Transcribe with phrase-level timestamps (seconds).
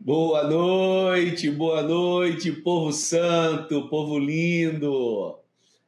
[0.00, 5.36] Boa noite, boa noite, povo santo, povo lindo.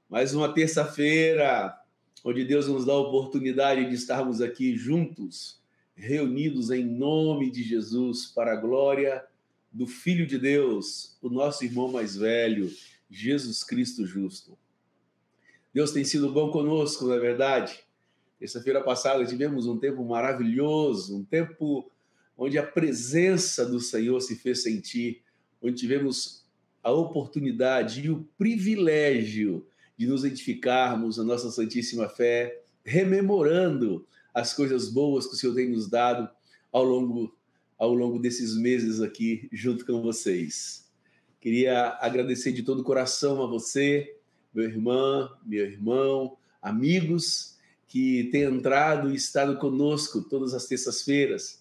[0.08, 1.78] Mais uma terça-feira,
[2.24, 5.60] onde Deus nos dá a oportunidade de estarmos aqui juntos,
[5.94, 9.24] reunidos em nome de Jesus, para a glória
[9.70, 12.68] do Filho de Deus, o nosso irmão mais velho,
[13.08, 14.58] Jesus Cristo justo.
[15.72, 17.78] Deus tem sido bom conosco, não é verdade?
[18.40, 21.88] Terça-feira passada tivemos um tempo maravilhoso, um tempo
[22.42, 25.20] onde a presença do Senhor se fez sentir,
[25.60, 26.42] onde tivemos
[26.82, 34.88] a oportunidade e o privilégio de nos edificarmos a nossa santíssima fé, rememorando as coisas
[34.88, 36.30] boas que o Senhor tem nos dado
[36.72, 37.36] ao longo
[37.78, 40.88] ao longo desses meses aqui junto com vocês.
[41.40, 44.16] Queria agradecer de todo o coração a você,
[44.54, 51.59] meu irmão, meu irmão, amigos que têm entrado e estado conosco todas as terças-feiras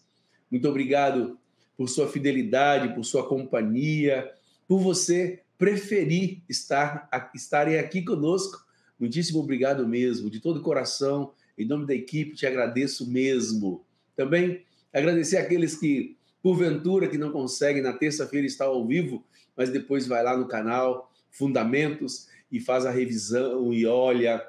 [0.49, 1.37] muito obrigado
[1.77, 4.29] por sua fidelidade, por sua companhia,
[4.67, 8.65] por você preferir estar estarem aqui conosco.
[8.99, 11.33] Muitíssimo obrigado mesmo, de todo o coração.
[11.57, 13.83] Em nome da equipe, te agradeço mesmo.
[14.15, 19.23] Também agradecer aqueles que, porventura, que não conseguem na terça-feira estar ao vivo,
[19.55, 24.43] mas depois vai lá no canal Fundamentos e faz a revisão e olha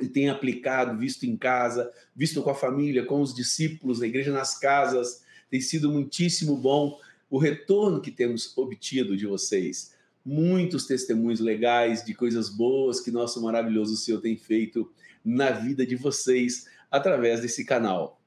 [0.00, 4.32] e tem aplicado, visto em casa, visto com a família, com os discípulos, a igreja
[4.32, 6.98] nas casas, tem sido muitíssimo bom
[7.30, 9.94] o retorno que temos obtido de vocês.
[10.24, 14.90] Muitos testemunhos legais de coisas boas que nosso maravilhoso Senhor tem feito
[15.24, 18.20] na vida de vocês através desse canal.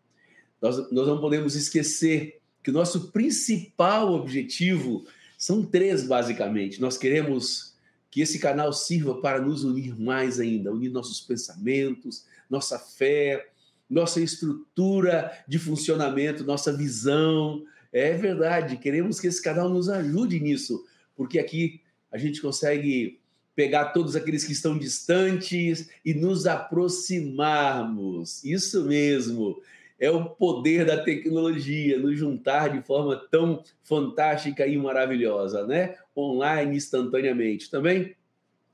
[0.61, 5.05] Nós, nós não podemos esquecer que o nosso principal objetivo
[5.37, 6.81] são três, basicamente.
[6.81, 7.75] Nós queremos
[8.09, 13.51] que esse canal sirva para nos unir mais ainda, unir nossos pensamentos, nossa fé,
[13.89, 17.63] nossa estrutura de funcionamento, nossa visão.
[17.91, 20.83] É verdade, queremos que esse canal nos ajude nisso,
[21.15, 23.19] porque aqui a gente consegue
[23.55, 28.43] pegar todos aqueles que estão distantes e nos aproximarmos.
[28.43, 29.59] Isso mesmo.
[29.99, 35.95] É o poder da tecnologia, nos juntar de forma tão fantástica e maravilhosa, né?
[36.15, 37.71] Online, instantaneamente.
[37.71, 38.15] Também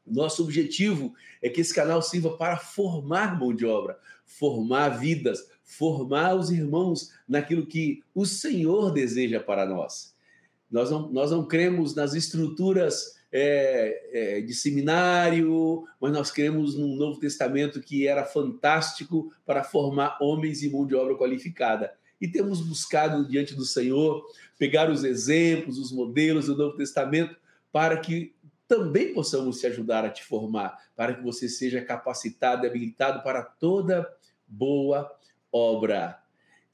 [0.06, 3.98] nosso objetivo é que esse canal sirva para formar mão de obra,
[4.38, 10.14] formar vidas, formar os irmãos naquilo que o Senhor deseja para nós.
[10.70, 16.96] Nós não, nós não cremos nas estruturas é, é, de seminário, mas nós cremos num
[16.96, 21.94] Novo Testamento que era fantástico para formar homens e mão de obra qualificada.
[22.20, 24.24] E temos buscado diante do Senhor
[24.58, 27.36] pegar os exemplos, os modelos do Novo Testamento
[27.72, 28.34] para que
[28.68, 33.44] também possamos te ajudar a te formar, para que você seja capacitado e habilitado para
[33.44, 34.08] toda
[34.58, 35.12] boa
[35.52, 36.20] obra.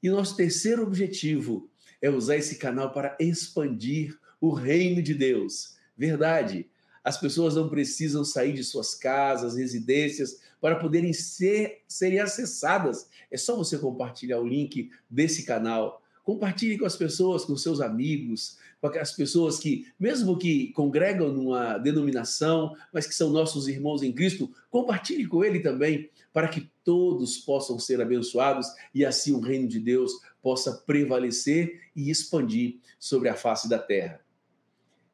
[0.02, 1.68] E nosso terceiro objetivo
[2.00, 5.76] é usar esse canal para expandir o reino de Deus.
[5.96, 6.68] Verdade.
[7.02, 13.08] As pessoas não precisam sair de suas casas, residências, para poderem ser, serem acessadas.
[13.30, 16.02] É só você compartilhar o link desse canal.
[16.22, 21.76] Compartilhe com as pessoas, com seus amigos, com as pessoas que, mesmo que congregam numa
[21.76, 27.38] denominação, mas que são nossos irmãos em Cristo, compartilhe com ele também, para que todos
[27.38, 33.34] possam ser abençoados e assim o reino de Deus possa prevalecer e expandir sobre a
[33.34, 34.20] face da terra.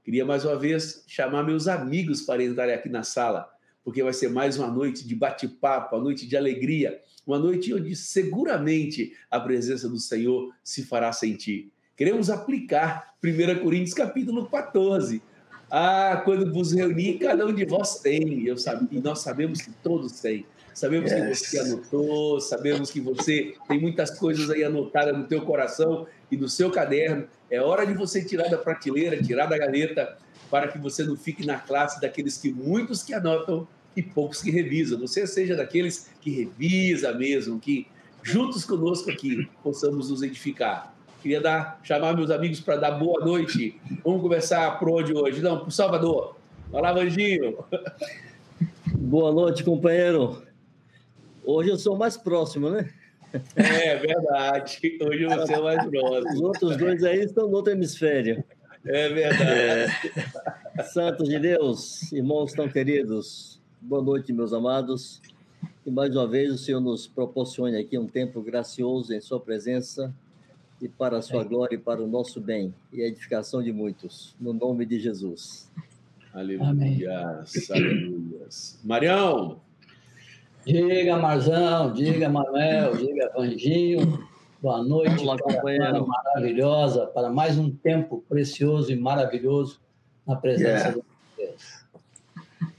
[0.05, 3.51] Queria mais uma vez chamar meus amigos para entrarem aqui na sala,
[3.83, 7.97] porque vai ser mais uma noite de bate-papo, uma noite de alegria, uma noite onde
[7.97, 11.73] seguramente a presença do Senhor se fará sentir.
[11.97, 15.23] Queremos aplicar 1 Coríntios capítulo 14.
[15.71, 18.45] Ah, quando vos reunir, cada um de vós tem.
[18.47, 20.45] Eu sabe, e nós sabemos que todos têm.
[20.75, 21.41] Sabemos yes.
[21.41, 26.37] que você anotou, sabemos que você tem muitas coisas aí anotadas no teu coração e
[26.37, 27.27] no seu caderno.
[27.51, 30.19] É hora de você tirar da prateleira, tirar da gaveta,
[30.51, 34.51] para que você não fique na classe daqueles que muitos que anotam e poucos que
[34.51, 35.01] revisam.
[35.01, 37.87] Você seja daqueles que revisa mesmo, que
[38.23, 40.96] juntos conosco aqui possamos nos edificar.
[41.27, 43.81] Queria dar, chamar meus amigos para dar boa noite.
[44.05, 45.43] Vamos conversar por onde hoje?
[45.43, 46.37] Não, para Salvador.
[46.71, 47.59] Vai lá, Vanginho.
[48.95, 50.41] Boa noite, companheiro.
[51.45, 52.89] Hoje eu sou mais próximo, né?
[53.57, 54.99] É verdade.
[55.03, 56.33] Hoje você é mais próximo.
[56.33, 58.45] Os outros dois aí estão no outro hemisfério.
[58.85, 60.13] É verdade.
[60.79, 60.83] É.
[60.85, 65.21] Santos de Deus, irmãos tão queridos, boa noite, meus amados.
[65.85, 70.15] E mais uma vez o Senhor nos proporcione aqui um tempo gracioso em Sua presença
[70.81, 71.45] e para a sua é.
[71.45, 75.71] glória e para o nosso bem e a edificação de muitos, no nome de Jesus.
[76.33, 76.69] Aleluia,
[77.71, 78.49] aleluia.
[78.85, 79.61] Marião!
[80.67, 84.27] Diga, Marzão, diga, Manuel, diga, Vanginho.
[84.61, 86.07] Boa noite, Olá, companheiro.
[86.07, 89.81] maravilhosa, para mais um tempo precioso e maravilhoso
[90.27, 90.91] na presença Yeah.
[90.91, 91.03] de
[91.37, 91.87] Deus.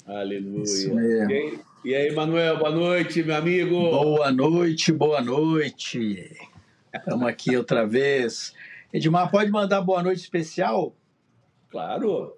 [0.05, 1.27] Aleluia.
[1.29, 3.79] E aí, e aí, Manuel, boa noite, meu amigo.
[3.79, 6.35] Boa noite, boa noite.
[6.93, 8.53] Estamos aqui outra vez.
[8.93, 10.95] Edmar, pode mandar boa noite especial?
[11.69, 12.35] Claro.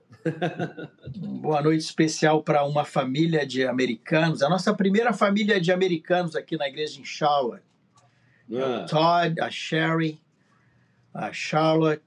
[1.18, 6.57] Boa noite especial para uma família de americanos, a nossa primeira família de americanos aqui
[6.57, 7.63] na igreja em Charlotte.
[8.51, 10.19] Ah, Todd, a Sherry,
[11.13, 12.04] a Charlotte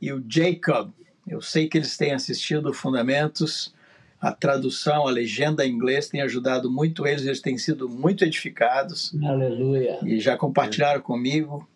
[0.00, 0.90] e o Jacob.
[1.26, 3.74] Eu sei que eles têm assistido Fundamentos.
[4.20, 9.12] A tradução, a legenda em inglês tem ajudado muito eles, eles têm sido muito edificados.
[9.24, 9.98] Aleluia.
[10.04, 11.68] e já compartilharam comigo.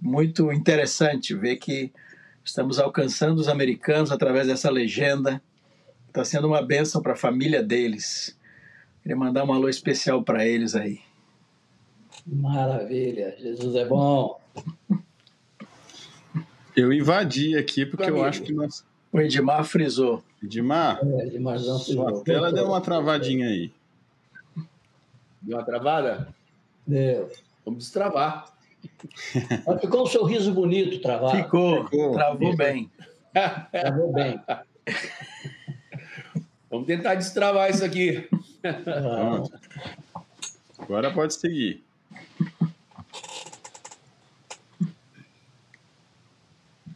[0.00, 1.92] Muito interessante ver que
[2.44, 5.42] estamos alcançando os americanos através dessa legenda.
[6.08, 8.38] Está sendo uma bênção para a família deles.
[9.02, 11.00] Queria mandar um alô especial para eles aí.
[12.26, 13.36] Maravilha.
[13.38, 14.40] Jesus é bom.
[16.74, 18.84] Eu invadi aqui porque eu acho que nós.
[19.12, 20.24] O Edmar frisou.
[20.42, 23.72] Edmar, É, de Marzão sua tela deu uma travadinha aí.
[25.40, 26.34] deu uma travada?
[26.86, 27.30] Deu.
[27.64, 28.53] Vamos destravar.
[29.66, 31.36] Mas ficou um sorriso bonito travado.
[31.36, 32.12] Ficou, ficou.
[32.12, 32.90] travou bem.
[33.70, 34.40] Travou bem.
[36.70, 38.28] Vamos tentar destravar isso aqui.
[38.84, 39.52] Pronto.
[40.78, 41.84] Agora pode seguir.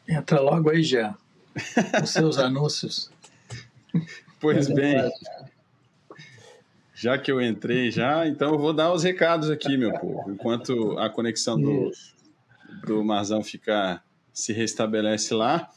[0.08, 1.14] Entra logo aí, Jean.
[2.02, 3.10] Os seus anúncios.
[4.40, 5.10] Pois bem,
[6.98, 10.32] já que eu entrei já, então eu vou dar os recados aqui, meu povo.
[10.32, 11.92] Enquanto a conexão do,
[12.84, 15.70] do Marzão ficar se restabelece lá.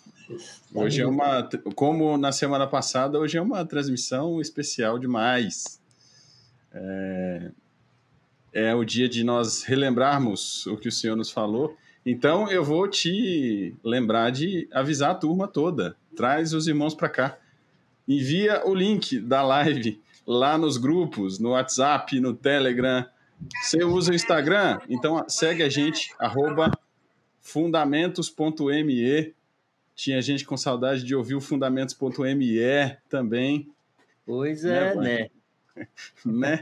[0.74, 5.80] Hoje é uma, como na semana passada, hoje é uma transmissão especial demais.
[6.74, 7.52] É,
[8.54, 11.78] é o dia de nós relembrarmos o que o Senhor nos falou.
[12.04, 15.96] Então eu vou te lembrar de avisar a turma toda.
[16.16, 17.38] Traz os irmãos para cá.
[18.08, 23.06] Envia o link da live lá nos grupos, no WhatsApp, no Telegram.
[23.64, 24.80] Você usa o Instagram?
[24.90, 26.72] Então segue a gente, arroba
[27.42, 29.34] fundamentos.me.
[29.96, 32.58] Tinha gente com saudade de ouvir o fundamentos.me
[33.10, 33.68] também,
[34.26, 35.30] Pois Né, é, né?
[36.26, 36.60] né?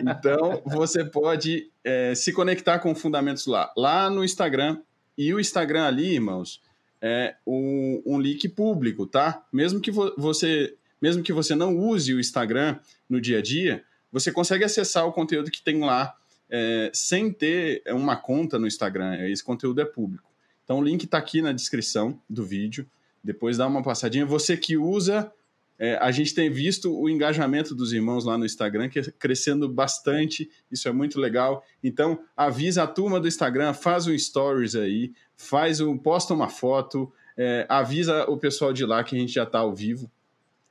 [0.00, 4.80] Então você pode é, se conectar com o Fundamentos lá, lá no Instagram.
[5.16, 6.60] E o Instagram ali, irmãos,
[7.00, 9.44] é um, um link público, tá?
[9.52, 13.84] Mesmo que vo- você, mesmo que você não use o Instagram no dia a dia,
[14.10, 16.14] você consegue acessar o conteúdo que tem lá
[16.48, 19.18] é, sem ter uma conta no Instagram.
[19.28, 20.32] Esse conteúdo é público.
[20.64, 22.88] Então o link está aqui na descrição do vídeo.
[23.22, 24.24] Depois dá uma passadinha.
[24.24, 25.30] Você que usa
[25.78, 29.68] é, a gente tem visto o engajamento dos irmãos lá no Instagram que é crescendo
[29.68, 31.62] bastante, isso é muito legal.
[31.82, 37.12] Então, avisa a turma do Instagram, faz um stories aí, faz um, posta uma foto,
[37.36, 40.10] é, avisa o pessoal de lá que a gente já está ao vivo.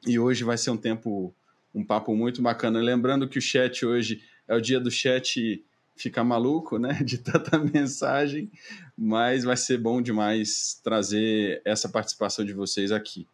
[0.06, 1.34] E hoje vai ser um tempo,
[1.74, 2.80] um papo muito bacana.
[2.80, 5.64] Lembrando que o chat hoje é o dia do chat
[5.96, 7.00] ficar maluco, né?
[7.04, 8.52] De tanta mensagem,
[8.98, 13.28] mas vai ser bom demais trazer essa participação de vocês aqui.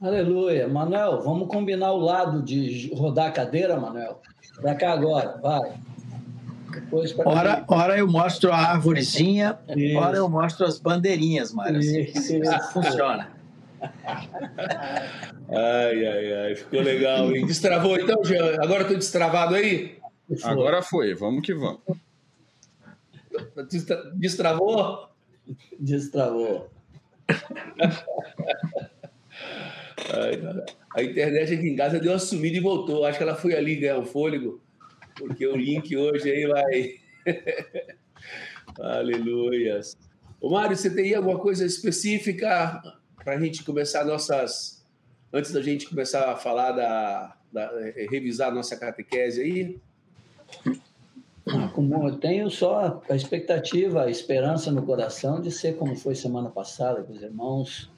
[0.00, 0.66] Aleluia.
[0.66, 4.20] Manuel, vamos combinar o lado de rodar a cadeira, Manuel?
[4.60, 5.74] Para cá agora, vai.
[6.72, 9.98] Depois pra Ora, ora eu mostro a arvorezinha, Isso.
[9.98, 11.56] ora eu mostro as bandeirinhas.
[11.56, 12.72] Assim Isso.
[12.72, 13.30] funciona.
[15.48, 17.34] Ai, ai, ai, ficou legal.
[17.34, 17.46] hein?
[17.46, 18.56] Destravou então, Jean?
[18.62, 19.96] Agora tô destravado aí?
[20.44, 21.80] Agora foi, vamos que vamos.
[23.70, 25.08] Destra- Destravou?
[25.78, 26.70] Destravou.
[30.14, 30.40] Ai,
[30.96, 33.04] a internet aqui em casa deu uma sumida e voltou.
[33.04, 34.60] Acho que ela foi ali ganhar o fôlego,
[35.16, 36.94] porque o link hoje aí vai.
[38.80, 39.96] Aleluias.
[40.40, 42.80] Ô, Mário, você tem aí alguma coisa específica
[43.22, 44.82] para a gente começar nossas.
[45.32, 47.36] Antes da gente começar a falar da.
[47.52, 47.70] da-
[48.10, 49.80] revisar a nossa catequese aí?
[51.48, 56.14] Ah, como eu tenho só a expectativa, a esperança no coração de ser como foi
[56.14, 57.90] semana passada, que os irmãos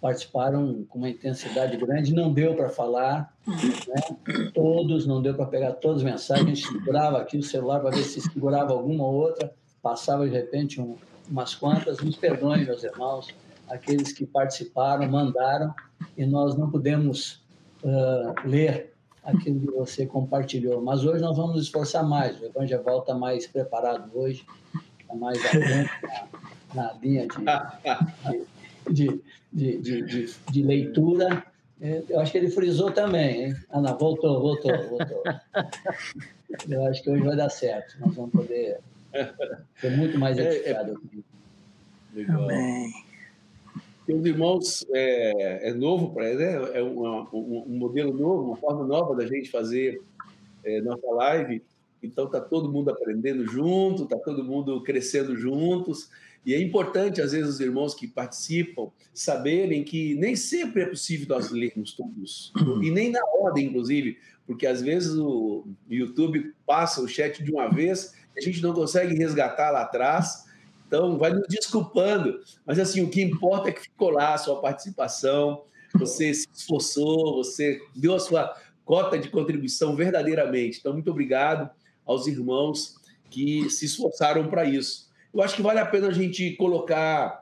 [0.00, 4.50] participaram com uma intensidade grande, não deu para falar, né?
[4.54, 7.90] todos, não deu para pegar todas as mensagens, a gente segurava aqui o celular para
[7.90, 10.96] ver se segurava alguma ou outra, passava de repente um,
[11.30, 13.28] umas quantas, nos perdoem, meus irmãos,
[13.70, 15.74] aqueles que participaram, mandaram,
[16.16, 17.42] e nós não pudemos
[17.84, 18.92] ah, ler
[19.24, 20.82] aquilo que você compartilhou.
[20.82, 22.40] Mas hoje nós vamos nos esforçar mais.
[22.40, 24.44] O Evangelho volta mais preparado hoje,
[25.00, 25.90] está mais atento
[26.74, 27.26] na, na linha
[28.90, 29.20] de,
[29.52, 31.44] de, de, de, de leitura.
[31.80, 33.56] É, Eu acho que ele frisou também, hein?
[33.70, 35.22] Ah, não, voltou, voltou, voltou.
[36.68, 37.98] Eu acho que hoje vai dar certo.
[38.00, 38.80] Nós vamos poder
[39.74, 41.00] Foi muito mais edificado.
[42.16, 42.30] É, é...
[42.30, 42.92] Amém.
[44.10, 46.78] Meus irmãos, é, é novo para né?
[46.78, 47.00] é um,
[47.32, 50.02] um, um, modelo novo, uma forma nova da gente fazer
[50.64, 51.62] é, nossa live.
[52.02, 56.10] Então está todo mundo aprendendo junto, está todo mundo crescendo juntos.
[56.44, 61.28] E é importante, às vezes, os irmãos que participam saberem que nem sempre é possível
[61.28, 62.52] nós lermos todos,
[62.82, 67.68] e nem na ordem, inclusive, porque às vezes o YouTube passa o chat de uma
[67.68, 70.46] vez, a gente não consegue resgatar lá atrás,
[70.90, 72.40] então vai nos desculpando.
[72.66, 75.62] Mas assim, o que importa é que ficou lá a sua participação,
[75.94, 78.52] você se esforçou, você deu a sua
[78.84, 80.80] cota de contribuição verdadeiramente.
[80.80, 81.70] Então, muito obrigado
[82.04, 82.96] aos irmãos
[83.30, 85.08] que se esforçaram para isso.
[85.32, 87.40] Eu acho que vale a pena a gente colocar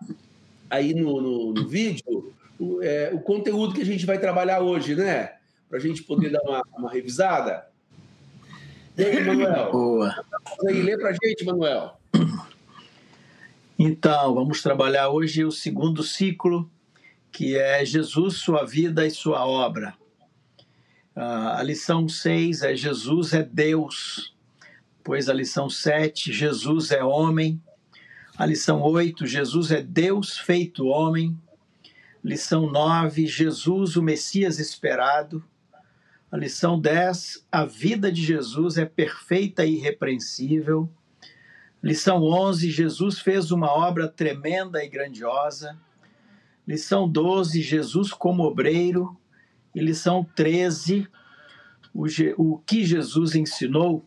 [0.68, 4.94] aí no, no, no vídeo o, é, o, conteúdo que a gente vai trabalhar hoje,
[4.94, 5.36] né?
[5.70, 7.66] Para a gente poder dar uma, uma revisada.
[8.98, 9.72] E aí, Manuel?
[9.72, 10.14] Boa.
[10.68, 11.98] Aí, lê para a gente, Manuel.
[13.80, 16.68] Então, vamos trabalhar hoje o segundo ciclo,
[17.30, 19.94] que é Jesus, sua vida e sua obra.
[21.14, 24.34] a lição 6 é Jesus é Deus.
[25.04, 27.62] Pois a lição 7, Jesus é homem.
[28.36, 31.38] A lição 8, Jesus é Deus feito homem.
[32.22, 35.40] Lição 9, Jesus, o Messias esperado.
[36.32, 40.90] A lição 10, a vida de Jesus é perfeita e irrepreensível.
[41.88, 45.74] Lição 11, Jesus fez uma obra tremenda e grandiosa.
[46.66, 49.16] Lição 12, Jesus como obreiro.
[49.74, 51.08] E lição 13,
[51.94, 52.04] o,
[52.36, 54.04] o que Jesus ensinou.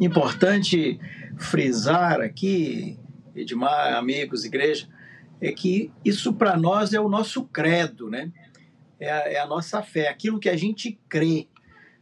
[0.00, 0.98] Importante
[1.36, 2.98] frisar aqui
[3.36, 4.88] Edmar, amigos, igreja,
[5.42, 8.32] é que isso para nós é o nosso credo, né?
[8.98, 11.48] É a, é a, nossa fé, aquilo que a gente crê.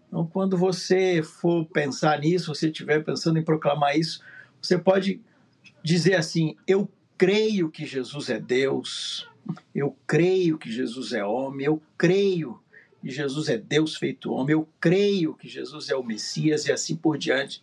[0.07, 4.23] Então, quando você for pensar nisso, você estiver pensando em proclamar isso,
[4.61, 5.21] você pode
[5.83, 9.29] dizer assim: Eu creio que Jesus é Deus,
[9.75, 12.61] eu creio que Jesus é homem, eu creio
[13.01, 16.95] que Jesus é Deus feito homem, eu creio que Jesus é o Messias e assim
[16.97, 17.63] por diante.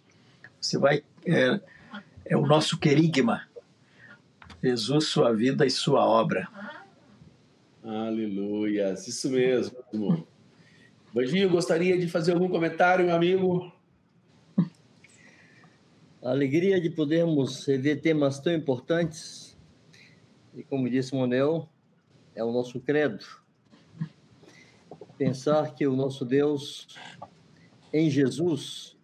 [0.59, 1.03] Você vai.
[1.25, 1.59] É,
[2.25, 3.47] é o nosso querigma,
[4.61, 6.47] Jesus, sua vida e sua obra.
[7.83, 10.27] Aleluia, isso mesmo.
[11.13, 13.71] Vanginho, gostaria de fazer algum comentário, meu amigo?
[16.21, 19.55] A alegria de podermos rever temas tão importantes,
[20.55, 21.69] e como disse Monel,
[22.35, 23.23] é o nosso credo.
[25.17, 26.87] Pensar que o nosso Deus,
[27.93, 28.97] em Jesus,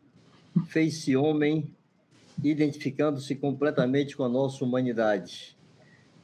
[0.68, 1.70] fez-se homem
[2.44, 5.56] identificando-se completamente com a nossa humanidade.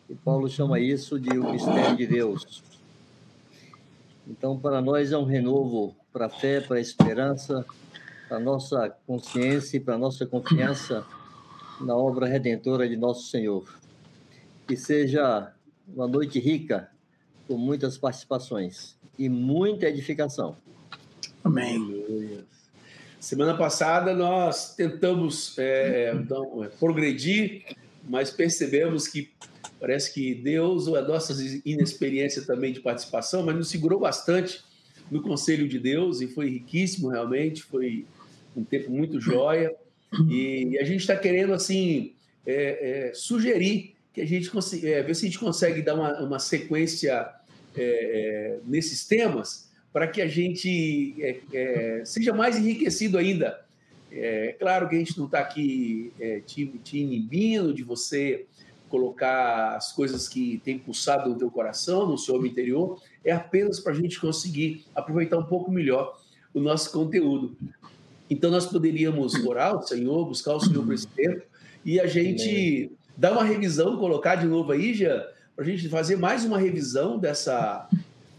[0.09, 2.63] E Paulo chama isso de o mistério de Deus.
[4.27, 7.63] Então, para nós é um renovo para a fé, para a esperança,
[8.29, 11.03] para nossa consciência e para nossa confiança
[11.81, 13.67] na obra redentora de nosso Senhor.
[14.67, 15.51] Que seja
[15.87, 16.91] uma noite rica,
[17.47, 20.55] com muitas participações e muita edificação.
[21.43, 22.45] Amém.
[23.19, 27.65] Semana passada nós tentamos é, é, então, é, progredir,
[28.07, 29.31] mas percebemos que
[29.79, 31.33] parece que Deus, ou a nossa
[31.65, 34.63] inexperiência também de participação, mas nos segurou bastante
[35.09, 38.05] no Conselho de Deus e foi riquíssimo realmente, foi
[38.55, 39.73] um tempo muito joia.
[40.29, 42.13] E, a gente está querendo assim
[42.45, 46.19] é, é, sugerir que a gente consiga, é, ver se a gente consegue dar uma,
[46.19, 47.29] uma sequência
[48.65, 53.65] nesses temas para que a gente é, é, seja mais enriquecido ainda.
[54.11, 58.45] É claro que a gente não está aqui é, te, te inibindo de você
[58.87, 63.93] colocar as coisas que tem pulsado no teu coração, no seu interior, é apenas para
[63.93, 66.19] a gente conseguir aproveitar um pouco melhor
[66.53, 67.55] o nosso conteúdo.
[68.29, 71.41] Então, nós poderíamos orar ao Senhor, buscar o Senhor por esse tempo,
[71.83, 76.15] e a gente dar uma revisão, colocar de novo aí, já, para a gente fazer
[76.15, 77.89] mais uma revisão dessa,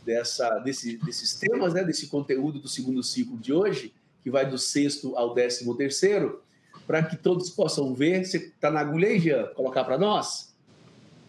[0.05, 3.93] dessa, desse, desses temas, né, desse conteúdo do segundo ciclo de hoje,
[4.23, 6.43] que vai do sexto ao décimo terceiro,
[6.87, 8.25] para que todos possam ver.
[8.25, 9.47] Você está na agulha aí, Jean?
[9.55, 10.55] Colocar para nós?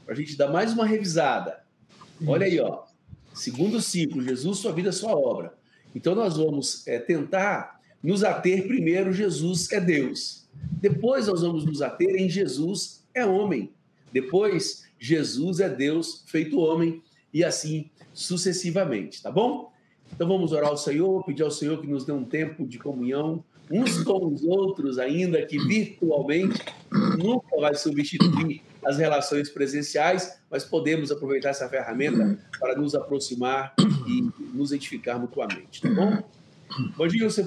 [0.06, 1.62] Para a gente dar mais uma revisada.
[2.25, 2.84] Olha aí, ó.
[3.34, 5.53] Segundo ciclo, Jesus, sua vida, sua obra.
[5.96, 10.48] Então, nós vamos é, tentar nos ater primeiro, Jesus é Deus.
[10.81, 13.72] Depois, nós vamos nos ater em Jesus é homem.
[14.12, 17.01] Depois, Jesus é Deus feito homem.
[17.34, 19.72] E assim sucessivamente, tá bom?
[20.13, 23.43] Então vamos orar ao Senhor, pedir ao Senhor que nos dê um tempo de comunhão
[23.72, 26.60] uns com os outros, ainda que virtualmente,
[27.17, 33.74] nunca vai substituir as relações presenciais, mas podemos aproveitar essa ferramenta para nos aproximar
[34.05, 36.22] e nos edificar mutuamente, tá bom?
[36.98, 37.43] Bandinho, você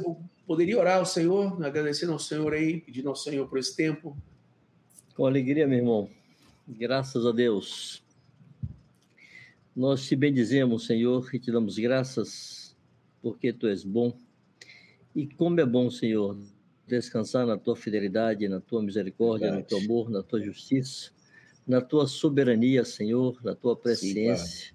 [0.47, 4.17] poderia orar ao Senhor, agradecendo ao Senhor aí, pedindo ao Senhor por esse tempo,
[5.15, 6.11] Com alegria, meu irmão.
[6.67, 8.03] Graças a Deus.
[9.75, 12.77] Nós te bendizemos, Senhor, e te damos graças
[13.23, 14.13] porque tu és bom.
[15.15, 16.37] E como é bom, Senhor,
[16.87, 19.63] descansar na tua fidelidade, na tua misericórdia, Verdade.
[19.63, 21.11] no teu amor, na tua justiça,
[21.67, 24.69] na tua soberania, Senhor, na tua presciência.
[24.69, 24.75] Sim,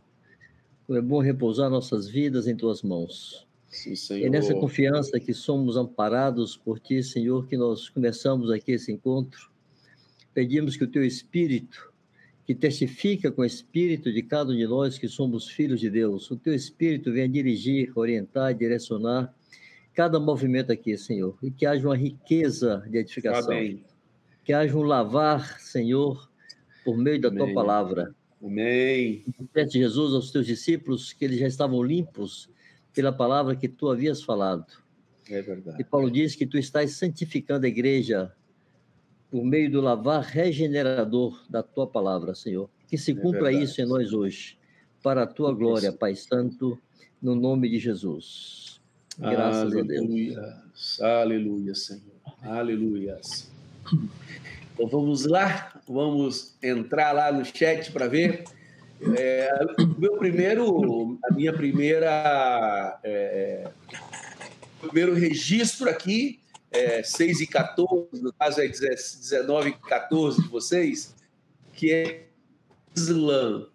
[0.87, 3.47] como é bom repousar nossas vidas em tuas mãos.
[3.69, 4.23] Sim.
[4.23, 9.51] É nessa confiança que somos amparados por ti, Senhor, que nós começamos aqui esse encontro.
[10.33, 11.93] Pedimos que o teu Espírito,
[12.45, 16.31] que testifica com o Espírito de cada um de nós que somos filhos de Deus,
[16.31, 19.33] o teu Espírito venha dirigir, orientar, direcionar
[19.93, 23.51] cada movimento aqui, Senhor, e que haja uma riqueza de edificação.
[23.51, 23.83] Amém.
[24.43, 26.27] Que haja um lavar, Senhor,
[26.83, 27.45] por meio da Amém.
[27.45, 28.15] tua palavra.
[28.43, 29.23] Amém.
[29.53, 32.49] Pede Jesus aos teus discípulos que eles já estavam limpos
[32.99, 34.65] pela palavra que tu havias falado.
[35.29, 35.77] É verdade.
[35.79, 38.29] E Paulo diz que tu estás santificando a igreja
[39.31, 42.69] por meio do lavar regenerador da tua palavra, Senhor.
[42.89, 44.57] Que se é cumpra é isso em nós hoje,
[45.01, 46.77] para a tua glória, Pai Santo,
[47.21, 48.81] no nome de Jesus.
[49.17, 50.41] Graças Aleluia.
[50.41, 51.01] a Deus.
[51.01, 52.01] Aleluia, Senhor.
[52.41, 53.21] Aleluia.
[54.73, 58.43] Então vamos lá, vamos entrar lá no chat para ver.
[59.17, 59.49] É,
[59.97, 63.69] meu primeiro, a minha primeira, é,
[64.81, 66.39] primeiro registro aqui,
[66.71, 71.15] é 6 e 14, no caso é 19 e 14 de vocês,
[71.73, 72.27] que é
[72.95, 73.67] Islã.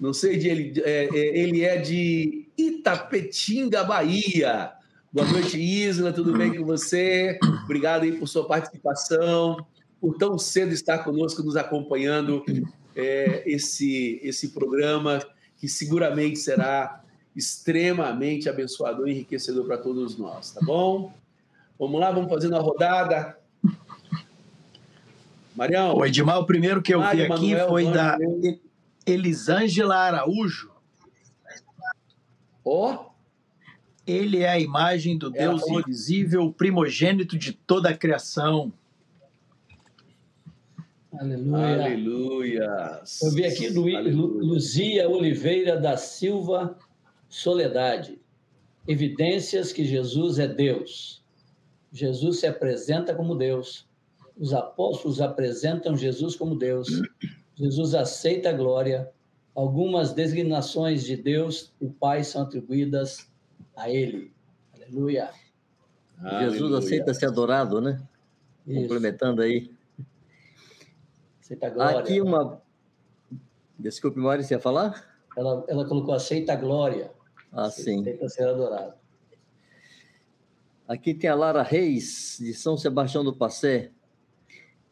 [0.00, 4.72] Não sei de ele, é, é, ele é de Itapetinga, Bahia.
[5.12, 7.38] Boa noite, Isla, tudo bem com você?
[7.64, 9.66] Obrigado aí por sua participação,
[10.00, 12.44] por tão cedo estar conosco, nos acompanhando
[12.98, 15.24] é, esse, esse programa,
[15.56, 17.00] que seguramente será
[17.34, 21.14] extremamente abençoador e enriquecedor para todos nós, tá bom?
[21.78, 23.38] Vamos lá, vamos fazendo a rodada.
[25.54, 25.94] Marião.
[25.94, 28.18] O Edmar, o primeiro que eu Mário, vi aqui Manuel, foi da
[29.06, 30.72] Elisângela Araújo.
[32.64, 32.94] Ó.
[32.94, 33.08] Oh.
[34.04, 38.72] Ele é a imagem do Deus invisível, primogênito de toda a criação.
[41.12, 41.84] Aleluia.
[41.84, 43.02] Aleluia.
[43.22, 46.76] Eu vi aqui Lu, Luzia Oliveira da Silva
[47.28, 48.20] Soledade.
[48.86, 51.22] Evidências que Jesus é Deus.
[51.90, 53.88] Jesus se apresenta como Deus.
[54.36, 56.88] Os apóstolos apresentam Jesus como Deus.
[57.54, 59.10] Jesus aceita a glória.
[59.54, 63.28] Algumas designações de Deus, o Pai, são atribuídas
[63.74, 64.30] a Ele.
[64.74, 65.30] Aleluia.
[66.20, 66.78] Jesus Aleluia.
[66.78, 68.00] aceita ser adorado, né?
[68.66, 68.82] Isso.
[68.82, 69.70] Complementando aí.
[71.48, 72.00] Aceita a glória.
[72.00, 72.60] Aqui uma.
[73.78, 75.02] Desculpe, Mari, você ia falar?
[75.34, 77.10] Ela, ela colocou aceita a glória.
[77.50, 78.00] Ah, sim.
[78.00, 78.92] Aceita ser adorado.
[80.86, 83.90] Aqui tem a Lara Reis, de São Sebastião do Passé.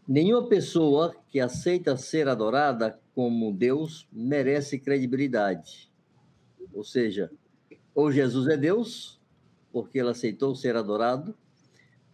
[0.09, 5.93] Nenhuma pessoa que aceita ser adorada como Deus merece credibilidade.
[6.73, 7.31] Ou seja,
[7.95, 9.21] ou Jesus é Deus,
[9.71, 11.37] porque ele aceitou ser adorado,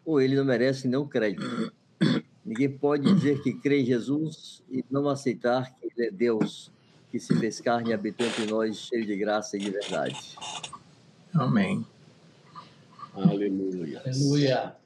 [0.04, 1.72] ou ele não merece nenhum crédito.
[2.44, 6.72] Ninguém pode dizer que crê em Jesus e não aceitar que Ele é Deus,
[7.10, 10.36] que se fez carne e habitou entre nós, cheio de graça e de verdade.
[11.34, 11.86] Amém.
[13.14, 14.00] Aleluia.
[14.00, 14.76] Aleluia.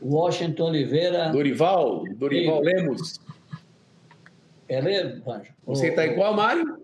[0.00, 1.30] Washington Oliveira.
[1.30, 3.20] Dorival, Dorival Lemos.
[4.68, 5.22] É Lemos,
[5.66, 6.78] Você está em qual, Mário?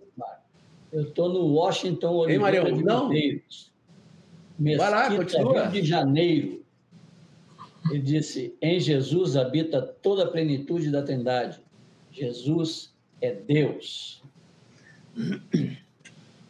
[0.92, 3.40] Eu estou no Washington Oliveira Ei, Mário,
[4.58, 4.76] de.
[4.76, 5.68] Vai lá, continua.
[5.68, 6.59] Rio de Janeiro.
[7.90, 11.60] Ele disse: Em Jesus habita toda a plenitude da Trindade.
[12.12, 14.22] Jesus é Deus.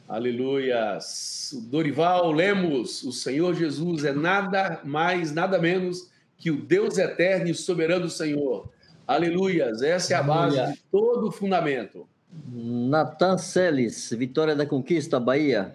[0.09, 1.57] Aleluias.
[1.71, 7.55] Dorival Lemos, o Senhor Jesus é nada mais, nada menos que o Deus eterno e
[7.55, 8.69] soberano Senhor.
[9.07, 9.83] Aleluias.
[9.83, 10.77] Essa é a base Aleluia.
[10.77, 12.09] de todo o fundamento.
[12.53, 15.75] Natan Celes, Vitória da Conquista, Bahia.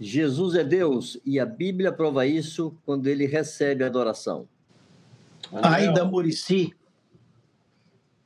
[0.00, 4.48] Jesus é Deus e a Bíblia prova isso quando ele recebe adoração.
[5.52, 6.74] Aida Murici.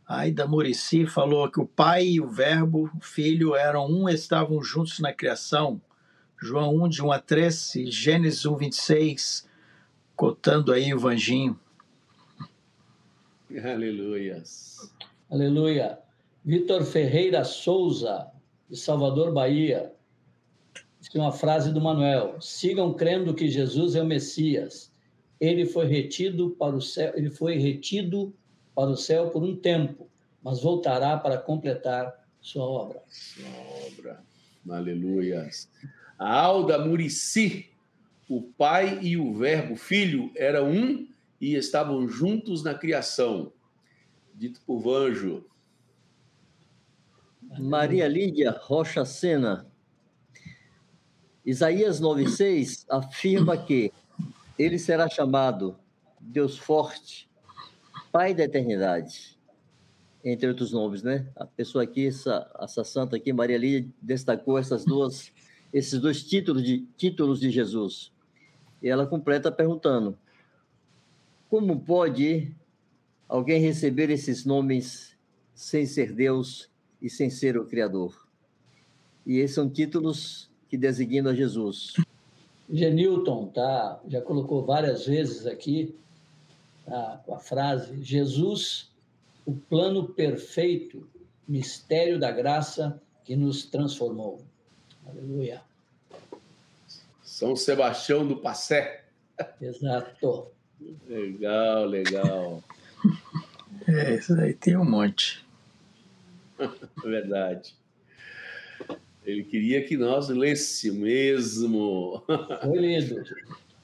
[0.06, 4.98] Aida Murici falou que o pai e o verbo, o filho, eram um estavam juntos
[4.98, 5.80] na criação.
[6.40, 9.48] João 1, de 1 a 3, e Gênesis 1, 26,
[10.16, 11.58] cotando aí o Vanginho.
[13.64, 14.42] Aleluia.
[15.30, 15.98] Aleluia.
[16.44, 18.26] Vitor Ferreira Souza,
[18.68, 19.92] de Salvador, Bahia.
[21.12, 24.91] Tem uma frase do Manuel: sigam crendo que Jesus é o Messias
[25.42, 28.32] ele foi retido para o céu, ele foi retido
[28.76, 30.08] para o céu por um tempo,
[30.40, 33.02] mas voltará para completar sua obra.
[33.08, 33.50] Sua
[33.88, 34.22] obra.
[34.70, 35.50] Aleluia.
[36.16, 37.68] A Alda Murici,
[38.28, 41.08] o pai e o verbo filho eram um
[41.40, 43.52] e estavam juntos na criação.
[44.32, 45.44] Dito por Vanjo.
[47.58, 49.66] Maria Lídia Rocha Sena.
[51.44, 53.92] Isaías 9,6 afirma que
[54.58, 55.76] ele será chamado
[56.20, 57.28] Deus Forte,
[58.10, 59.38] Pai da Eternidade,
[60.24, 61.26] entre outros nomes, né?
[61.34, 65.32] A pessoa aqui, essa, essa santa aqui, Maria Lídia, destacou essas duas,
[65.72, 68.12] esses dois títulos de, títulos de Jesus.
[68.82, 70.16] E ela completa perguntando:
[71.48, 72.54] como pode
[73.28, 75.16] alguém receber esses nomes
[75.54, 78.28] sem ser Deus e sem ser o Criador?
[79.26, 81.94] E esses são títulos que designam a Jesus.
[82.72, 85.94] Genilton tá, já colocou várias vezes aqui
[86.86, 88.90] tá, a frase: Jesus,
[89.44, 91.06] o plano perfeito,
[91.46, 94.40] mistério da graça que nos transformou.
[95.06, 95.60] Aleluia.
[97.22, 99.04] São Sebastião do Passé.
[99.60, 100.46] Exato.
[101.06, 102.64] Legal, legal.
[103.86, 105.44] É, isso aí tem um monte.
[107.04, 107.74] Verdade.
[109.24, 112.22] Ele queria que nós lêssemos mesmo.
[112.62, 113.22] Foi lido.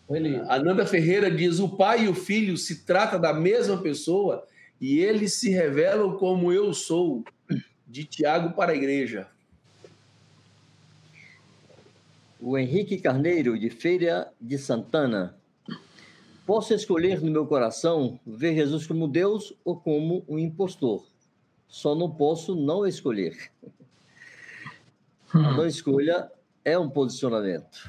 [0.06, 0.42] Foi lido.
[0.50, 4.44] Ananda Ferreira diz: o pai e o filho se trata da mesma pessoa
[4.80, 7.24] e eles se revelam como eu sou,
[7.86, 9.28] de Tiago para a igreja.
[12.40, 15.36] O Henrique Carneiro, de Feira de Santana.
[16.46, 21.04] Posso escolher no meu coração ver Jesus como Deus ou como um impostor.
[21.68, 23.50] Só não posso não escolher.
[25.34, 26.30] A não escolha
[26.64, 27.88] é um posicionamento.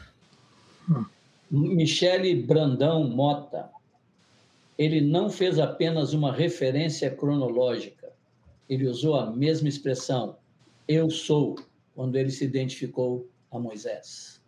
[1.49, 3.69] Michele Brandão Mota.
[4.77, 8.09] Ele não fez apenas uma referência cronológica.
[8.69, 10.37] Ele usou a mesma expressão,
[10.87, 11.55] eu sou,
[11.95, 14.39] quando ele se identificou a Moisés.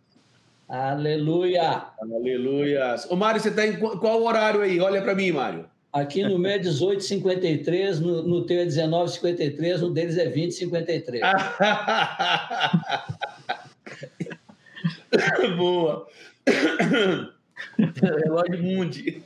[0.68, 1.88] Aleluia!
[2.00, 2.96] Aleluia!
[3.10, 4.80] Ô, Mário, você está em qual horário aí?
[4.80, 5.68] Olha para mim, Mário.
[5.92, 11.20] Aqui no meu é 18,53, no, no teu é 19,53, no deles é 20,53.
[15.58, 16.06] Boa!
[18.22, 19.22] Relógio Mundi.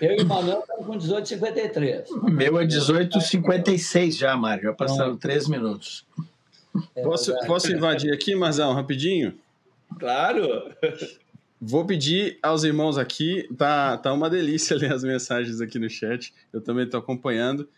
[0.00, 2.08] Eu e o Manuel estamos com 18,53.
[2.10, 4.62] O meu é 18,56 já, Mário.
[4.62, 6.06] Já passaram três minutos.
[6.94, 9.34] É posso, posso invadir aqui, Marzão, rapidinho?
[9.98, 10.72] Claro!
[11.60, 16.34] Vou pedir aos irmãos aqui, tá, tá uma delícia ler as mensagens aqui no chat,
[16.52, 17.68] eu também estou acompanhando.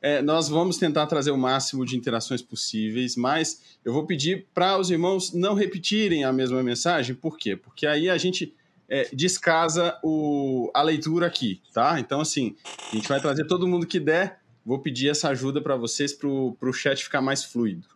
[0.00, 4.78] É, nós vamos tentar trazer o máximo de interações possíveis, mas eu vou pedir para
[4.78, 7.56] os irmãos não repetirem a mesma mensagem, por quê?
[7.56, 8.54] Porque aí a gente
[8.86, 11.98] é, descasa o, a leitura aqui, tá?
[11.98, 12.54] Então, assim,
[12.92, 16.28] a gente vai trazer todo mundo que der, vou pedir essa ajuda para vocês, para
[16.28, 17.88] o chat ficar mais fluido.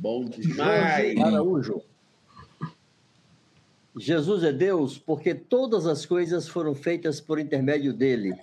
[0.00, 1.16] Bom demais.
[1.20, 1.82] Araújo.
[3.96, 8.34] Jesus é Deus porque todas as coisas foram feitas por intermédio dele.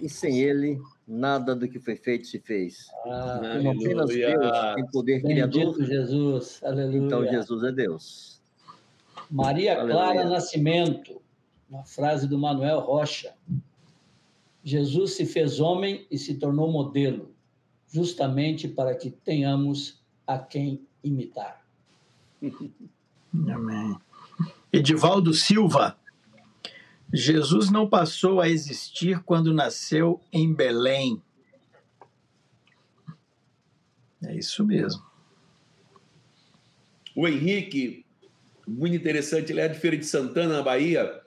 [0.00, 2.86] E sem ele, nada do que foi feito se fez.
[3.06, 6.60] Ah, Como apenas Deus tem poder Bendito criador, Jesus.
[6.62, 6.98] Aleluia.
[6.98, 8.40] então Jesus é Deus.
[9.30, 9.94] Maria Aleluia.
[9.94, 11.20] Clara Nascimento,
[11.68, 13.34] uma frase do Manuel Rocha.
[14.62, 17.30] Jesus se fez homem e se tornou modelo,
[17.88, 21.64] justamente para que tenhamos a quem imitar.
[23.32, 23.96] Amém.
[24.72, 25.98] Edivaldo Silva.
[27.12, 31.22] Jesus não passou a existir quando nasceu em Belém.
[34.24, 35.02] É isso mesmo.
[37.14, 38.04] O Henrique,
[38.66, 41.22] muito interessante, ele é de Feira de Santana, na Bahia.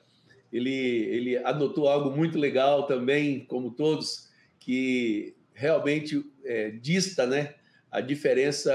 [0.52, 7.56] Ele, ele anotou algo muito legal também, como todos, que realmente é, dista né,
[7.92, 8.72] a diferença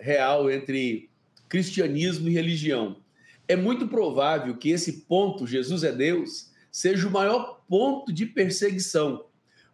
[0.00, 1.10] real entre
[1.48, 3.03] cristianismo e religião.
[3.46, 9.26] É muito provável que esse ponto, Jesus é Deus, seja o maior ponto de perseguição.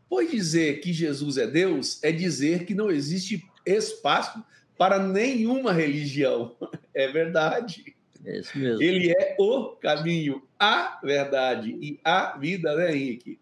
[0.09, 4.45] Pois dizer que Jesus é Deus é dizer que não existe espaço
[4.77, 6.57] para nenhuma religião.
[6.93, 7.95] É verdade.
[8.25, 8.83] É isso mesmo.
[8.83, 13.39] Ele é o caminho, a verdade e a vida, né, Henrique?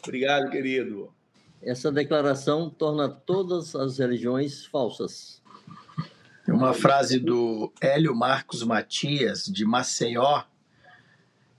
[0.00, 1.12] Obrigado, querido.
[1.60, 5.42] Essa declaração torna todas as religiões falsas.
[6.46, 10.44] Uma frase do Hélio Marcos Matias, de Maceió.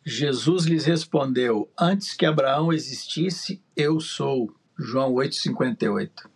[0.05, 4.53] Jesus lhes respondeu: Antes que Abraão existisse, eu sou.
[4.77, 6.29] João 8,58.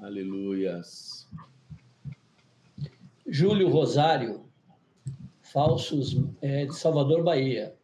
[0.00, 1.26] Aleluias.
[3.26, 4.44] Júlio Rosário,
[5.40, 7.74] falsos, é, de Salvador, Bahia.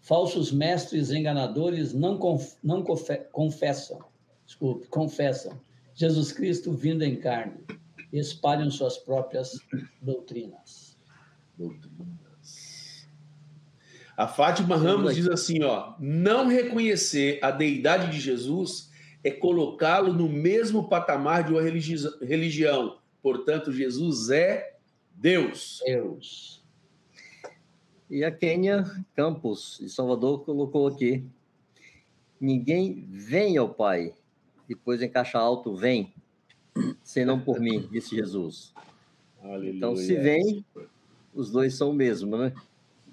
[0.00, 4.04] Falsos mestres enganadores não, conf, não confe, confessam,
[4.44, 5.60] desculpe, confessam
[5.94, 7.64] Jesus Cristo vindo em carne
[8.18, 9.58] espalham suas próprias
[10.00, 10.98] doutrinas.
[11.56, 13.08] Doutrinas.
[14.16, 18.90] A Fátima Ramos diz assim, ó, não reconhecer a deidade de Jesus
[19.22, 22.98] é colocá-lo no mesmo patamar de uma religião.
[23.20, 24.78] Portanto, Jesus é
[25.14, 25.82] Deus.
[25.84, 26.64] Deus.
[28.08, 31.26] E a Kênia Campos, de Salvador, colocou aqui:
[32.40, 34.14] ninguém vem ao Pai,
[34.68, 36.14] depois em caixa alto, vem,
[37.02, 38.72] senão por mim, disse Jesus.
[39.42, 39.72] Aleluia.
[39.72, 40.64] Então, se vem,
[41.34, 42.52] os dois são o mesmo, né?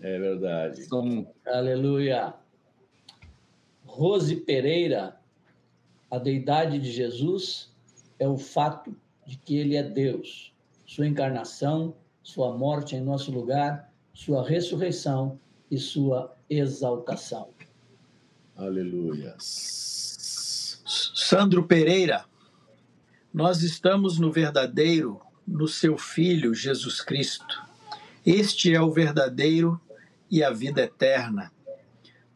[0.02, 0.84] É verdade.
[0.84, 1.28] São...
[1.46, 2.34] Aleluia.
[3.86, 5.20] Rose Pereira,
[6.10, 7.72] a deidade de Jesus
[8.20, 8.96] é o fato
[9.26, 10.54] de que ele é Deus.
[10.86, 17.50] Sua encarnação, sua morte em nosso lugar, sua ressurreição e sua exaltação.
[18.56, 19.36] Aleluia.
[19.40, 22.26] Sandro Pereira,
[23.34, 27.62] nós estamos no verdadeiro, no seu Filho Jesus Cristo.
[28.24, 29.82] Este é o verdadeiro
[30.30, 31.52] e a vida eterna.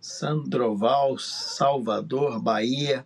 [0.02, 3.06] Sandroval, Salvador, Bahia.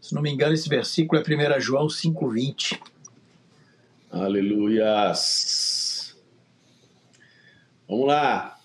[0.00, 2.78] Se não me engano, esse versículo é 1 João 5,20.
[4.10, 6.14] Aleluias.
[7.88, 8.58] Vamos lá.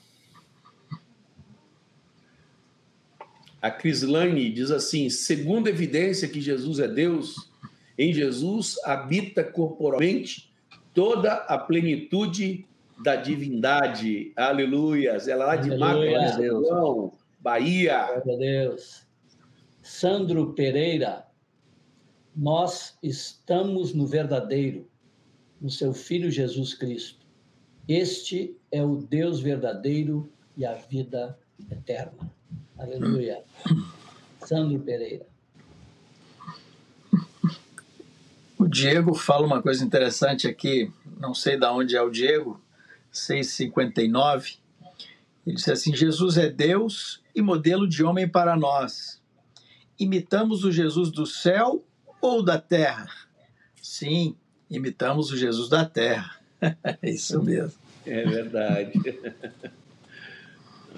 [3.62, 7.50] A Crislane diz assim: segundo evidência que Jesus é Deus,
[7.97, 10.53] em Jesus habita corporalmente
[10.93, 12.65] toda a plenitude
[13.03, 14.31] da divindade.
[14.36, 15.27] Aleluias.
[15.27, 18.05] Ela lá de Mato, Bahia.
[18.05, 19.05] Glória a Deus.
[19.81, 21.27] Sandro Pereira,
[22.36, 24.89] nós estamos no verdadeiro,
[25.62, 27.25] no seu Filho Jesus Cristo.
[27.88, 31.38] Este é o Deus verdadeiro e a vida
[31.71, 32.34] eterna.
[32.77, 33.43] Aleluia.
[34.39, 35.35] Sandro Pereira.
[38.58, 42.62] O Diego fala uma coisa interessante aqui, não sei de onde é o Diego,
[43.13, 44.58] 6,59.
[45.46, 49.22] Ele disse assim: Jesus é Deus e modelo de homem para nós.
[50.00, 51.84] Imitamos o Jesus do céu
[52.22, 53.10] ou da terra?
[53.82, 54.36] Sim,
[54.70, 56.39] imitamos o Jesus da terra.
[56.62, 57.80] é isso mesmo.
[58.06, 58.94] É verdade.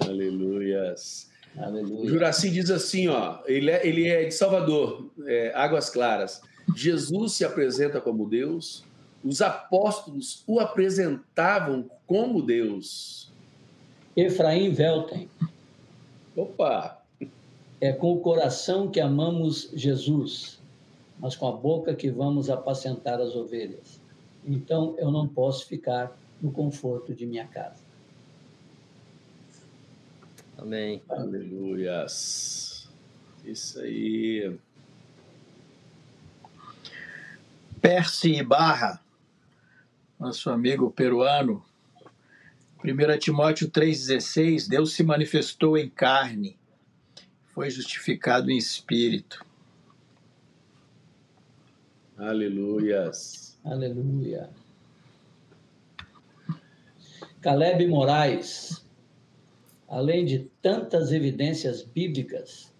[0.00, 1.28] Aleluias.
[1.56, 2.04] Aleluia.
[2.04, 6.40] O Juraci diz assim, ó, ele é, ele é de Salvador, é, Águas Claras.
[6.74, 8.84] Jesus se apresenta como Deus,
[9.24, 13.32] os apóstolos o apresentavam como Deus.
[14.16, 15.28] Efraim Velten.
[16.36, 17.02] Opa!
[17.80, 20.60] É com o coração que amamos Jesus,
[21.18, 24.00] mas com a boca que vamos apacentar as ovelhas.
[24.44, 27.82] Então eu não posso ficar no conforto de minha casa.
[30.56, 31.00] Amém.
[31.08, 32.88] Aleluias.
[33.44, 34.58] Isso aí.
[37.80, 39.00] Percy Barra,
[40.18, 41.64] nosso amigo peruano.
[42.82, 46.58] 1 Timóteo 3,16, Deus se manifestou em carne,
[47.54, 49.44] foi justificado em espírito.
[52.16, 53.58] Aleluias.
[53.64, 54.50] Aleluia.
[57.40, 58.84] Caleb Moraes,
[59.88, 62.72] além de tantas evidências bíblicas,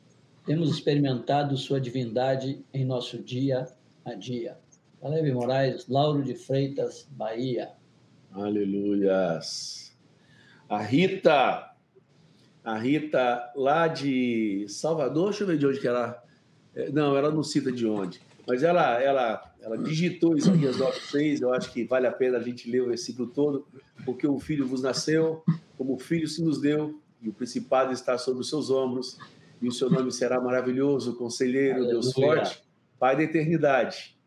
[0.44, 3.68] temos experimentado sua divindade em nosso dia
[4.04, 4.58] a dia.
[5.00, 7.70] Caleb Moraes, Lauro de Freitas, Bahia.
[8.32, 9.96] Aleluias.
[10.68, 11.70] A Rita,
[12.64, 16.22] a Rita lá de Salvador, deixa eu ver de onde que ela.
[16.74, 18.20] É, não, ela não cita de onde.
[18.46, 21.42] Mas ela, ela, ela digitou Isaías 9,6.
[21.42, 23.66] Eu acho que vale a pena a gente ler o versículo todo,
[24.04, 25.44] porque o filho vos nasceu,
[25.76, 29.16] como o filho se nos deu, e o principado está sobre os seus ombros,
[29.62, 31.92] e o seu nome será maravilhoso, conselheiro, Aleluia.
[31.92, 32.62] Deus forte,
[32.98, 34.17] Pai da eternidade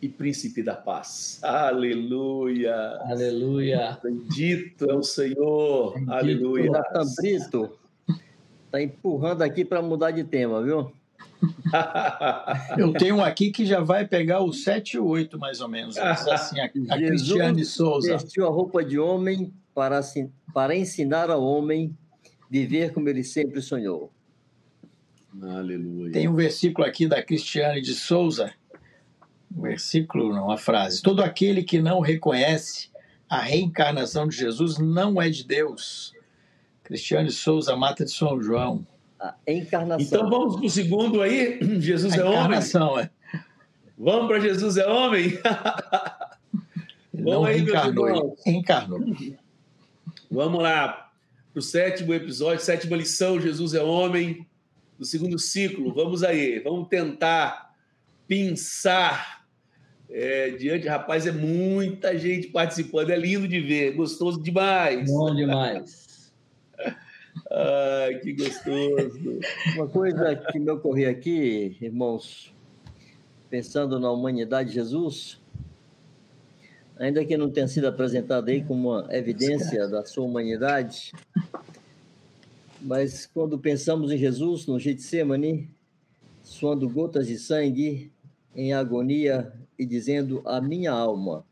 [0.00, 1.40] e príncipe da paz.
[1.42, 2.98] Aleluia.
[3.02, 3.98] Aleluia.
[4.02, 5.94] Bendito é o Senhor.
[5.94, 6.12] Bendito.
[6.12, 6.72] Aleluia.
[6.72, 7.80] Tá Brito
[8.70, 10.92] tá empurrando aqui para mudar de tema, viu?
[12.78, 15.68] Eu tenho um aqui que já vai pegar o 7 e o 8, mais ou
[15.68, 15.98] menos.
[15.98, 18.12] Assim, a, a Cristiane Souza.
[18.12, 20.00] vestiu a roupa de homem para,
[20.52, 21.96] para ensinar ao homem
[22.48, 24.12] viver como ele sempre sonhou.
[25.42, 26.12] Aleluia.
[26.12, 28.52] Tem um versículo aqui da Cristiane de Souza
[29.54, 31.02] um versículo, não, uma frase.
[31.02, 32.90] Todo aquele que não reconhece
[33.28, 36.14] a reencarnação de Jesus não é de Deus.
[36.82, 38.84] Cristiane Souza Mata de São João.
[39.20, 40.06] A encarnação.
[40.06, 41.58] Então vamos para o segundo aí.
[41.80, 43.04] Jesus a é encarnação, homem.
[43.04, 43.10] É.
[43.96, 45.38] Vamos para Jesus é homem?
[47.12, 49.00] não aí, encarnou, encarnou.
[50.30, 51.10] Vamos lá
[51.52, 54.46] para o sétimo episódio, sétima lição, Jesus é homem,
[54.98, 55.92] do segundo ciclo.
[55.92, 57.74] Vamos aí, vamos tentar
[58.26, 59.39] pensar
[60.10, 65.08] é, diante, rapaz, é muita gente participando, é lindo de ver, gostoso demais.
[65.08, 66.32] Bom demais.
[67.48, 69.40] Ai, que gostoso.
[69.76, 72.52] Uma coisa que me ocorreu aqui, irmãos,
[73.48, 75.40] pensando na humanidade de Jesus,
[76.98, 81.12] ainda que não tenha sido apresentado aí como uma evidência da sua humanidade,
[82.80, 85.70] mas quando pensamos em Jesus no Getsemane,
[86.42, 88.10] suando gotas de sangue
[88.56, 91.42] em agonia e dizendo: A minha alma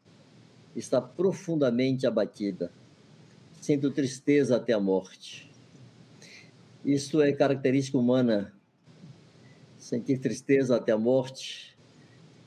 [0.77, 2.71] está profundamente abatida,
[3.59, 5.51] sinto tristeza até a morte.
[6.85, 8.53] Isto é característica humana.
[9.79, 11.75] Sentir tristeza até a morte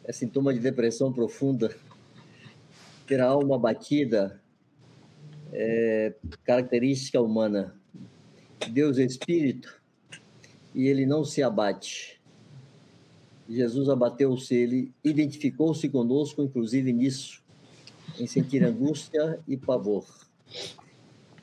[0.04, 1.76] é sintoma de depressão profunda.
[3.08, 4.40] Ter a alma abatida
[5.52, 6.14] é
[6.44, 7.76] característica humana.
[8.72, 9.82] Deus é espírito
[10.76, 12.21] e ele não se abate.
[13.52, 17.44] Jesus abateu-se, ele identificou-se conosco, inclusive nisso,
[18.20, 20.06] em sentir angústia e pavor.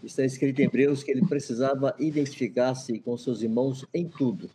[0.02, 4.48] Está escrito em Hebreus que ele precisava identificar-se com seus irmãos em tudo,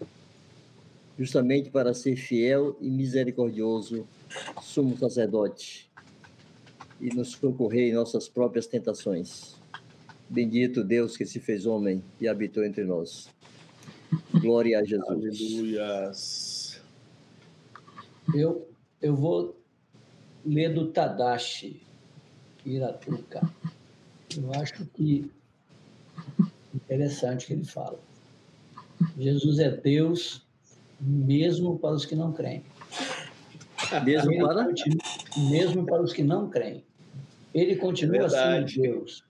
[1.17, 4.07] justamente para ser fiel e misericordioso,
[4.61, 5.91] sumo sacerdote,
[6.99, 9.55] e nos socorrer em nossas próprias tentações.
[10.29, 13.29] Bendito Deus que se fez homem e habitou entre nós.
[14.33, 15.07] Glória a Jesus.
[15.07, 16.11] Aleluia.
[18.33, 18.67] Eu,
[19.01, 19.57] eu vou
[20.45, 21.81] ler do Tadashi
[22.65, 23.41] Iratuka.
[24.37, 25.29] Eu acho que
[26.73, 27.99] interessante o que ele fala.
[29.17, 30.45] Jesus é Deus
[30.99, 32.63] mesmo para os que não creem.
[34.05, 34.65] Mesmo Ele para?
[34.65, 35.03] continua-
[35.49, 36.83] mesmo para os que não creem.
[37.53, 38.73] Ele continua Verdade.
[38.73, 39.23] sendo Deus,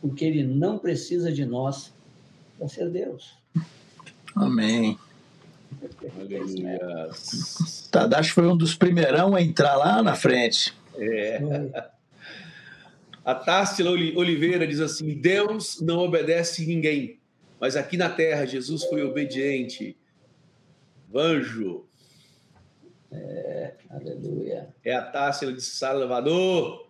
[0.00, 1.92] porque ele não precisa de nós
[2.58, 3.32] para ser Deus.
[4.34, 4.98] Amém.
[6.18, 7.10] Aleluia.
[7.90, 10.72] Tadashi foi um dos primeirão a entrar lá na frente.
[10.96, 11.40] É.
[13.24, 17.18] A Tássila Oli- Oliveira diz assim: Deus não obedece ninguém,
[17.60, 19.96] mas aqui na terra Jesus foi obediente.
[21.08, 21.84] Vanjo.
[23.90, 24.74] Aleluia.
[24.84, 26.88] É a Tássila de Salvador.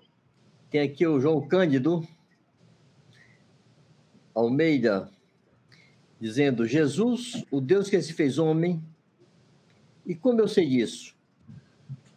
[0.71, 2.07] Tem aqui o João Cândido
[4.35, 5.11] Almeida,
[6.23, 8.81] dizendo: Jesus, o Deus que se fez homem.
[10.07, 11.17] E como eu sei disso?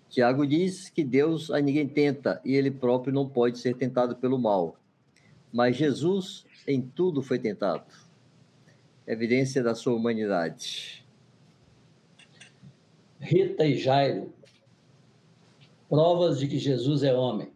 [0.08, 4.38] Tiago diz que Deus a ninguém tenta e ele próprio não pode ser tentado pelo
[4.38, 4.78] mal.
[5.52, 7.92] Mas Jesus em tudo foi tentado.
[9.08, 11.04] Evidência da sua humanidade.
[13.20, 14.32] Rita e Jairo.
[15.90, 17.52] Provas de que Jesus é homem.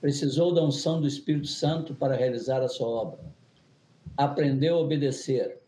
[0.00, 3.31] Precisou da unção do Espírito Santo para realizar a sua obra.
[4.16, 5.58] Aprendeu a obedecer.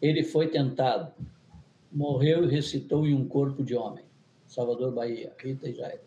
[0.00, 1.12] Ele foi tentado.
[1.92, 4.04] Morreu e ressuscitou em um corpo de homem.
[4.46, 5.32] Salvador Bahia.
[5.38, 6.00] Rita e Jairo.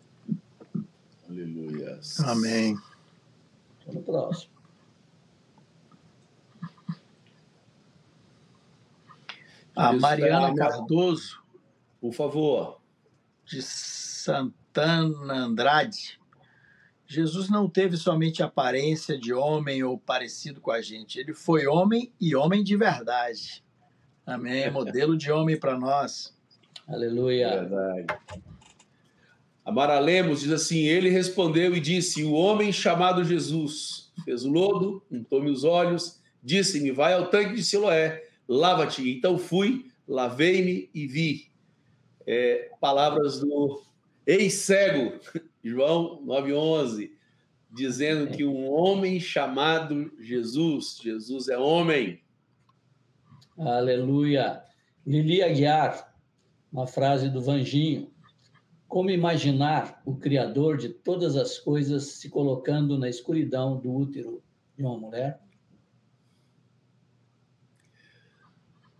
[1.28, 2.00] Aleluia.
[2.26, 2.76] Amém.
[3.78, 4.52] Estou no próximo.
[9.74, 11.40] A Mariana Cardoso,
[12.00, 12.80] Por favor.
[13.46, 16.19] de Santana Andrade.
[17.10, 21.18] Jesus não teve somente aparência de homem ou parecido com a gente.
[21.18, 23.64] Ele foi homem e homem de verdade.
[24.24, 24.70] Amém.
[24.70, 26.32] Modelo de homem para nós.
[26.86, 27.48] Aleluia.
[27.48, 28.06] Verdade.
[29.64, 34.48] A Mara Lemos diz assim: Ele respondeu e disse: O homem chamado Jesus fez o
[34.48, 39.10] lodo, untou-me os olhos, disse-me: Vai ao tanque de Siloé, lava-te.
[39.10, 41.50] Então fui, lavei-me e vi.
[42.24, 43.82] É, palavras do
[44.24, 45.18] ex-cego,
[45.62, 47.10] João 9,11,
[47.70, 52.20] dizendo que um homem chamado Jesus, Jesus é homem.
[53.58, 54.62] Aleluia.
[55.06, 56.14] Lili Aguiar,
[56.72, 58.10] uma frase do Vanginho.
[58.88, 64.42] Como imaginar o Criador de todas as coisas se colocando na escuridão do útero
[64.76, 65.40] de uma mulher?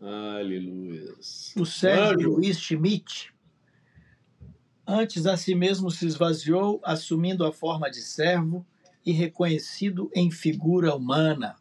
[0.00, 1.14] Aleluia.
[1.56, 2.36] O Sérgio Mano.
[2.36, 3.32] Luiz Schmidt,
[4.90, 8.66] antes a si mesmo se esvaziou, assumindo a forma de servo
[9.06, 11.56] e reconhecido em figura humana.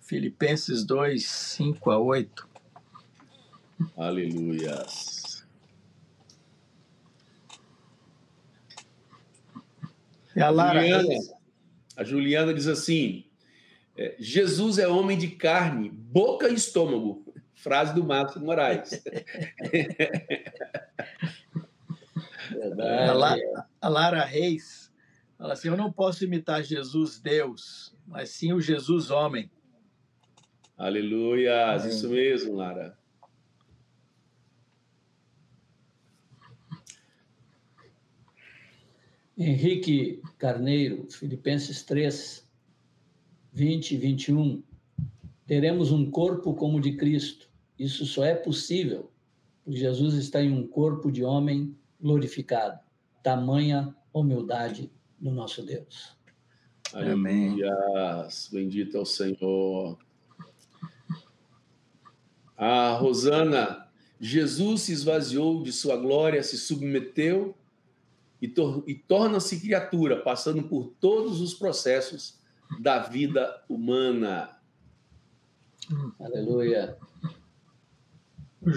[0.00, 2.48] Filipenses 2, 5 a 8.
[3.96, 4.84] Aleluia.
[10.36, 11.20] E a Lara Juliana,
[11.96, 13.24] a Juliana diz assim:
[13.96, 17.24] é, Jesus é homem de carne, boca e estômago.
[17.54, 19.00] Frase do Márcio Moraes.
[22.72, 23.36] a, La-
[23.80, 24.92] a Lara Reis
[25.36, 29.50] fala assim: Eu não posso imitar Jesus Deus, mas sim o Jesus homem.
[30.76, 32.96] Aleluia, isso mesmo, Lara.
[39.36, 42.46] Henrique Carneiro, Filipenses 3,
[43.52, 44.62] 20 e 21.
[45.46, 47.50] teremos um corpo como o de Cristo.
[47.78, 49.10] Isso só é possível
[49.64, 51.74] porque Jesus está em um corpo de homem
[52.04, 52.78] glorificado.
[53.22, 56.14] Tamanha humildade no nosso Deus.
[56.92, 57.56] Amém.
[58.52, 59.98] Bendito é o Senhor.
[62.56, 63.88] A Rosana,
[64.20, 67.56] Jesus se esvaziou de sua glória, se submeteu
[68.40, 72.38] e, tor e torna-se criatura, passando por todos os processos
[72.80, 74.58] da vida humana.
[76.20, 76.98] Aleluia.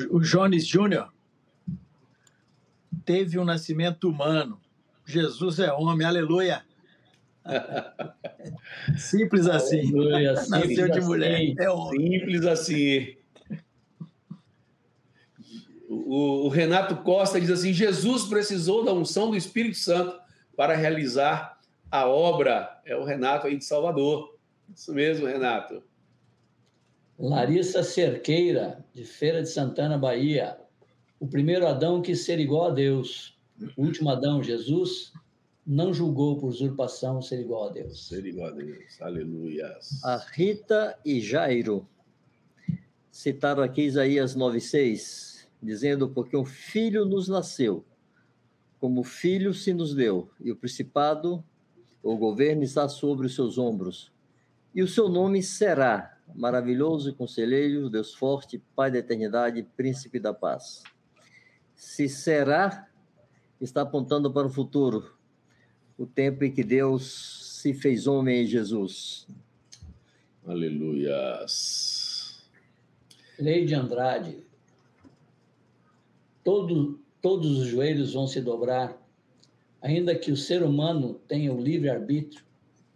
[0.09, 1.13] O Jones Júnior
[3.07, 4.59] teve um nascimento humano.
[5.05, 6.61] Jesus é homem, aleluia.
[8.97, 9.79] Simples assim.
[9.79, 11.07] Aleluia, simples Nasceu de assim.
[11.07, 11.53] mulher.
[11.57, 12.19] É homem.
[12.19, 13.15] Simples assim.
[15.89, 20.19] O, o Renato Costa diz assim: Jesus precisou da unção do Espírito Santo
[20.57, 21.57] para realizar
[21.89, 22.81] a obra.
[22.85, 24.37] É o Renato aí de Salvador.
[24.75, 25.81] Isso mesmo, Renato.
[27.17, 30.57] Larissa Cerqueira, de Feira de Santana, Bahia.
[31.19, 33.37] O primeiro Adão quis ser igual a Deus.
[33.75, 35.11] O último Adão, Jesus,
[35.65, 38.07] não julgou por usurpação ser igual a Deus.
[38.07, 39.01] Ser igual a Deus.
[39.01, 39.77] Aleluia.
[40.03, 41.87] A Rita e Jairo
[43.11, 47.83] citaram aqui Isaías 9,6, dizendo: Porque um filho nos nasceu,
[48.79, 51.43] como filho se nos deu, e o principado,
[52.03, 54.11] o governo está sobre os seus ombros.
[54.73, 60.83] E o seu nome será maravilhoso conselheiro, Deus forte, Pai da eternidade, príncipe da paz.
[61.77, 62.89] Se será,
[63.61, 65.13] está apontando para o futuro,
[65.95, 69.27] o tempo em que Deus se fez homem em Jesus.
[70.43, 72.49] Aleluias.
[73.37, 74.43] Leide Andrade.
[76.43, 78.99] Todo, todos os joelhos vão se dobrar,
[79.79, 82.43] ainda que o ser humano tenha o livre-arbítrio,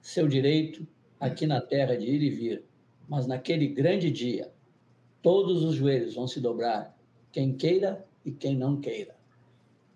[0.02, 0.88] seu direito
[1.20, 2.66] aqui na terra de ir e vir.
[3.08, 4.52] Mas naquele grande dia,
[5.22, 6.98] todos os joelhos vão se dobrar,
[7.32, 9.16] quem queira e quem não queira.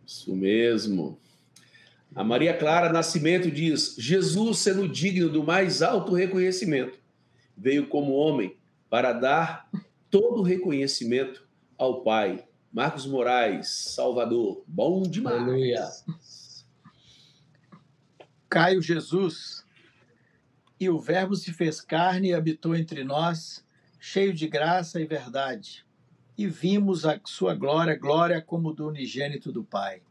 [0.06, 1.20] Isso mesmo.
[2.14, 6.98] A Maria Clara Nascimento diz: Jesus, sendo digno do mais alto reconhecimento,
[7.58, 8.56] veio como homem
[8.90, 9.70] para dar
[10.10, 11.48] todo o reconhecimento
[11.78, 12.46] ao Pai.
[12.72, 14.64] Marcos Moraes, Salvador.
[14.68, 15.42] Bom demais.
[15.42, 15.90] Aleluia.
[18.50, 19.66] Caio Jesus.
[20.80, 23.66] E o Verbo se fez carne e habitou entre nós,
[24.00, 25.86] cheio de graça e verdade.
[26.38, 30.02] E vimos a sua glória, glória como do unigênito do Pai.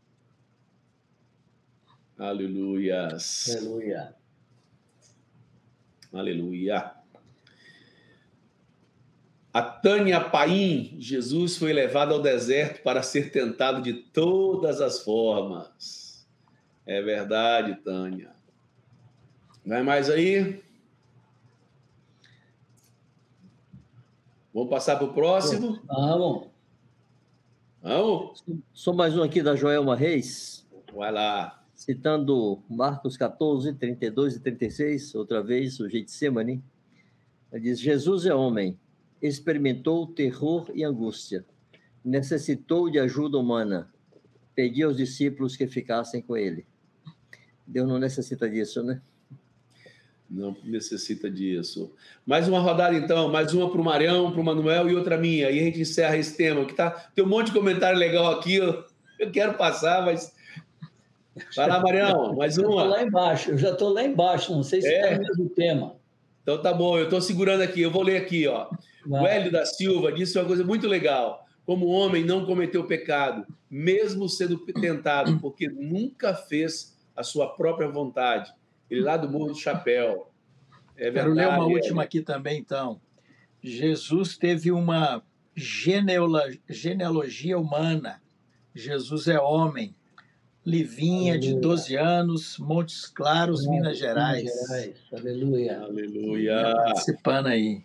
[2.18, 3.50] Aleluias.
[3.50, 4.14] Aleluia.
[6.12, 6.94] Aleluia.
[9.52, 16.26] A Tânia Paim, Jesus foi levado ao deserto para ser tentado de todas as formas.
[16.86, 18.32] É verdade, Tânia.
[19.64, 20.63] Vai mais aí?
[24.54, 25.80] Vamos passar para o próximo?
[25.84, 26.46] Vamos.
[27.82, 28.44] Vamos?
[28.72, 31.60] Só mais um aqui da Joelma Reis, Vai lá.
[31.74, 36.62] citando Marcos 14, 32 e 36, outra vez, o Getsemane.
[37.50, 38.78] Ele diz: Jesus é homem,
[39.20, 41.44] experimentou terror e angústia,
[42.04, 43.92] necessitou de ajuda humana,
[44.54, 46.64] pediu aos discípulos que ficassem com ele.
[47.66, 49.02] Deus não necessita disso, né?
[50.34, 51.92] Não necessita disso.
[52.26, 53.30] Mais uma rodada, então.
[53.30, 55.48] Mais uma para o Marião, para o Manuel e outra minha.
[55.48, 56.64] E a gente encerra esse tema.
[56.64, 56.90] Que tá...
[57.14, 58.56] Tem um monte de comentário legal aqui.
[58.56, 58.84] Eu,
[59.20, 60.34] eu quero passar, mas.
[61.54, 62.34] Vai lá, Marião.
[62.34, 62.84] Mais Eu estou uma.
[62.84, 65.02] lá embaixo, eu já estou lá embaixo, não sei se É?
[65.04, 65.96] está no mesmo tema.
[66.42, 67.80] Então tá bom, eu estou segurando aqui.
[67.80, 68.68] Eu vou ler aqui, ó.
[69.06, 69.26] O.
[69.26, 71.46] Hélio da Silva disse uma coisa muito legal.
[71.64, 77.88] Como o homem não cometeu pecado, mesmo sendo tentado, porque nunca fez a sua própria
[77.88, 78.52] vontade.
[78.90, 80.30] Ele lá do Morro do Chapéu.
[80.96, 81.76] É Quero ler uma Hélio.
[81.76, 83.00] última aqui também, então.
[83.62, 85.22] Jesus teve uma
[85.56, 88.20] genealo- genealogia humana.
[88.74, 89.94] Jesus é homem.
[90.66, 91.60] Livinha, de Aleluia.
[91.68, 94.42] 12 anos, Montes Claros, Minas Gerais.
[94.44, 94.94] Minas Gerais.
[95.12, 95.80] Aleluia.
[95.80, 96.62] Aleluia.
[96.84, 97.82] Participando aí.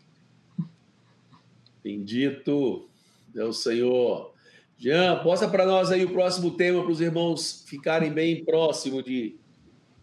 [1.83, 2.87] Bendito
[3.35, 4.33] é o Senhor.
[4.77, 9.35] Jean, posta para nós aí o próximo tema para os irmãos ficarem bem próximo de.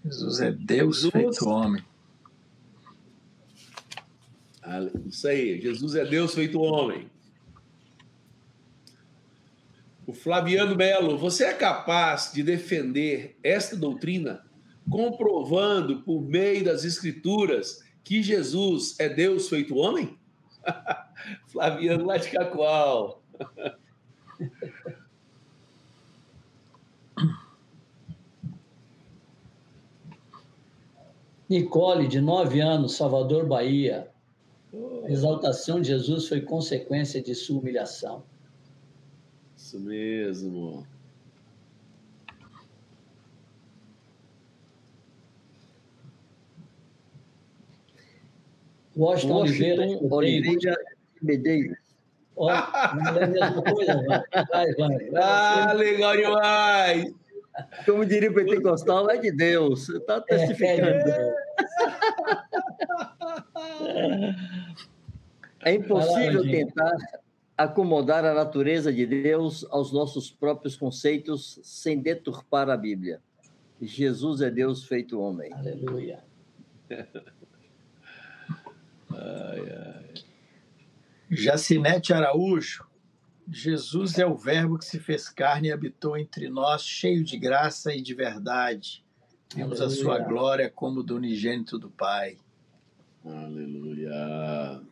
[0.07, 1.13] Jesus é Deus Jesus.
[1.13, 1.85] feito homem.
[5.07, 7.11] Isso aí, Jesus é Deus feito homem.
[10.07, 14.45] O Flaviano Belo, você é capaz de defender esta doutrina
[14.89, 20.17] comprovando por meio das Escrituras que Jesus é Deus feito homem?
[21.49, 23.25] Flaviano lá de Cacoal.
[31.49, 34.09] Nicole, de 9 anos, Salvador, Bahia.
[35.05, 38.23] A exaltação de Jesus foi consequência de sua humilhação.
[39.57, 40.87] Isso mesmo.
[48.97, 50.77] Washington, Oliveira, Oliveira
[51.23, 51.79] Medeiros.
[52.37, 54.23] Ó, não é a mesma coisa, vai.
[54.51, 55.11] Vai, vai.
[55.11, 57.15] vai Ah, legal demais!
[57.85, 59.89] Como diria o pentecostal, é de Deus.
[59.89, 61.11] Está testificando.
[65.65, 66.93] É impossível tentar
[67.57, 73.21] acomodar a natureza de Deus aos nossos próprios conceitos sem deturpar a Bíblia.
[73.81, 75.53] Jesus é Deus feito homem.
[75.53, 76.23] Aleluia.
[79.19, 80.15] Ai, ai.
[81.31, 82.86] Jacinete Araújo,
[83.49, 87.95] Jesus é o Verbo que se fez carne e habitou entre nós, cheio de graça
[87.95, 89.05] e de verdade.
[89.55, 92.39] Vimos a sua glória como do unigênito do Pai.
[93.25, 94.83] Aleluia.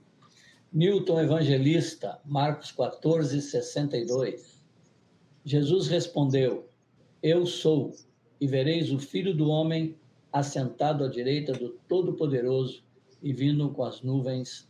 [0.72, 4.62] Newton Evangelista, Marcos 14, 62.
[5.44, 6.68] Jesus respondeu:
[7.22, 7.92] Eu sou,
[8.40, 9.96] e vereis o Filho do Homem
[10.32, 12.82] assentado à direita do Todo-Poderoso
[13.22, 14.68] e vindo com as nuvens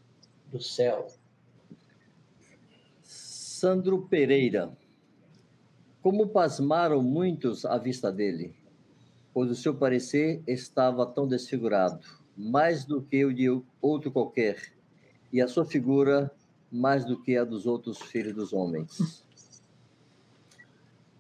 [0.51, 1.07] do céu.
[3.65, 4.77] Sandro Pereira.
[6.03, 8.55] Como pasmaram muitos à vista dele,
[9.33, 12.05] pois o seu parecer estava tão desfigurado,
[12.37, 13.49] mais do que o de
[13.81, 14.71] outro qualquer,
[15.33, 16.31] e a sua figura
[16.71, 19.25] mais do que a dos outros filhos dos homens.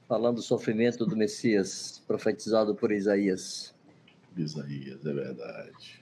[0.06, 3.74] Falando do sofrimento do Messias, profetizado por Isaías.
[4.36, 5.98] Isaías, é verdade.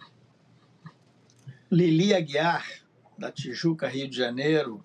[1.70, 2.66] Lili Aguiar,
[3.16, 4.84] da Tijuca, Rio de Janeiro.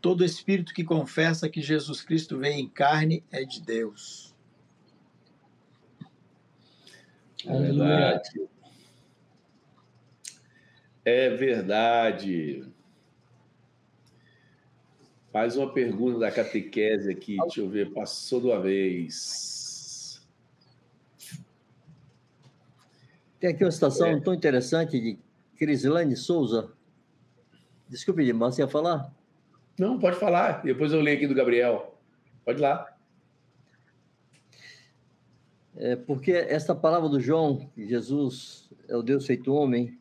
[0.00, 4.34] Todo espírito que confessa que Jesus Cristo veio em carne é de Deus.
[7.44, 8.48] É verdade.
[11.04, 12.72] É verdade.
[15.32, 20.26] Mais uma pergunta da catequese aqui, deixa eu ver, passou de uma vez.
[23.38, 24.20] Tem aqui uma citação é.
[24.20, 25.18] tão interessante de
[25.56, 26.72] Crislane Souza.
[27.88, 29.14] Desculpe, irmão, você ia falar?
[29.78, 30.62] Não, pode falar.
[30.62, 31.98] Depois eu leio aqui do Gabriel.
[32.44, 32.98] Pode ir lá.
[35.76, 39.96] É porque esta palavra do João, Jesus é o Deus feito homem,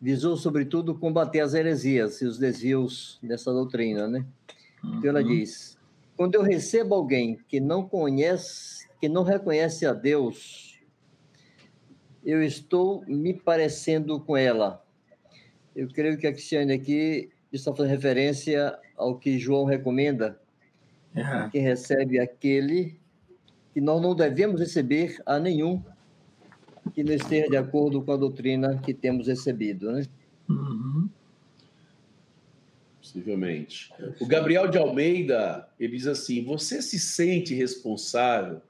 [0.00, 4.24] visou, sobretudo, combater as heresias e os desvios dessa doutrina, né?
[4.84, 4.98] Uhum.
[4.98, 5.76] Então ela diz:
[6.16, 10.78] quando eu recebo alguém que não conhece, que não reconhece a Deus,
[12.24, 14.84] eu estou me parecendo com ela.
[15.74, 20.38] Eu creio que a Cristiane aqui está fazendo referência ao que João recomenda,
[21.14, 21.50] uhum.
[21.50, 22.98] que recebe aquele
[23.72, 25.82] que nós não devemos receber a nenhum
[26.94, 30.06] que não esteja de acordo com a doutrina que temos recebido, né?
[30.48, 31.08] Uhum.
[33.00, 33.92] Possivelmente.
[34.20, 38.60] O Gabriel de Almeida, ele diz assim, você se sente responsável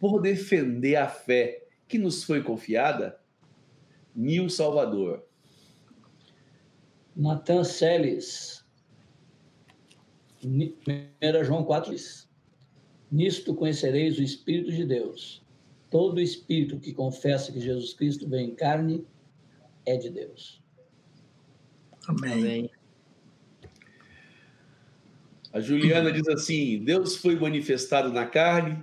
[0.00, 3.18] por defender a fé que nos foi confiada?
[4.14, 5.24] Nil Salvador.
[7.16, 8.64] Natan Celes.
[10.42, 12.28] 1 João 4 diz,
[13.10, 15.42] Nisto conhecereis o Espírito de Deus.
[15.90, 19.06] Todo espírito que confessa que Jesus Cristo veio em carne
[19.86, 20.60] é de Deus.
[22.08, 22.32] Amém.
[22.32, 22.70] Amém.
[25.52, 28.82] A Juliana diz assim: Deus foi manifestado na carne,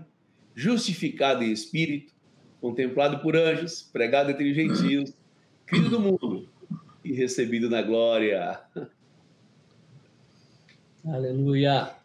[0.55, 2.13] justificado em espírito,
[2.61, 5.13] contemplado por anjos, pregado entre gentios,
[5.65, 6.50] criado do mundo
[7.03, 8.61] e recebido na glória.
[11.05, 11.95] Aleluia.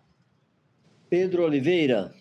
[1.09, 2.15] Pedro Oliveira.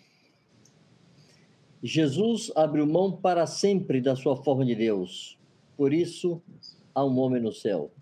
[1.82, 5.38] Jesus abriu mão para sempre da sua forma de Deus.
[5.76, 6.42] Por isso,
[6.94, 7.92] há um homem no céu.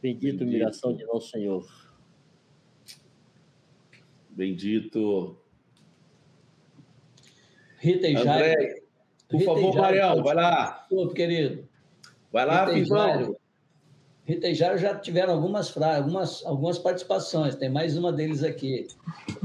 [0.00, 0.46] Bendito, Bendito.
[0.46, 1.64] miração de nosso Senhor.
[4.30, 5.38] Bendito.
[7.78, 8.82] Rita e André,
[9.28, 10.86] por Rita favor, Marião, vai lá.
[10.90, 11.68] Ô, querido.
[12.32, 13.36] Vai lá, Pivão.
[14.24, 17.56] Rita e Jairo já tiveram algumas frases, algumas, algumas participações.
[17.56, 18.86] Tem mais uma deles aqui,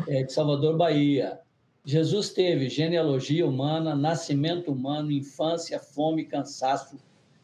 [0.08, 1.40] é, de Salvador, Bahia.
[1.84, 6.98] Jesus teve genealogia humana, nascimento humano, infância, fome, cansaço,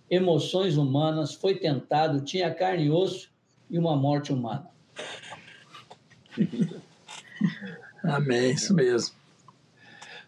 [0.10, 3.32] emoções humanas, foi tentado, tinha carne e osso
[3.70, 4.70] e uma morte humana.
[8.04, 9.16] Amém, isso mesmo.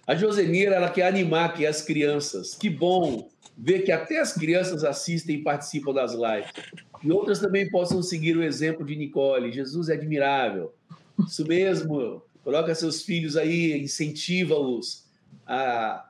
[0.07, 2.55] A Josenira, ela quer animar aqui as crianças.
[2.55, 6.51] Que bom ver que até as crianças assistem e participam das lives.
[7.03, 9.51] E outras também possam seguir o exemplo de Nicole.
[9.51, 10.74] Jesus é admirável.
[11.26, 12.22] Isso mesmo.
[12.43, 15.06] Coloca seus filhos aí, incentiva-os
[15.47, 16.10] a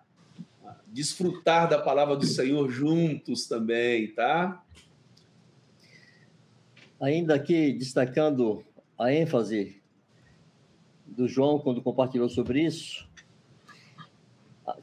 [0.87, 4.63] desfrutar da palavra do Senhor juntos também, tá?
[6.99, 8.63] Ainda aqui destacando
[8.97, 9.81] a ênfase
[11.05, 13.07] do João quando compartilhou sobre isso,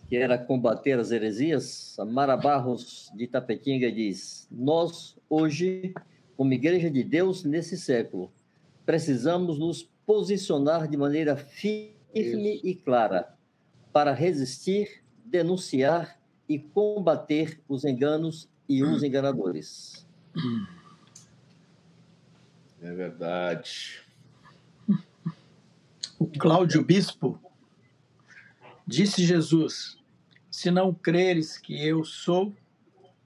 [0.09, 5.95] que era combater as heresias, a Mara Barros de Tapetinga diz: Nós, hoje,
[6.37, 8.31] como Igreja de Deus nesse século,
[8.85, 12.67] precisamos nos posicionar de maneira firme isso.
[12.67, 13.35] e clara
[13.93, 16.19] para resistir, denunciar
[16.49, 20.07] e combater os enganos e os enganadores.
[22.81, 24.03] É verdade.
[26.19, 27.39] O Cláudio Bispo
[28.93, 29.97] disse Jesus:
[30.51, 32.55] Se não creres que eu sou,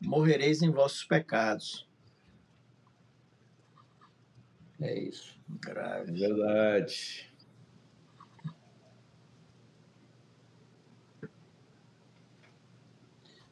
[0.01, 1.87] morrereis em vossos pecados.
[4.81, 5.37] É isso.
[5.61, 6.11] Grave.
[6.11, 7.33] É verdade.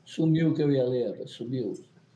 [0.04, 1.72] Sumiu o que eu ia ler, sumiu.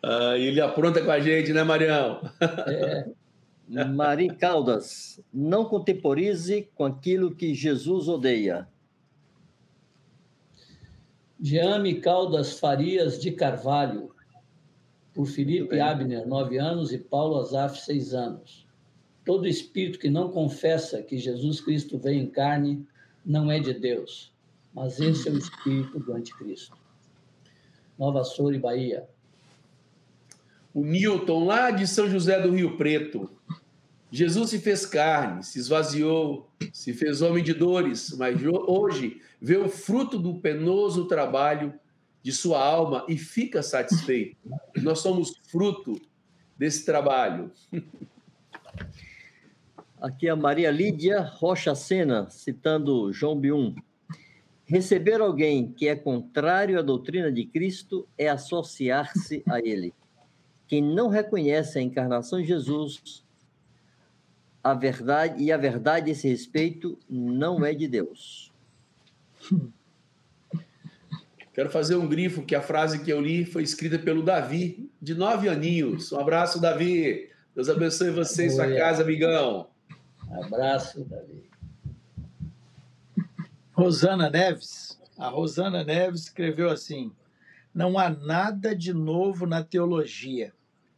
[0.00, 2.20] ah, ele apronta com a gente, né, Marião?
[2.68, 3.23] é.
[3.68, 8.68] Mari Caldas, não contemporize com aquilo que Jesus odeia.
[11.40, 14.14] Jeame Caldas Farias de Carvalho,
[15.12, 18.66] por Felipe Abner, nove anos, e Paulo Azaf, seis anos.
[19.24, 22.86] Todo espírito que não confessa que Jesus Cristo veio em carne
[23.24, 24.32] não é de Deus,
[24.74, 26.76] mas esse é o espírito do anticristo.
[27.98, 29.08] Nova Soura, Bahia.
[30.74, 33.30] O Newton, lá de São José do Rio Preto.
[34.14, 39.68] Jesus se fez carne, se esvaziou, se fez homem de dores, mas hoje vê o
[39.68, 41.74] fruto do penoso trabalho
[42.22, 44.36] de sua alma e fica satisfeito.
[44.76, 46.00] Nós somos fruto
[46.56, 47.50] desse trabalho.
[50.00, 53.74] Aqui a Maria Lídia Rocha Sena, citando João Bium.
[54.64, 59.92] Receber alguém que é contrário à doutrina de Cristo é associar-se a ele.
[60.68, 63.23] Quem não reconhece a encarnação de Jesus,
[64.64, 68.50] a verdade e a verdade a esse respeito não é de Deus.
[71.52, 75.14] Quero fazer um grifo que a frase que eu li foi escrita pelo Davi, de
[75.14, 76.10] nove aninhos.
[76.10, 77.30] Um abraço, Davi.
[77.54, 79.68] Deus abençoe você e sua casa, amigão.
[80.28, 81.44] abraço, Davi.
[83.72, 84.98] Rosana Neves.
[85.18, 87.12] A Rosana Neves escreveu assim:
[87.72, 90.52] Não há nada de novo na teologia,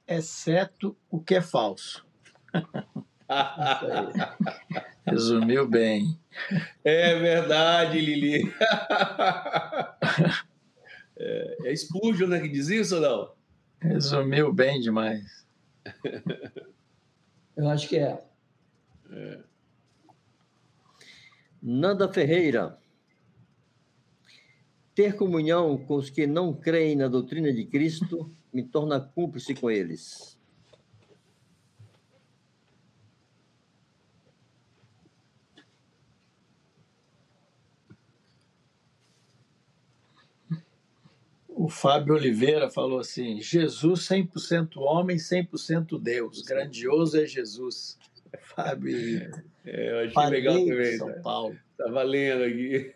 [0.07, 2.07] exceto o que é falso.
[5.07, 6.19] Resumiu bem.
[6.85, 8.53] É verdade, Lili.
[11.19, 13.33] É, é Spurgeon né, que diz isso ou não?
[13.81, 15.47] Resumiu bem demais.
[17.57, 18.23] Eu acho que é.
[19.11, 19.39] é.
[21.63, 22.79] Nanda Ferreira.
[24.95, 29.71] Ter comunhão com os que não creem na doutrina de Cristo me torna cúmplice com
[29.71, 30.36] eles.
[41.57, 46.43] O Fábio Oliveira falou assim: Jesus 100% homem, 100% Deus.
[46.43, 47.99] Grandioso é Jesus.
[48.31, 48.95] É Fábio.
[49.65, 50.99] É, eu achei Parei legal também.
[50.99, 51.21] São né?
[51.23, 51.59] Paulo.
[51.71, 52.95] Estava lendo aqui.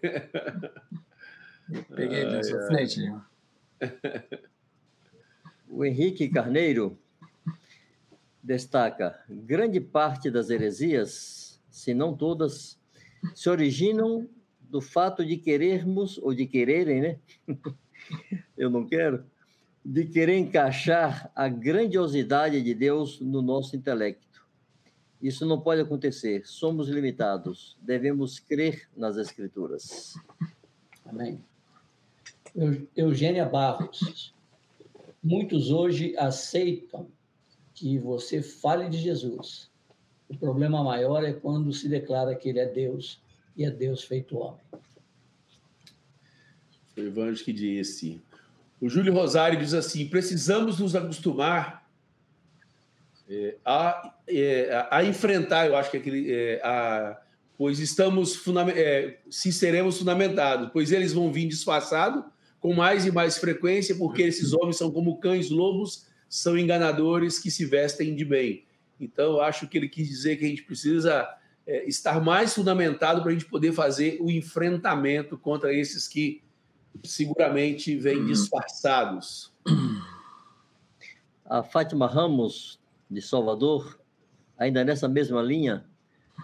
[1.72, 3.00] Eu peguei na sua frente.
[3.00, 3.22] Né?
[5.72, 6.98] O Henrique Carneiro
[8.42, 12.78] destaca: grande parte das heresias, se não todas,
[13.34, 14.28] se originam
[14.60, 17.18] do fato de querermos, ou de quererem, né?
[18.60, 19.24] eu não quero,
[19.82, 24.46] de querer encaixar a grandiosidade de Deus no nosso intelecto.
[25.22, 26.46] Isso não pode acontecer.
[26.46, 27.78] Somos limitados.
[27.80, 30.14] Devemos crer nas Escrituras.
[31.06, 31.42] Amém.
[32.94, 34.34] Eugênia Barros.
[35.22, 37.08] Muitos hoje aceitam
[37.74, 39.70] que você fale de Jesus.
[40.28, 43.22] O problema maior é quando se declara que ele é Deus
[43.56, 44.60] e é Deus feito homem.
[46.94, 48.20] Foi o Evangelho que disse:
[48.80, 51.86] o Júlio Rosário diz assim: precisamos nos acostumar
[53.28, 57.20] é, a, é, a, enfrentar, eu acho que é aquele, é, a,
[57.56, 58.42] pois estamos
[58.74, 62.24] é, se seremos fundamentados, pois eles vão vir disfarçados
[62.58, 67.50] com mais e mais frequência, porque esses homens são como cães lobos, são enganadores que
[67.50, 68.64] se vestem de bem.
[69.00, 71.26] Então, eu acho que ele quis dizer que a gente precisa
[71.66, 76.42] é, estar mais fundamentado para a gente poder fazer o enfrentamento contra esses que
[77.04, 79.52] seguramente vêm disfarçados.
[81.44, 82.80] A Fátima Ramos,
[83.10, 83.98] de Salvador,
[84.56, 85.84] ainda nessa mesma linha,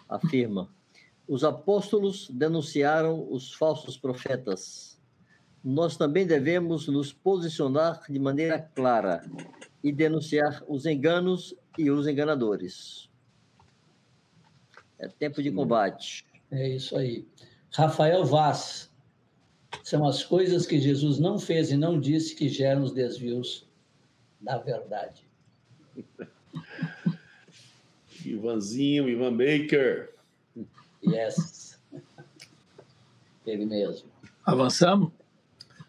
[0.09, 0.69] afirma:
[1.29, 5.01] os apóstolos denunciaram os falsos profetas.
[5.63, 9.29] Nós também devemos nos posicionar de maneira clara
[9.83, 13.11] e denunciar os enganos e os enganadores.
[14.99, 16.25] É tempo de combate.
[16.51, 17.27] É isso aí.
[17.73, 18.91] Rafael Vaz.
[19.83, 23.67] São as coisas que Jesus não fez e não disse que geram os desvios
[24.41, 25.27] da verdade.
[28.25, 30.15] Ivanzinho, Ivan Baker.
[31.05, 31.81] Yes.
[33.47, 34.09] Ele mesmo.
[34.45, 35.13] Avançamos?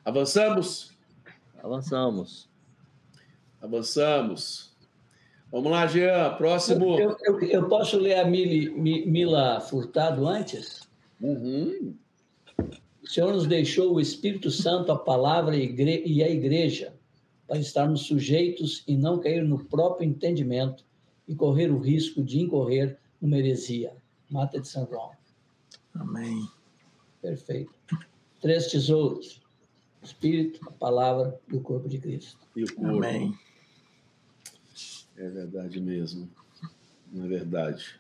[0.06, 0.94] Avançamos?
[1.62, 2.50] Avançamos.
[3.60, 4.68] Avançamos.
[5.52, 6.36] Vamos lá, Jean.
[6.36, 7.00] Próximo.
[7.00, 10.88] Eu, eu, eu posso ler a Mili, Mila Furtado antes?
[11.20, 11.96] Uhum.
[13.08, 16.94] O Senhor nos deixou o Espírito Santo, a palavra e a igreja
[17.48, 20.84] para estarmos sujeitos e não cair no próprio entendimento
[21.26, 23.96] e correr o risco de incorrer numa heresia.
[24.30, 25.12] Mata de São João.
[25.96, 26.50] Amém.
[27.22, 27.74] Perfeito.
[28.42, 29.42] Três tesouros:
[30.02, 32.38] o Espírito, a palavra e o corpo de Cristo.
[32.58, 32.98] E o corpo.
[32.98, 33.34] Amém.
[35.16, 36.30] É verdade mesmo.
[37.14, 37.98] Não é verdade.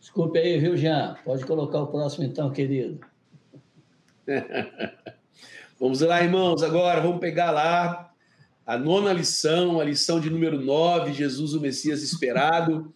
[0.00, 1.16] Desculpe aí, viu, Jean?
[1.24, 2.98] Pode colocar o próximo então, querido.
[5.78, 8.12] vamos lá, irmãos, agora vamos pegar lá
[8.66, 12.92] a nona lição, a lição de número 9, Jesus o Messias esperado,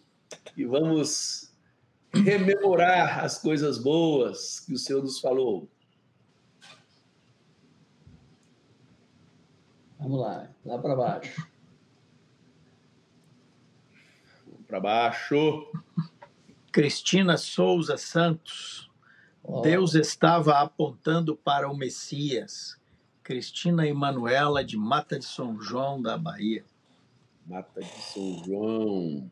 [0.57, 1.53] e vamos
[2.13, 5.69] rememorar as coisas boas que o Senhor nos falou.
[9.97, 11.47] Vamos lá, lá para baixo.
[14.67, 15.71] Para baixo.
[16.71, 18.90] Cristina Souza Santos.
[19.43, 19.61] Oh.
[19.61, 22.79] Deus estava apontando para o Messias.
[23.23, 26.65] Cristina Emanuela de Mata de São João, da Bahia.
[27.45, 29.31] Mata de São João.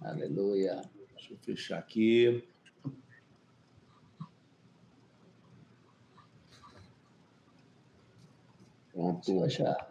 [0.00, 0.82] Aleluia.
[1.14, 2.46] Deixa eu fechar aqui.
[8.92, 9.40] Pronto.
[9.42, 9.90] Fechar.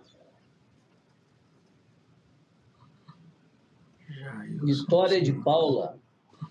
[4.66, 6.03] História de Paula.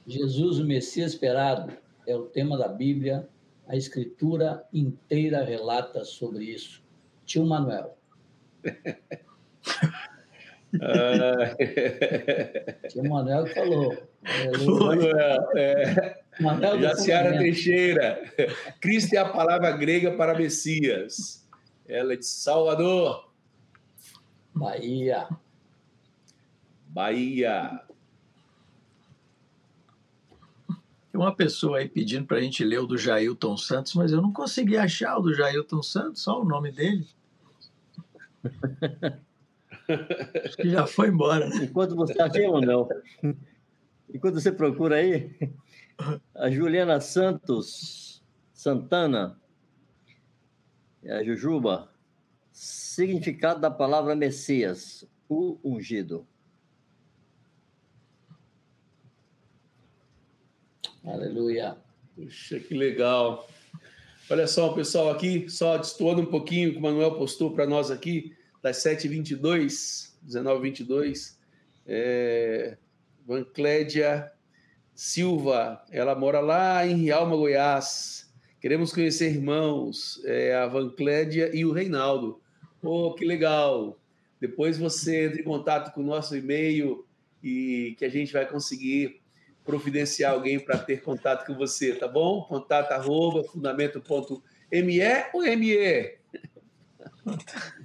[0.07, 1.73] Jesus, o Messias esperado,
[2.07, 3.29] é o tema da Bíblia.
[3.69, 6.83] A Escritura inteira relata sobre isso.
[7.25, 7.97] Tio Manuel.
[12.89, 13.97] Tio Manuel falou.
[14.67, 16.23] Manuel, é.
[16.41, 18.21] Manuel Jaciara Teixeira.
[18.81, 21.47] Cristo é a palavra grega para Messias.
[21.87, 23.31] Ela é de Salvador.
[24.55, 25.29] Bahia.
[26.89, 27.81] Bahia.
[30.69, 30.77] Tem
[31.19, 34.33] uma pessoa aí pedindo para a gente ler o do Jailton Santos, mas eu não
[34.33, 37.07] consegui achar o do Jailton Santos, só o nome dele.
[40.45, 41.49] Acho que já foi embora.
[41.49, 41.65] Né?
[41.65, 42.89] Enquanto você acha, Manuel,
[44.13, 45.37] enquanto você procura aí,
[46.35, 48.13] a Juliana Santos
[48.63, 49.41] Santana,
[51.05, 51.91] a Jujuba,
[52.53, 56.25] significado da palavra Messias, o ungido.
[61.05, 61.77] Aleluia.
[62.15, 63.49] Puxa, que legal.
[64.31, 68.35] Olha só, pessoal, aqui, só destoando um pouquinho que o Manuel postou para nós aqui,
[68.63, 71.37] das 7h22, 19h22,
[71.87, 72.77] é,
[73.27, 74.31] Van Clédia
[74.95, 78.31] Silva, ela mora lá em Rialma, Goiás.
[78.61, 82.41] Queremos conhecer irmãos, é, a Van Clédia e o Reinaldo.
[82.83, 83.99] Oh, que legal!
[84.41, 87.05] Depois você entra em contato com o nosso e-mail
[87.43, 89.22] e que a gente vai conseguir
[89.65, 92.43] providenciar alguém para ter contato com você, tá bom?
[92.43, 95.01] Contato arroba fundamento.me
[95.33, 96.19] ou ME?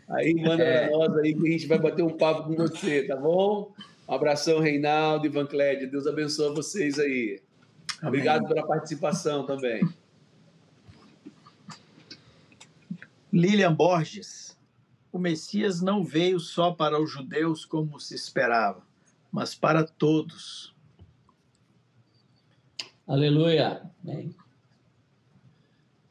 [0.09, 0.87] Aí manda é.
[0.87, 3.71] para nós aí que a gente vai bater um papo com você, tá bom?
[4.07, 5.87] Um abração, Reinaldo e Van Clédia.
[5.87, 7.41] Deus abençoe vocês aí.
[7.99, 8.07] Amém.
[8.07, 9.87] Obrigado pela participação também.
[13.31, 14.57] Lilian Borges.
[15.11, 18.81] O Messias não veio só para os judeus como se esperava,
[19.31, 20.75] mas para todos
[23.07, 23.89] Aleluia.
[24.03, 24.35] Amém.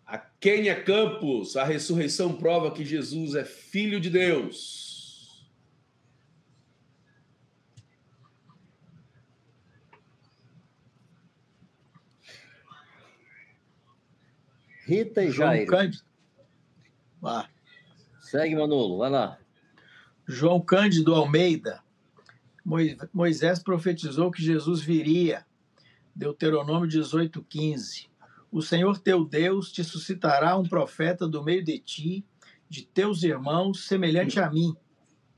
[0.07, 5.47] A Kênia Campos, a ressurreição prova que Jesus é filho de Deus.
[14.87, 15.71] Rita e João Jairo.
[15.71, 16.05] Cândido.
[17.23, 17.49] Ah.
[18.21, 19.39] Segue, Manolo, vai lá.
[20.27, 21.83] João Cândido Almeida.
[23.13, 25.46] Moisés profetizou que Jesus viria
[26.17, 28.09] Deuteronômio 18, 15.
[28.51, 32.25] O Senhor teu Deus te suscitará um profeta do meio de ti,
[32.71, 34.75] de teus irmãos, semelhante a mim.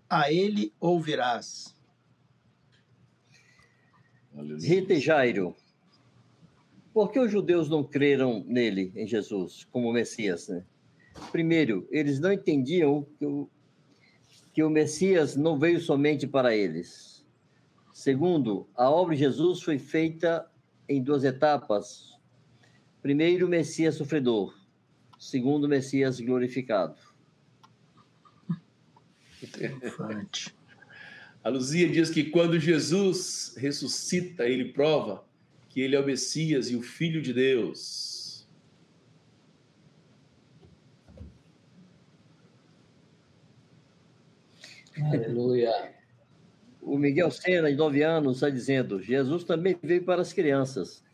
[0.08, 1.76] A ele ouvirás.
[4.62, 5.56] Rita e Jairo.
[6.94, 10.46] Por que os judeus não creram nele, em Jesus, como Messias?
[10.46, 10.64] Né?
[11.32, 13.26] Primeiro, eles não entendiam que,
[14.54, 17.26] que o Messias não veio somente para eles.
[17.92, 20.48] Segundo, a obra de Jesus foi feita
[20.88, 22.18] em duas etapas.
[23.02, 24.56] Primeiro, o Messias sofredor.
[25.18, 26.96] Segundo, o Messias glorificado.
[29.52, 30.54] Triunfante.
[31.42, 35.24] A Luzia diz que quando Jesus ressuscita, ele prova
[35.68, 38.46] que ele é o Messias e o Filho de Deus.
[45.00, 45.97] Aleluia.
[46.88, 51.04] O Miguel Sena, de 9 anos, está dizendo: Jesus também veio para as crianças.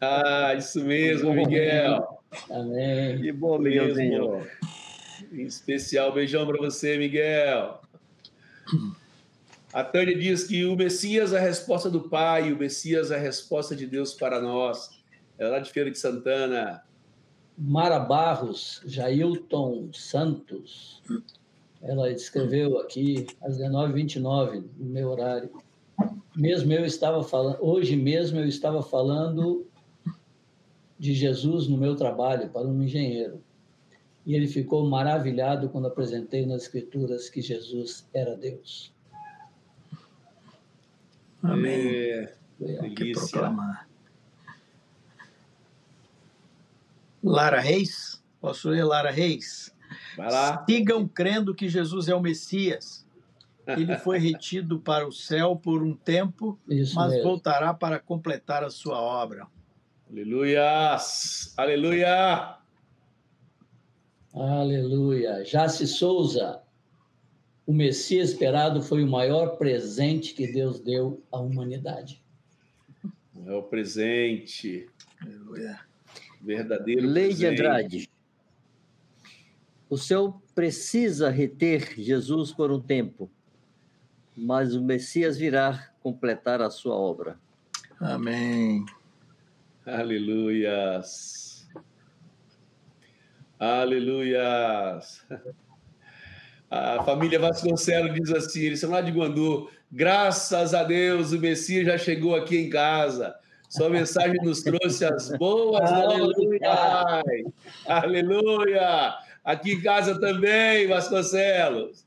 [0.00, 2.20] Ah, isso mesmo, Miguel.
[2.48, 3.20] Amém.
[3.20, 4.46] Que bom, Miguelzinho.
[5.32, 7.80] Em especial, beijão para você, Miguel.
[9.72, 13.20] A Tânia diz que o Messias é a resposta do Pai, o Messias é a
[13.20, 14.90] resposta de Deus para nós.
[15.36, 16.82] É lá de Feira de Santana.
[17.56, 21.02] Mara Barros, Jailton Santos.
[21.82, 25.50] Ela escreveu aqui às 19h29, no meu horário.
[26.36, 29.66] Mesmo eu estava falando, hoje mesmo eu estava falando
[30.98, 33.42] de Jesus no meu trabalho para um engenheiro.
[34.26, 38.92] E ele ficou maravilhado quando apresentei nas Escrituras que Jesus era Deus.
[41.42, 42.28] Amém.
[42.60, 43.88] É, que proclamar.
[47.22, 49.74] Lara Reis, posso ler Lara Reis?
[50.68, 53.06] Sigam crendo que Jesus é o Messias.
[53.66, 57.24] Ele foi retido para o céu por um tempo, Isso mas mesmo.
[57.24, 59.46] voltará para completar a sua obra.
[60.10, 60.96] Aleluia!
[61.56, 62.56] Aleluia!
[64.34, 65.42] Aleluia!
[65.44, 66.62] Jace Souza,
[67.66, 72.22] o Messias esperado foi o maior presente que Deus deu à humanidade.
[73.46, 74.86] É o presente.
[75.20, 75.80] Aleluia.
[76.40, 77.38] Verdadeiro Lei presente.
[77.38, 78.10] de Andrade.
[79.90, 83.30] O céu precisa reter Jesus por um tempo,
[84.36, 87.38] mas o Messias virá completar a sua obra.
[88.00, 88.84] Amém.
[89.86, 91.66] Aleluias.
[93.58, 95.26] Aleluias.
[96.70, 99.70] A família Vasconcelos diz assim: eles são lá de Guandu.
[99.90, 103.34] Graças a Deus, o Messias já chegou aqui em casa.
[103.70, 107.44] Sua mensagem nos trouxe as boas novas Pai.
[107.86, 109.14] Aleluia!
[109.48, 112.06] Aqui em casa também, Vasconcelos.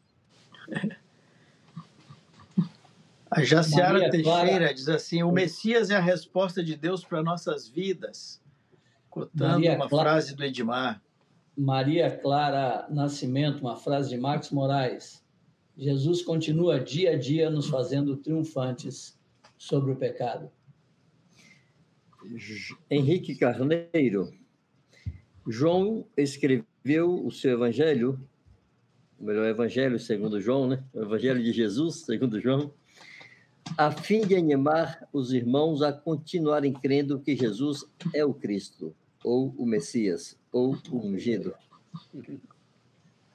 [3.32, 4.74] A Jaciara Teixeira Clara...
[4.76, 8.40] diz assim: o Messias é a resposta de Deus para nossas vidas.
[9.10, 10.12] Cotando Maria uma Clara...
[10.12, 11.02] frase do Edmar.
[11.58, 15.26] Maria Clara Nascimento, uma frase de Marcos Moraes.
[15.76, 19.20] Jesus continua dia a dia nos fazendo triunfantes
[19.58, 20.52] sobre o pecado.
[22.88, 24.32] Henrique Carneiro.
[25.48, 28.20] João escreveu o seu evangelho,
[29.20, 30.84] o melhor evangelho segundo João, né?
[30.94, 32.74] O evangelho de Jesus, segundo João,
[33.78, 39.54] a fim de animar os irmãos a continuarem crendo que Jesus é o Cristo, ou
[39.58, 41.54] o Messias, ou o ungido.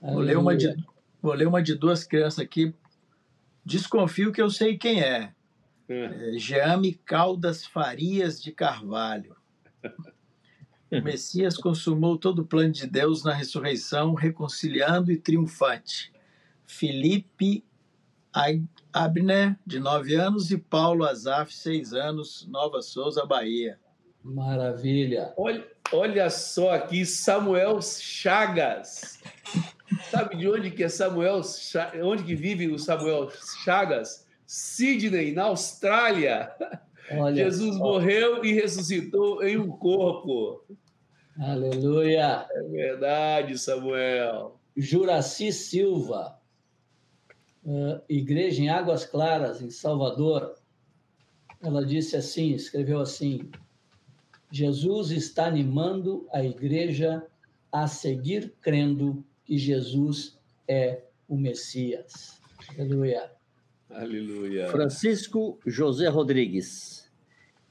[0.00, 0.74] Vou ler, uma de,
[1.22, 2.74] vou ler uma de duas crianças aqui.
[3.64, 5.32] Desconfio que eu sei quem é.
[5.88, 6.34] É.
[6.34, 9.36] é Jeame Caldas Farias de Carvalho.
[10.90, 16.12] O Messias consumou todo o plano de Deus na ressurreição, reconciliando e triunfante.
[16.64, 17.64] Felipe
[18.92, 23.78] Abner, de nove anos, e Paulo Azaf, seis anos, Nova Souza, Bahia.
[24.22, 25.32] Maravilha.
[25.36, 29.20] Olha, olha só aqui, Samuel Chagas.
[30.10, 31.40] Sabe de onde que é Samuel?
[32.02, 33.30] Onde que vive o Samuel
[33.64, 34.26] Chagas?
[34.46, 36.52] Sydney, na Austrália.
[37.12, 37.78] Olha Jesus só.
[37.78, 40.64] morreu e ressuscitou em um corpo.
[41.38, 42.46] Aleluia.
[42.50, 44.58] É verdade, Samuel.
[44.76, 46.38] Juraci Silva,
[47.64, 50.54] uh, igreja em Águas Claras, em Salvador.
[51.62, 53.50] Ela disse assim, escreveu assim:
[54.50, 57.26] Jesus está animando a igreja
[57.72, 60.38] a seguir crendo que Jesus
[60.68, 62.40] é o Messias.
[62.70, 63.35] Aleluia.
[63.90, 64.68] Aleluia.
[64.68, 67.10] Francisco José Rodrigues.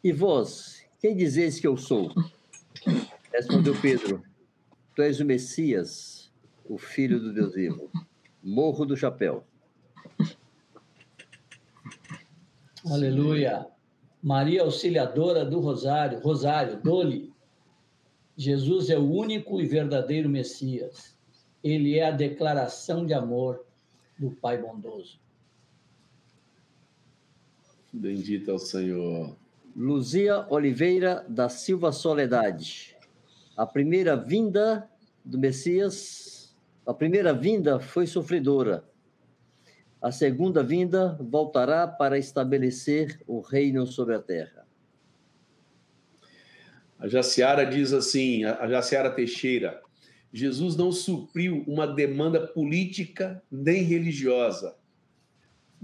[0.03, 2.11] E vós, quem dizeis que eu sou?
[3.33, 4.23] Respondeu Pedro:
[4.95, 6.31] Tu és o Messias,
[6.63, 7.91] o Filho do Deus vivo.
[8.41, 9.45] Morro do chapéu.
[12.85, 13.67] Aleluia.
[14.21, 17.33] Maria Auxiliadora do Rosário, Rosário, Dole.
[18.37, 21.17] Jesus é o único e verdadeiro Messias.
[21.63, 23.65] Ele é a declaração de amor
[24.17, 25.19] do Pai bondoso.
[27.95, 29.37] Bendito é o Senhor.
[29.73, 32.93] Luzia Oliveira da Silva Soledade.
[33.55, 34.89] A primeira vinda
[35.23, 36.53] do Messias,
[36.85, 38.83] a primeira vinda foi sofredora.
[40.01, 44.67] A segunda vinda voltará para estabelecer o reino sobre a terra.
[46.99, 49.81] A Jaciara diz assim, a Jaciara Teixeira,
[50.33, 54.75] Jesus não supriu uma demanda política nem religiosa,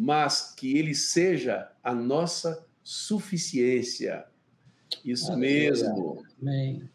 [0.04, 4.26] mas que ele seja a nossa suficiência.
[5.06, 5.70] Isso Aleluia.
[5.70, 6.26] mesmo.
[6.42, 6.90] Amém.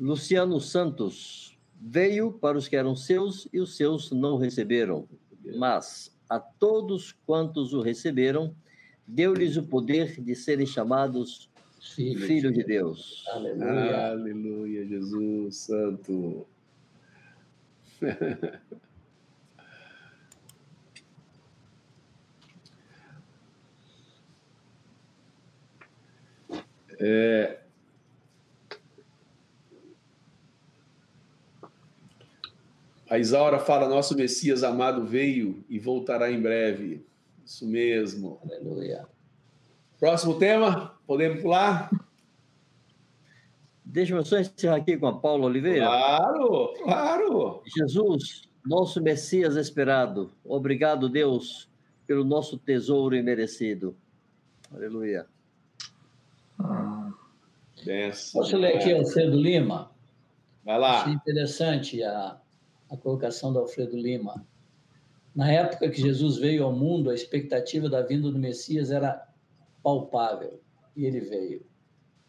[0.00, 5.06] Luciano Santos veio para os que eram seus e os seus não receberam,
[5.58, 8.56] mas a todos quantos o receberam,
[9.06, 11.50] deu-lhes o poder de serem chamados
[11.94, 13.24] filhos, filhos de Deus.
[13.28, 14.10] Aleluia.
[14.10, 16.46] Aleluia, Jesus Santo.
[26.98, 27.58] é,
[33.08, 37.06] A Isaura fala: Nosso Messias amado veio e voltará em breve.
[37.44, 38.40] Isso mesmo.
[38.42, 39.06] Aleluia.
[39.98, 41.90] Próximo tema, podemos pular?
[43.84, 45.86] Deixa eu só encerrar aqui com a Paula Oliveira.
[45.86, 47.62] Claro, claro.
[47.76, 51.70] Jesus, nosso Messias esperado, obrigado, Deus,
[52.06, 53.96] pelo nosso tesouro imerecido.
[54.74, 55.26] Aleluia.
[56.58, 57.12] Ah.
[58.32, 59.92] Posso ler aqui Alfredo Lima?
[60.64, 61.02] Vai lá.
[61.02, 62.40] Achei interessante a,
[62.90, 64.44] a colocação do Alfredo Lima.
[65.34, 69.28] Na época que Jesus veio ao mundo, a expectativa da vinda do Messias era
[69.82, 70.60] palpável
[70.96, 71.64] e ele veio.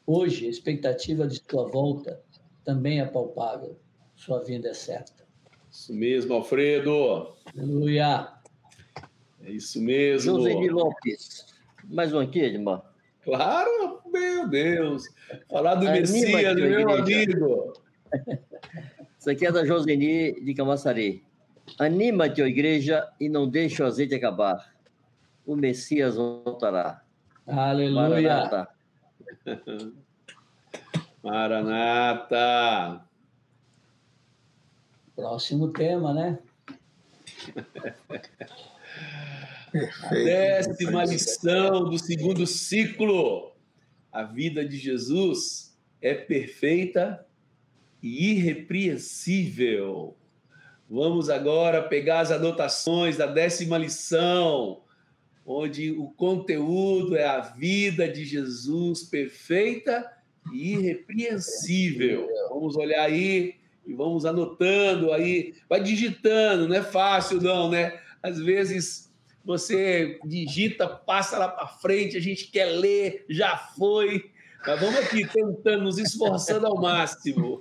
[0.05, 2.21] Hoje, a expectativa de sua volta
[2.63, 3.79] também é palpável.
[4.15, 5.25] Sua vinda é certa.
[5.71, 7.35] Isso mesmo, Alfredo.
[7.55, 8.33] Aleluia.
[9.41, 10.37] É isso mesmo.
[10.37, 11.45] José Lopes.
[11.85, 12.83] Mais um aqui, Edmar.
[13.23, 15.03] Claro, meu Deus.
[15.49, 17.73] Falar do Anima Messias, meu amigo.
[19.19, 21.23] Isso aqui é da Joseni de Camaçari.
[21.77, 24.73] Anima-te, ó igreja, e não deixe o azeite acabar.
[25.45, 27.03] O Messias voltará.
[27.47, 28.43] Aleluia.
[28.43, 28.67] Maranata.
[31.23, 33.01] Maranata.
[35.15, 36.39] Próximo tema, né?
[40.11, 43.53] Décima lição do segundo ciclo.
[44.11, 47.25] A vida de Jesus é perfeita
[48.03, 50.17] e irrepreensível.
[50.89, 54.81] Vamos agora pegar as anotações da décima lição,
[55.49, 60.05] onde o conteúdo é a vida de Jesus perfeita
[60.51, 62.27] e irrepreensível.
[62.49, 67.97] Vamos olhar aí e vamos anotando aí, vai digitando, não é fácil não, né?
[68.21, 69.09] Às vezes
[69.45, 74.29] você digita, passa lá para frente, a gente quer ler, já foi,
[74.65, 77.57] mas vamos aqui tentando, nos esforçando ao máximo.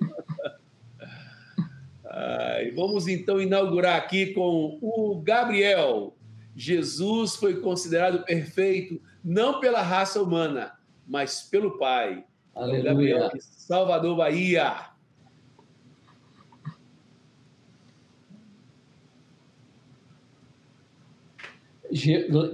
[2.04, 6.15] Ah, vamos então inaugurar aqui com o Gabriel.
[6.56, 10.72] Jesus foi considerado perfeito não pela raça humana,
[11.06, 12.24] mas pelo Pai.
[12.54, 12.82] Aleluia.
[12.82, 14.90] Gabriel, Salvador, Bahia.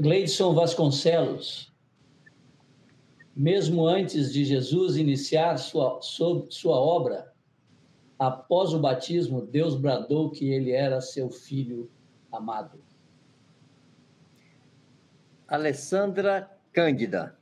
[0.00, 1.72] Gleidson Vasconcelos,
[3.34, 7.32] mesmo antes de Jesus iniciar sua, sua obra,
[8.22, 11.90] Após o batismo, Deus bradou que ele era seu filho
[12.30, 12.78] amado.
[15.48, 17.36] Alessandra Cândida.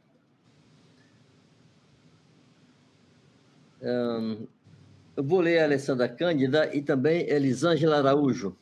[5.17, 8.57] Eu vou ler a Alessandra Cândida e também Elisângela Araújo.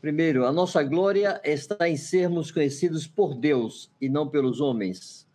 [0.00, 5.28] Primeiro, a nossa glória está em sermos conhecidos por Deus e não pelos homens.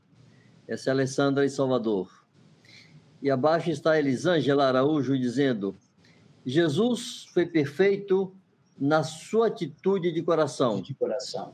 [0.68, 2.26] Essa é a Alessandra em Salvador.
[3.22, 5.78] E abaixo está Elisângela Araújo dizendo:
[6.46, 8.36] Jesus foi perfeito
[8.78, 10.82] na sua atitude de coração.
[10.82, 11.54] De coração.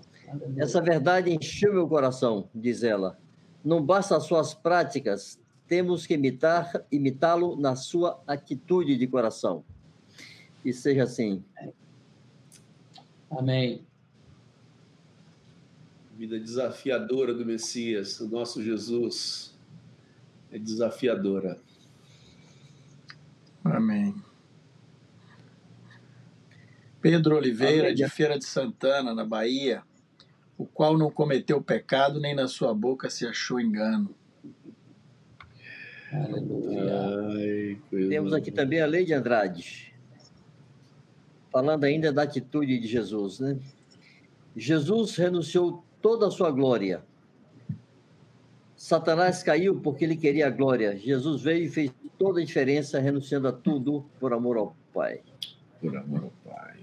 [0.58, 3.18] Essa verdade encheu meu coração, diz ela.
[3.64, 9.64] Não basta as suas práticas, temos que imitar, imitá-lo na sua atitude de coração.
[10.64, 11.44] E seja assim.
[13.30, 13.86] Amém.
[16.18, 19.52] Vida desafiadora do Messias, do nosso Jesus
[20.52, 21.58] é desafiadora.
[23.64, 24.14] Amém.
[27.02, 27.96] Pedro Oliveira, Amém.
[27.96, 29.84] de Feira de Santana, na Bahia,
[30.62, 34.14] o qual não cometeu pecado, nem na sua boca se achou engano.
[36.12, 37.00] Aleluia.
[37.36, 37.78] Ai,
[38.10, 39.94] Temos aqui também a lei de Andrade,
[41.52, 43.58] falando ainda da atitude de Jesus, né?
[44.56, 47.02] Jesus renunciou toda a sua glória
[48.82, 50.98] Satanás caiu porque ele queria a glória.
[50.98, 55.22] Jesus veio e fez toda a diferença, renunciando a tudo por amor ao Pai.
[55.80, 56.80] Por amor ao Pai.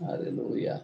[0.00, 0.82] Aleluia.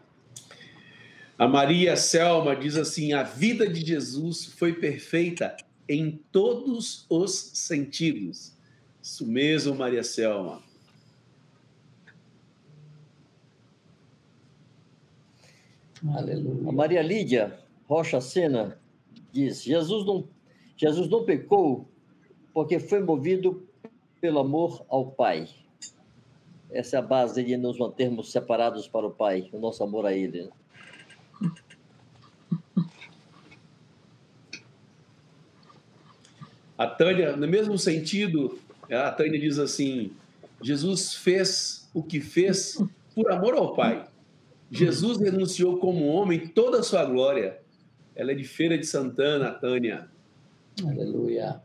[1.39, 5.57] A Maria Selma diz assim: a vida de Jesus foi perfeita
[5.89, 8.53] em todos os sentidos.
[9.03, 10.63] Isso mesmo, Maria Selma.
[16.15, 16.69] Aleluia.
[16.69, 18.79] A Maria Lídia Rocha Sena
[19.33, 20.29] diz: Jesus não,
[20.77, 21.89] Jesus não pecou
[22.53, 23.67] porque foi movido
[24.21, 25.49] pelo amor ao Pai.
[26.71, 30.13] Essa é a base de nos mantermos separados para o Pai, o nosso amor a
[30.13, 30.43] Ele.
[30.43, 30.51] né?
[36.77, 38.59] A Tânia, no mesmo sentido,
[38.91, 40.13] a Tânia diz assim:
[40.63, 42.83] Jesus fez o que fez
[43.15, 44.07] por amor ao Pai.
[44.71, 47.59] Jesus renunciou como homem toda a sua glória.
[48.15, 50.09] Ela é de Feira de Santana, a Tânia.
[50.85, 51.63] Aleluia.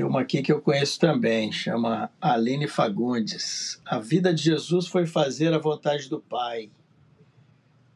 [0.00, 3.82] Tem uma aqui que eu conheço também, chama Aline Fagundes.
[3.84, 6.70] A vida de Jesus foi fazer a vontade do Pai.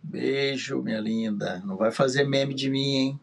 [0.02, 1.62] Beijo, minha linda.
[1.64, 3.20] Não vai fazer meme de mim, hein?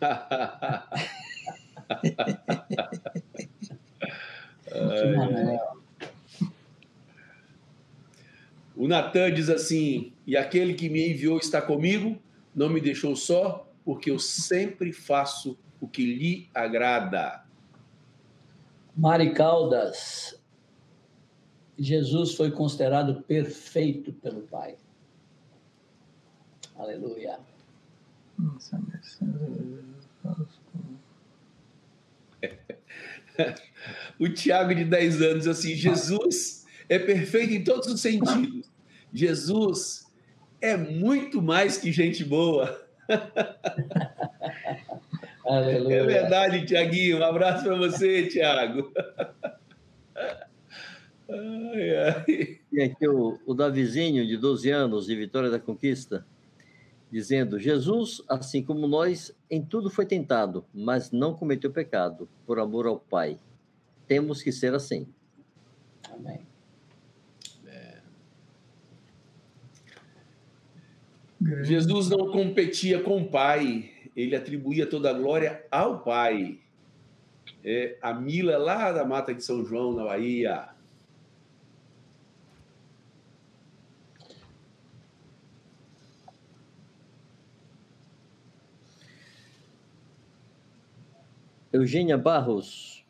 [8.74, 12.18] O Natan diz assim: E aquele que me enviou está comigo,
[12.54, 17.49] não me deixou só, porque eu sempre faço o que lhe agrada.
[18.96, 20.40] Mari Caldas.
[21.78, 24.76] Jesus foi considerado perfeito pelo Pai.
[26.76, 27.38] Aleluia.
[34.18, 38.70] O Tiago, de 10 anos, assim: Jesus é perfeito em todos os sentidos.
[39.12, 40.10] Jesus
[40.60, 42.86] é muito mais que gente boa.
[45.44, 45.96] Aleluia.
[45.96, 47.18] É verdade, Tiaguinho.
[47.18, 48.92] Um abraço para você, Tiago.
[52.72, 56.26] E aqui o, o Davizinho, de 12 anos, de Vitória da Conquista,
[57.10, 62.86] dizendo: Jesus, assim como nós, em tudo foi tentado, mas não cometeu pecado, por amor
[62.86, 63.38] ao Pai.
[64.08, 65.06] Temos que ser assim.
[66.10, 66.40] Amém.
[71.62, 76.58] Jesus não competia com o Pai, ele atribuía toda a glória ao Pai.
[77.64, 80.68] É, a Mila, lá da Mata de São João, na Bahia.
[91.72, 93.04] Eugênia Barros,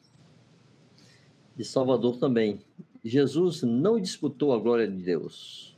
[1.57, 2.61] de Salvador também.
[3.03, 5.75] Jesus não disputou a glória de Deus.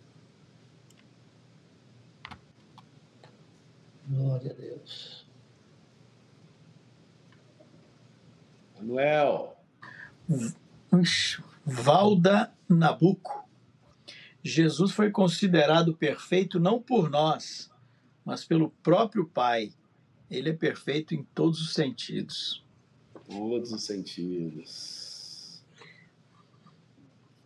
[4.08, 5.26] Glória a Deus.
[8.76, 9.56] Manuel.
[11.64, 13.48] Valda Nabuco.
[14.42, 17.70] Jesus foi considerado perfeito não por nós,
[18.24, 19.72] mas pelo próprio Pai.
[20.28, 22.64] Ele é perfeito em todos os sentidos.
[23.28, 25.62] Todos os sentidos.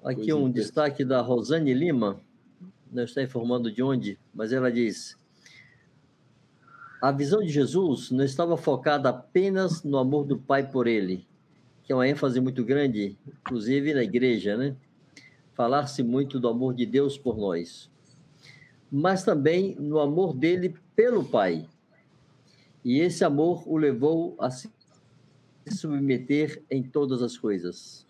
[0.02, 2.20] Aqui Coisa um destaque da Rosane Lima,
[2.90, 5.18] não está informando de onde, mas ela diz:
[7.00, 11.26] A visão de Jesus não estava focada apenas no amor do Pai por ele,
[11.84, 14.74] que é uma ênfase muito grande, inclusive na igreja, né?
[15.52, 17.90] Falar-se muito do amor de Deus por nós,
[18.90, 21.68] mas também no amor dele pelo Pai.
[22.82, 24.70] E esse amor o levou a se
[25.68, 28.06] submeter em todas as coisas.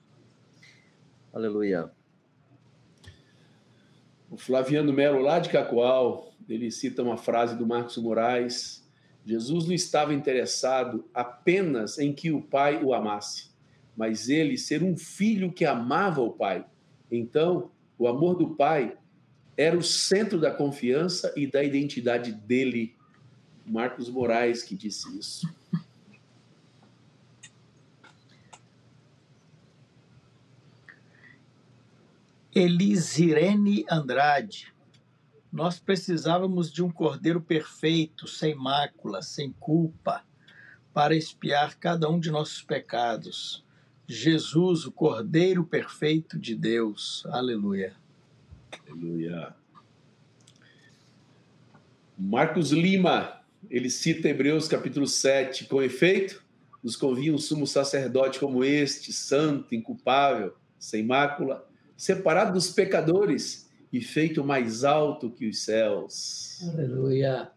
[1.32, 1.90] Aleluia.
[4.30, 8.84] O Flaviano Melo, lá de Cacoal, ele cita uma frase do Marcos Moraes:
[9.24, 13.50] Jesus não estava interessado apenas em que o pai o amasse,
[13.96, 16.64] mas ele ser um filho que amava o pai.
[17.10, 18.96] Então, o amor do pai
[19.56, 22.94] era o centro da confiança e da identidade dele.
[23.64, 25.48] Marcos Moraes que disse isso.
[32.54, 34.72] Elisirene Andrade.
[35.56, 40.22] Nós precisávamos de um cordeiro perfeito, sem mácula, sem culpa,
[40.92, 43.64] para expiar cada um de nossos pecados.
[44.06, 47.24] Jesus, o cordeiro perfeito de Deus.
[47.30, 47.96] Aleluia.
[48.86, 49.56] Aleluia.
[52.18, 56.44] Marcos Lima, ele cita Hebreus capítulo 7, com efeito,
[56.84, 61.66] nos convinha um sumo sacerdote como este, santo, inculpável, sem mácula,
[61.96, 66.60] separado dos pecadores e feito mais alto que os céus.
[66.72, 67.50] Aleluia.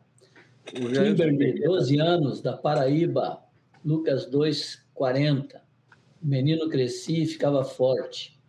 [0.66, 3.42] Kimberly, 12 anos, da Paraíba,
[3.84, 5.62] Lucas 2, 40.
[6.22, 8.40] O menino crescia e ficava forte.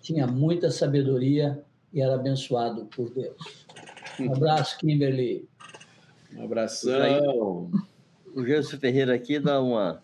[0.00, 3.66] Tinha muita sabedoria e era abençoado por Deus.
[4.20, 5.48] Um abraço, Kimberly.
[6.34, 7.70] Um abração.
[8.34, 10.02] O Gerson Ferreira aqui dá uma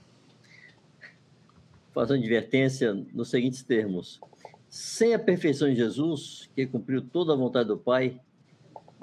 [1.92, 4.20] faz uma advertência nos seguintes termos:
[4.68, 8.20] sem a perfeição de Jesus, que cumpriu toda a vontade do Pai,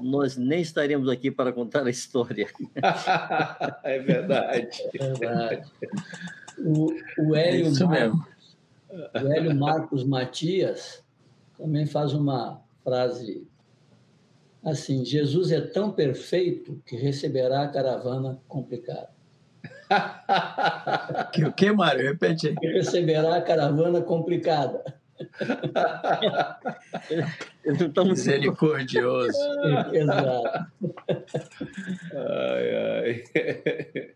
[0.02, 2.48] nós nem estaríamos aqui para contar a história.
[3.84, 4.70] é verdade.
[4.94, 5.72] É verdade.
[6.58, 8.28] O, o, Hélio Isso Marcos, mesmo.
[9.14, 11.04] o Hélio Marcos Matias
[11.58, 13.48] também faz uma frase
[14.64, 19.10] assim: Jesus é tão perfeito que receberá a caravana complicada.
[21.32, 22.04] Que o que, Mário?
[22.04, 22.56] Repete aí.
[22.56, 24.84] Que receberá a caravana complicada.
[27.64, 29.38] Eles não estão Misericordioso.
[29.94, 30.72] Exato.
[32.14, 34.14] Ai, ai.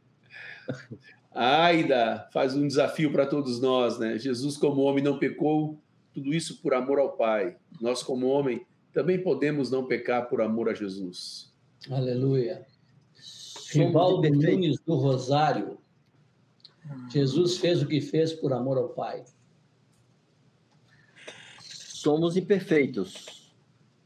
[1.33, 4.17] Aida faz um desafio para todos nós, né?
[4.17, 5.81] Jesus, como homem, não pecou,
[6.13, 7.55] tudo isso por amor ao Pai.
[7.79, 11.53] Nós, como homem, também podemos não pecar por amor a Jesus.
[11.89, 12.65] Aleluia.
[13.71, 14.29] Rivaldo.
[14.29, 15.77] Nunes do Rosário.
[17.09, 19.23] Jesus fez o que fez por amor ao Pai.
[21.99, 23.51] Somos imperfeitos,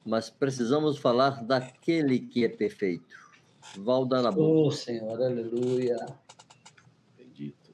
[0.04, 3.16] mas precisamos falar daquele que é perfeito.
[3.78, 4.68] Valda na boca.
[4.68, 6.04] Oh, Senhor, aleluia.
[7.16, 7.72] Bendito.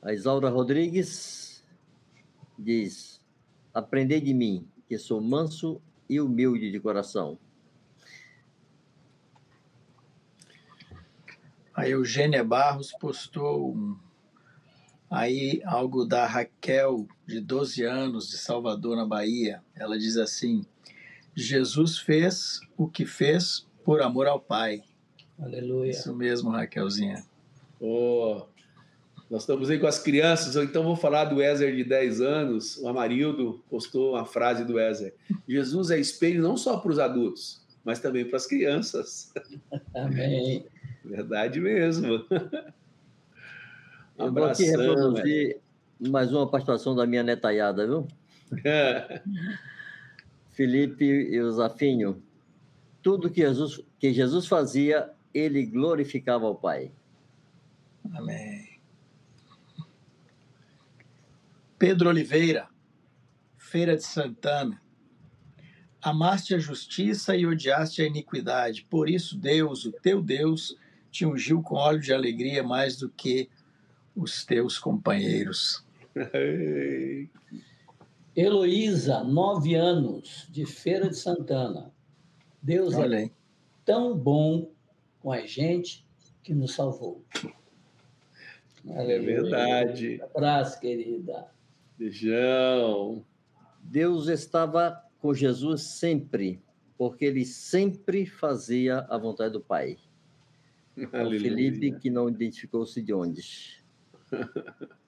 [0.00, 1.62] A Isaura Rodrigues
[2.58, 3.20] diz:
[3.74, 7.38] Aprendei de mim, que sou manso e humilde de coração.
[11.82, 13.96] A Eugênia Barros postou um-
[15.10, 19.60] aí algo da Raquel, de 12 anos, de Salvador, na Bahia.
[19.74, 20.64] Ela diz assim:
[21.34, 24.82] Jesus fez o que fez por amor ao Pai.
[25.40, 25.90] Aleluia.
[25.90, 27.24] Isso mesmo, Raquelzinha.
[27.80, 28.42] Oh,
[29.28, 32.76] nós estamos aí com as crianças, então vou falar do Ézer de 10 anos.
[32.76, 35.16] O Amarildo postou uma frase do Ézer:
[35.48, 39.32] Jesus é espelho não só para os adultos, mas também para as crianças.
[39.92, 40.64] Amém.
[41.04, 42.24] Verdade mesmo.
[44.18, 45.60] Um Eu vou aqui reproduzir
[45.98, 48.06] mais uma participação da minha netaiada, viu?
[48.64, 49.22] é.
[50.52, 52.22] Felipe Eusafinho.
[53.02, 56.92] Tudo que Jesus, que Jesus fazia, ele glorificava ao Pai.
[58.14, 58.78] Amém.
[61.78, 62.68] Pedro Oliveira,
[63.56, 64.80] Feira de Santana.
[66.00, 68.86] Amaste a justiça e odiaste a iniquidade.
[68.88, 70.76] Por isso, Deus, o teu Deus,
[71.12, 73.48] te ungiu com óleo de alegria mais do que
[74.16, 75.84] os teus companheiros.
[76.32, 77.28] Ei.
[78.34, 81.92] Heloísa, nove anos, de Feira de Santana.
[82.62, 83.30] Deus Olha é
[83.84, 84.70] tão bom
[85.20, 86.06] com a gente
[86.42, 87.22] que nos salvou.
[88.88, 90.18] É verdade.
[90.20, 91.46] Um abraço, querida.
[91.98, 93.22] Beijão.
[93.82, 96.60] Deus estava com Jesus sempre,
[96.96, 99.98] porque ele sempre fazia a vontade do Pai.
[101.12, 101.40] O Aleluia.
[101.40, 103.82] Felipe, que não identificou-se de onde.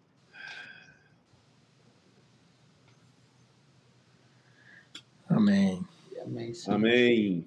[5.29, 5.85] Amém.
[6.23, 6.55] Amém.
[6.55, 6.77] Senhor.
[6.77, 7.45] Amém.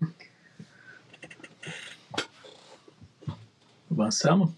[3.89, 4.51] Avançamos?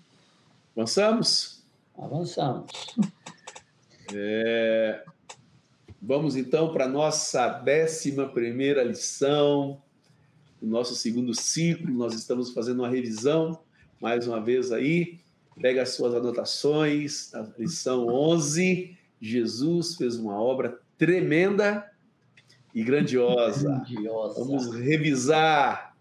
[0.75, 1.63] Avançamos?
[1.97, 2.71] Avançamos.
[4.13, 5.05] É,
[6.01, 9.81] Vamos então para a nossa décima primeira lição,
[10.61, 11.91] o nosso segundo ciclo.
[11.93, 13.59] Nós estamos fazendo uma revisão,
[13.99, 15.19] mais uma vez aí.
[15.61, 18.97] Pega as suas anotações, a lição 11.
[19.21, 21.85] Jesus fez uma obra tremenda
[22.73, 23.69] e grandiosa.
[23.69, 24.39] Grandiosa.
[24.39, 25.95] Vamos revisar.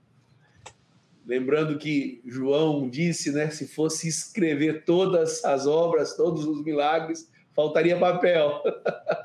[1.27, 7.99] Lembrando que João disse, né, se fosse escrever todas as obras, todos os milagres, faltaria
[7.99, 8.63] papel.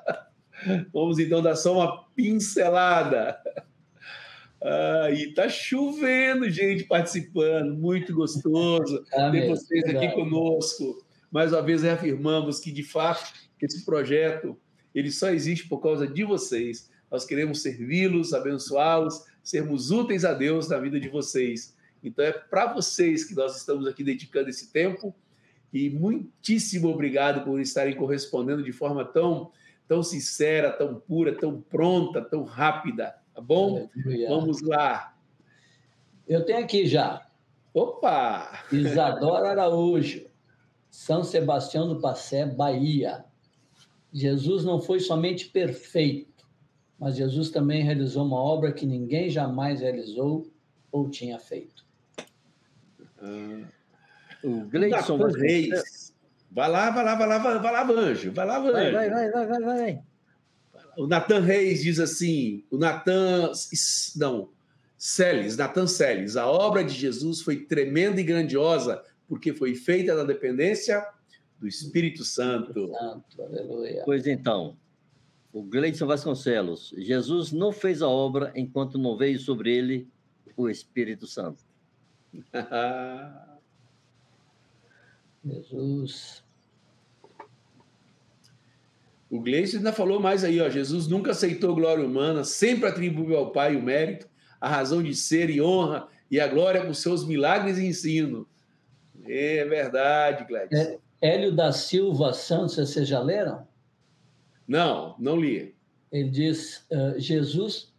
[0.91, 3.37] Vamos então dar só uma pincelada.
[4.63, 9.49] Ah, e tá chovendo gente participando, muito gostoso ter Amém.
[9.49, 11.05] vocês aqui conosco.
[11.29, 14.57] Mais uma vez reafirmamos que, de fato, esse projeto
[14.93, 16.89] ele só existe por causa de vocês.
[17.11, 21.75] Nós queremos servi-los, abençoá-los, sermos úteis a Deus na vida de vocês.
[22.03, 25.13] Então é para vocês que nós estamos aqui dedicando esse tempo
[25.73, 29.51] e muitíssimo obrigado por estarem correspondendo de forma tão
[29.85, 33.89] tão sincera, tão pura, tão pronta, tão rápida, tá bom?
[33.95, 34.29] Aleluia.
[34.29, 35.15] Vamos lá.
[36.27, 37.27] Eu tenho aqui já
[37.73, 38.65] Opa!
[38.71, 40.27] Isadora Araújo,
[40.91, 43.25] São Sebastião do Passé, Bahia.
[44.13, 46.45] Jesus não foi somente perfeito,
[46.99, 50.47] mas Jesus também realizou uma obra que ninguém jamais realizou
[50.91, 51.83] ou tinha feito.
[53.19, 53.67] Ah,
[54.43, 56.13] o Gleison Reis.
[56.51, 58.31] Vai lá, vai lá, vai lá, vai lá, Vanjo.
[58.31, 58.73] Vai lá, Vanjo.
[58.73, 60.03] Vai, vai, vai, vai, vai, vai.
[60.97, 63.51] O Natan Reis diz assim: o Natan.
[64.15, 64.49] Não,
[64.97, 66.37] Celes, Natan Celes.
[66.37, 71.05] A obra de Jesus foi tremenda e grandiosa, porque foi feita na dependência
[71.59, 72.89] do Espírito Santo.
[72.91, 74.01] Santo, aleluia.
[74.05, 74.77] Pois então,
[75.51, 76.93] o Gleison Vasconcelos.
[76.97, 80.07] Jesus não fez a obra enquanto não veio sobre ele
[80.55, 81.63] o Espírito Santo.
[85.45, 86.42] Jesus.
[89.33, 90.69] O Gleison ainda falou mais aí, ó.
[90.69, 94.29] Jesus nunca aceitou glória humana, sempre atribuiu ao Pai o mérito,
[94.61, 98.47] a razão de ser e honra e a glória por seus milagres e ensino.
[99.25, 100.75] É verdade, Gleison.
[100.75, 103.67] É, Hélio da Silva Santos, vocês já leram?
[104.67, 105.73] Não, não li.
[106.11, 107.91] Ele diz: uh, Jesus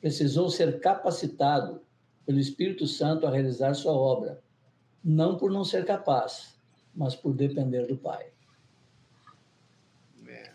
[0.00, 1.82] precisou ser capacitado
[2.24, 4.40] pelo Espírito Santo a realizar sua obra,
[5.04, 6.58] não por não ser capaz,
[6.94, 8.37] mas por depender do Pai.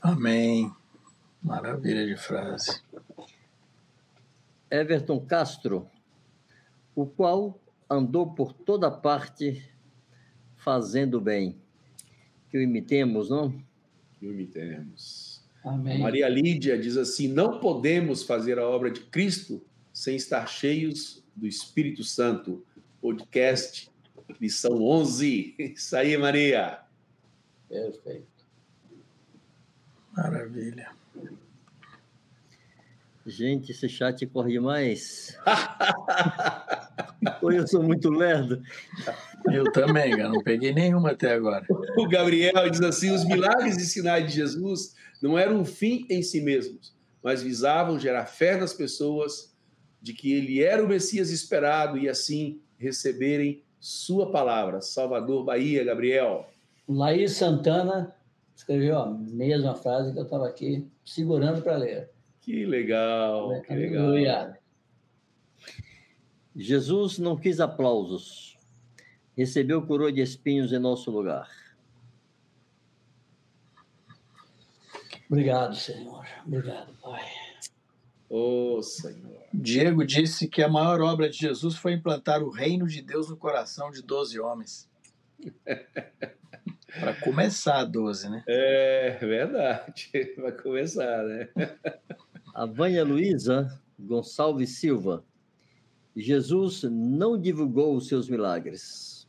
[0.04, 0.70] Amém.
[1.42, 2.82] Maravilha de frase.
[4.70, 5.90] Everton Castro,
[6.94, 7.58] o qual
[7.90, 9.64] andou por toda parte
[10.58, 11.56] fazendo bem.
[12.50, 13.52] Que o imitemos, não?
[14.20, 15.42] Que o imitemos.
[15.64, 16.00] Amém.
[16.00, 21.48] Maria Lídia diz assim: não podemos fazer a obra de Cristo sem estar cheios do
[21.48, 22.62] Espírito Santo.
[23.00, 23.90] Podcast,
[24.42, 25.56] lição 11.
[25.58, 26.82] Isso aí, Maria.
[27.70, 28.33] Perfeito.
[30.16, 30.90] Maravilha.
[33.26, 35.38] Gente, esse chat corre mais.
[37.42, 38.62] Ou eu sou muito lerdo.
[39.52, 41.66] Eu também, eu não peguei nenhuma até agora.
[41.98, 46.22] O Gabriel diz assim: os milagres e sinais de Jesus não eram um fim em
[46.22, 49.56] si mesmos, mas visavam gerar fé nas pessoas
[50.02, 54.82] de que ele era o Messias esperado e assim receberem sua palavra.
[54.82, 56.50] Salvador, Bahia, Gabriel.
[56.88, 58.14] Laís Santana
[58.56, 62.10] escreveu a mesma frase que eu estava aqui segurando para ler.
[62.42, 64.06] Que legal, que legal.
[64.08, 64.60] Aleluia.
[66.56, 68.58] Jesus não quis aplausos.
[69.36, 71.50] Recebeu coroa de espinhos em nosso lugar.
[75.28, 76.28] Obrigado, Senhor.
[76.46, 77.26] Obrigado, Pai.
[78.30, 79.42] Ô, oh, Senhor.
[79.54, 83.38] Diego disse que a maior obra de Jesus foi implantar o reino de Deus no
[83.38, 84.90] coração de 12 homens.
[87.00, 88.44] Para começar, 12, né?
[88.48, 90.12] É verdade.
[90.38, 91.50] Vai começar, né?
[92.54, 95.24] A Vânia Luiza Gonçalves Silva.
[96.16, 99.28] Jesus não divulgou os seus milagres.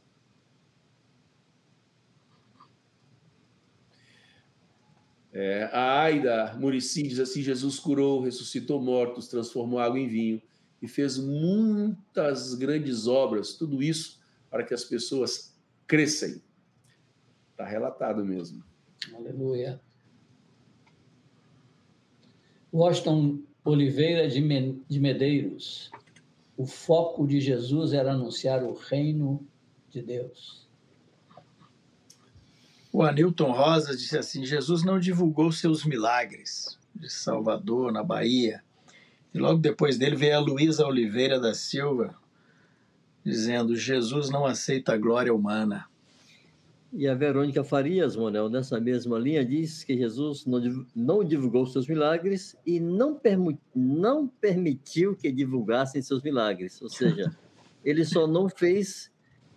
[5.32, 10.42] É, a Aida Murici diz assim: Jesus curou, ressuscitou mortos, transformou água em vinho
[10.80, 15.52] e fez muitas grandes obras, tudo isso para que as pessoas
[15.86, 16.40] cresçam.
[17.54, 18.64] Está relatado mesmo.
[19.14, 19.80] Aleluia.
[22.72, 25.88] Washington Oliveira de Medeiros.
[26.56, 29.46] O foco de Jesus era anunciar o reino
[29.88, 30.68] de Deus.
[32.92, 38.64] O Anilton Rosa disse assim: Jesus não divulgou seus milagres de Salvador, na Bahia.
[39.32, 42.16] E logo depois dele veio a Luísa Oliveira da Silva,
[43.24, 45.86] dizendo: Jesus não aceita a glória humana.
[46.96, 50.46] E a Verônica Farias, Monel, nessa mesma linha, diz que Jesus
[50.94, 53.20] não, divulgou seus milagres e não,
[53.74, 56.80] não permitiu que divulgassem seus milagres.
[56.80, 57.36] Ou seja,
[57.84, 59.10] ele só não fez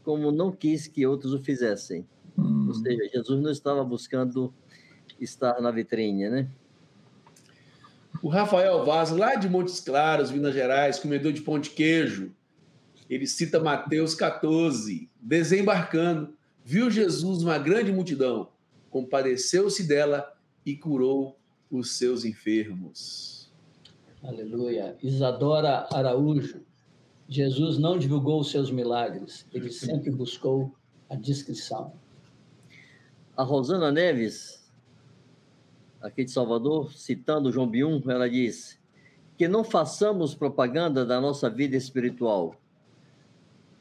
[0.03, 2.07] como não quis que outros o fizessem.
[2.35, 2.69] Hum.
[2.69, 4.51] Ou seja, Jesus não estava buscando
[5.19, 6.49] estar na vitrine, né?
[8.23, 12.31] O Rafael Vaz, lá de Montes Claros, Minas Gerais, comedor de pão de queijo,
[13.07, 16.36] ele cita Mateus 14, desembarcando,
[16.69, 18.49] viu Jesus uma grande multidão,
[18.89, 20.35] compadeceu-se dela
[20.65, 21.39] e curou
[21.71, 23.49] os seus enfermos.
[24.21, 24.97] Aleluia.
[25.01, 26.59] Isadora Araújo,
[27.25, 30.75] Jesus não divulgou os seus milagres, ele sempre buscou
[31.09, 31.93] a discrição.
[33.37, 34.69] A Rosana Neves,
[36.01, 38.77] aqui de Salvador, citando João Bium, ela diz:
[39.37, 42.59] que não façamos propaganda da nossa vida espiritual,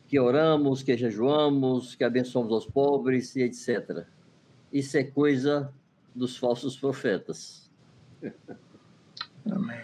[0.06, 4.04] que oramos, que jejuamos, que abençoamos os pobres e etc.
[4.72, 5.72] Isso é coisa
[6.14, 7.70] dos falsos profetas.
[9.50, 9.80] Amém.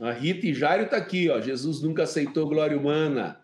[0.00, 1.40] a Rita e Jairo está aqui, ó.
[1.40, 3.40] Jesus nunca aceitou glória humana.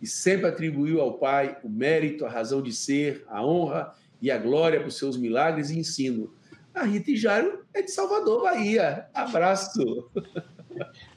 [0.00, 4.38] e sempre atribuiu ao Pai o mérito, a razão de ser, a honra e a
[4.38, 6.32] glória por seus milagres e ensino.
[6.74, 9.08] A Rita e Jairo é de Salvador, Bahia.
[9.12, 10.10] Abraço.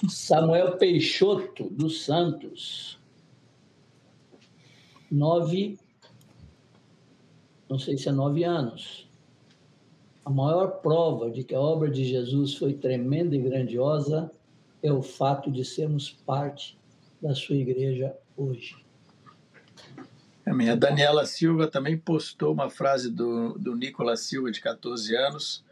[0.09, 2.99] Samuel Peixoto dos Santos.
[5.09, 5.77] Nove,
[7.69, 9.09] não sei se é nove anos.
[10.25, 14.31] A maior prova de que a obra de Jesus foi tremenda e grandiosa
[14.81, 16.77] é o fato de sermos parte
[17.21, 18.83] da sua igreja hoje.
[20.45, 25.63] A Daniela Silva também postou uma frase do, do Nicolas Silva, de 14 anos,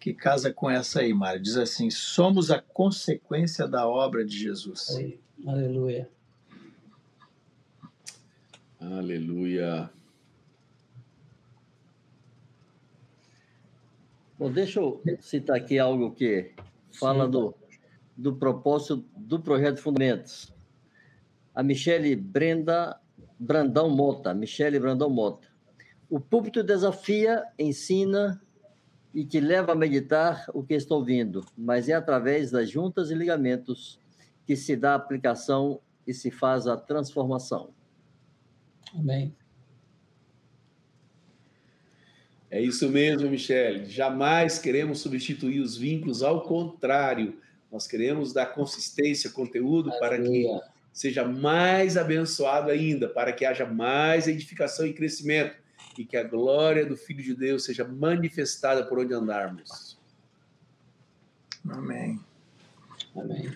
[0.00, 1.40] que casa com essa aí, Mário.
[1.40, 4.96] Diz assim: somos a consequência da obra de Jesus.
[4.96, 6.10] Aí, aleluia.
[8.80, 9.90] Aleluia.
[14.38, 16.50] Bom, deixa eu citar aqui algo que
[16.98, 17.54] fala do,
[18.16, 20.50] do propósito do projeto Fundamentos.
[21.54, 22.98] A Michele Brenda
[23.38, 25.46] Brandão Mota, Michele Brandão Mota.
[26.08, 28.40] O púlpito desafia, ensina
[29.14, 33.14] e te leva a meditar o que estou ouvindo, mas é através das juntas e
[33.14, 33.98] ligamentos
[34.46, 37.70] que se dá a aplicação e se faz a transformação.
[38.94, 39.34] Amém.
[42.50, 43.84] É isso mesmo, Michele.
[43.84, 47.38] Jamais queremos substituir os vínculos, ao contrário,
[47.70, 50.46] nós queremos dar consistência, conteúdo para que
[50.92, 55.54] seja mais abençoado ainda, para que haja mais edificação e crescimento
[56.00, 59.98] e que a glória do Filho de Deus seja manifestada por onde andarmos.
[61.68, 62.18] Amém.
[63.14, 63.52] Amém.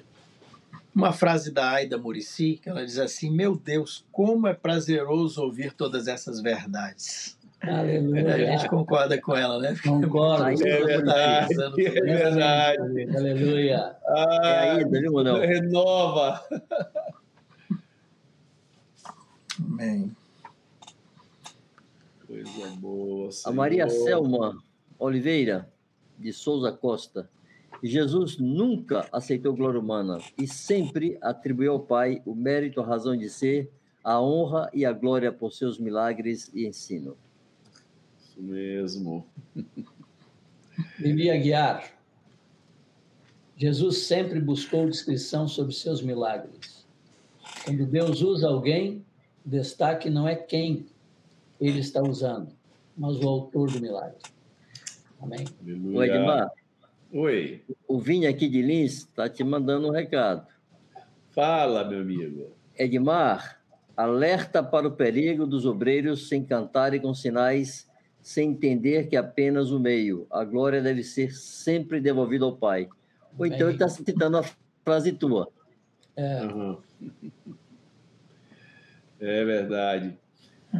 [0.94, 5.72] Uma frase da Aida Murici, que ela diz assim: Meu Deus, como é prazeroso ouvir
[5.72, 7.38] todas essas verdades.
[7.62, 8.34] Aleluia.
[8.34, 9.74] A gente concorda com ela, né?
[9.82, 10.44] Concordo.
[10.68, 13.16] É verdade, é verdade.
[13.16, 13.96] Aleluia.
[14.06, 15.40] Ah, É ainda, viu, Manuel?
[15.40, 16.44] renova.
[19.58, 20.14] Amém.
[22.44, 23.28] Coisa boa.
[23.28, 23.54] A Senhor.
[23.54, 24.62] Maria Selma
[24.98, 25.72] Oliveira,
[26.18, 27.30] de Souza Costa.
[27.82, 33.28] Jesus nunca aceitou glória humana e sempre atribuiu ao Pai o mérito, a razão de
[33.28, 33.70] ser,
[34.02, 37.16] a honra e a glória por seus milagres e ensino.
[38.18, 39.26] Isso mesmo.
[40.98, 41.92] Vivi Aguiar.
[43.56, 46.86] Jesus sempre buscou descrição sobre seus milagres.
[47.64, 49.04] Quando Deus usa alguém,
[49.44, 50.86] o destaque não é quem
[51.66, 52.54] ele está usando,
[52.96, 54.18] mas o autor do milagre.
[55.20, 55.44] Amém.
[55.62, 55.98] Aleluia.
[55.98, 56.52] O Edmar,
[57.12, 57.62] Oi.
[57.88, 60.46] o Vini aqui de Lins está te mandando um recado.
[61.30, 62.52] Fala, meu amigo.
[62.78, 63.60] Edmar,
[63.96, 67.88] alerta para o perigo dos obreiros sem cantarem com sinais,
[68.20, 70.26] sem entender que apenas o meio.
[70.30, 72.88] A glória deve ser sempre devolvida ao Pai.
[73.38, 74.44] Ou então ele está citando a
[74.84, 75.48] frase tua.
[76.16, 76.78] É, Aham.
[79.18, 80.18] É verdade.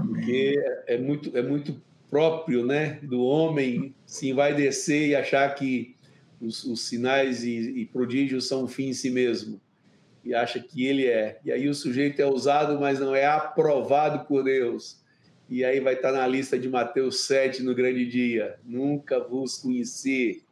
[0.00, 1.80] Porque é muito, é muito
[2.10, 5.96] próprio né, do homem se vai descer e achar que
[6.40, 9.60] os, os sinais e, e prodígios são um fim em si mesmo.
[10.24, 11.38] E acha que ele é.
[11.44, 15.02] E aí o sujeito é usado, mas não é aprovado por Deus.
[15.48, 18.58] E aí vai estar na lista de Mateus 7 no grande dia.
[18.64, 20.42] Nunca vos conheci.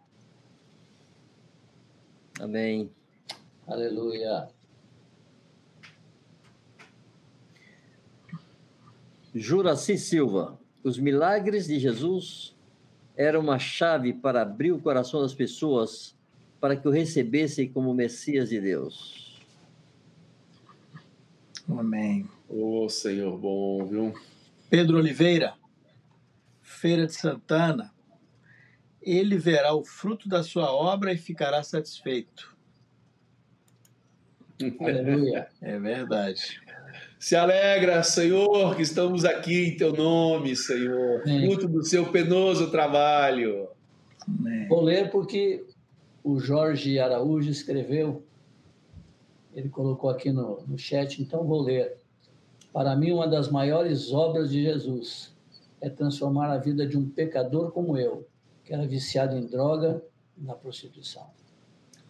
[2.39, 2.90] Amém.
[3.66, 4.48] aleluia.
[9.34, 12.54] Juraci Silva, os milagres de Jesus
[13.16, 16.16] eram uma chave para abrir o coração das pessoas
[16.60, 19.40] para que o recebessem como Messias de Deus.
[21.68, 22.28] Amém.
[22.48, 24.14] Ô Senhor bom, viu?
[24.68, 25.54] Pedro Oliveira,
[26.60, 27.92] Feira de Santana.
[29.00, 32.56] Ele verá o fruto da sua obra e ficará satisfeito.
[34.80, 35.48] Aleluia.
[35.60, 36.60] É verdade.
[37.22, 41.22] Se alegra, Senhor, que estamos aqui em teu nome, Senhor.
[41.22, 41.46] Amém.
[41.46, 43.68] Fruto do seu penoso trabalho.
[44.26, 44.66] Amém.
[44.66, 45.64] Vou ler porque
[46.24, 48.24] o Jorge Araújo escreveu,
[49.54, 51.96] ele colocou aqui no, no chat, então vou ler.
[52.72, 55.32] Para mim, uma das maiores obras de Jesus
[55.80, 58.28] é transformar a vida de um pecador como eu,
[58.64, 60.02] que era viciado em droga
[60.36, 61.30] e na prostituição.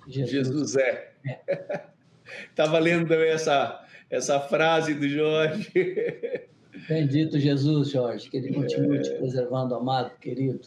[0.09, 1.12] Jesus é.
[2.48, 3.82] Estava lendo também essa,
[4.12, 5.72] essa frase do Jorge.
[6.86, 10.60] Bendito Jesus, Jorge, que ele continue te preservando, amado, querido.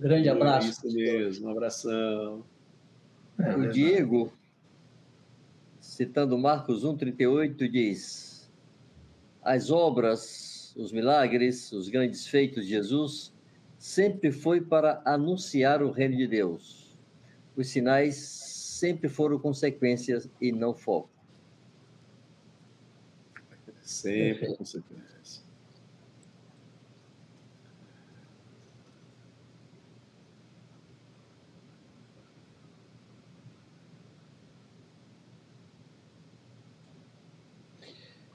[0.00, 0.68] Grande abraço.
[0.68, 2.44] Isso mesmo, um abração.
[3.38, 3.70] É O.
[3.70, 4.32] Diego,
[5.80, 8.50] citando Marcos 1,38, diz:
[9.42, 13.32] As obras, os milagres, os grandes feitos de Jesus
[13.78, 16.98] sempre foi para anunciar o reino de Deus.
[17.56, 21.11] Os sinais sempre foram consequências e não foco.
[23.82, 25.42] Sempre com consequência.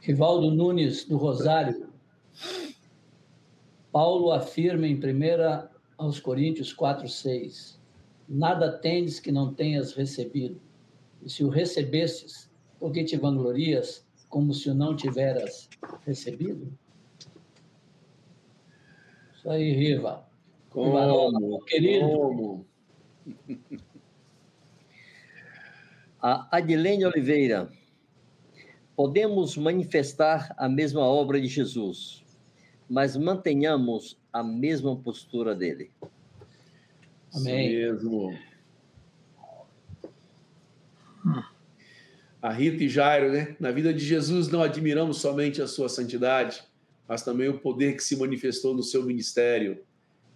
[0.08, 1.92] Rivaldo Nunes, do Rosário.
[3.92, 5.68] Paulo afirma em 1
[5.98, 7.78] aos Coríntios 4, 6.
[8.26, 10.62] Nada tendes que não tenhas recebido.
[11.22, 12.50] E se o recebestes,
[12.80, 15.70] por que te vanglorias como se o não tiveras
[16.06, 16.72] recebido?
[19.36, 20.28] Isso aí, Riva.
[20.70, 21.64] Como?
[21.66, 22.08] querido.
[22.08, 22.66] Como?
[26.20, 27.72] A Adilene Oliveira.
[28.96, 32.24] Podemos manifestar a mesma obra de Jesus,
[32.90, 35.92] mas mantenhamos a mesma postura dele.
[37.32, 37.72] Amém.
[37.72, 38.38] Isso mesmo.
[42.42, 43.56] A Rita e Jairo, né?
[43.60, 46.64] Na vida de Jesus não admiramos somente a sua santidade,
[47.08, 49.84] mas também o poder que se manifestou no seu ministério.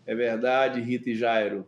[0.06, 1.68] É verdade, Rita e Jairo.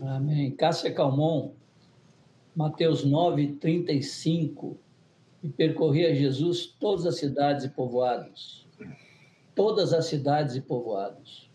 [0.00, 0.50] Amém.
[0.50, 1.52] Cássia Calmon,
[2.56, 4.76] Mateus 9, 35.
[5.42, 8.66] E percorria Jesus todas as cidades e povoados,
[9.54, 11.50] todas as cidades e povoados,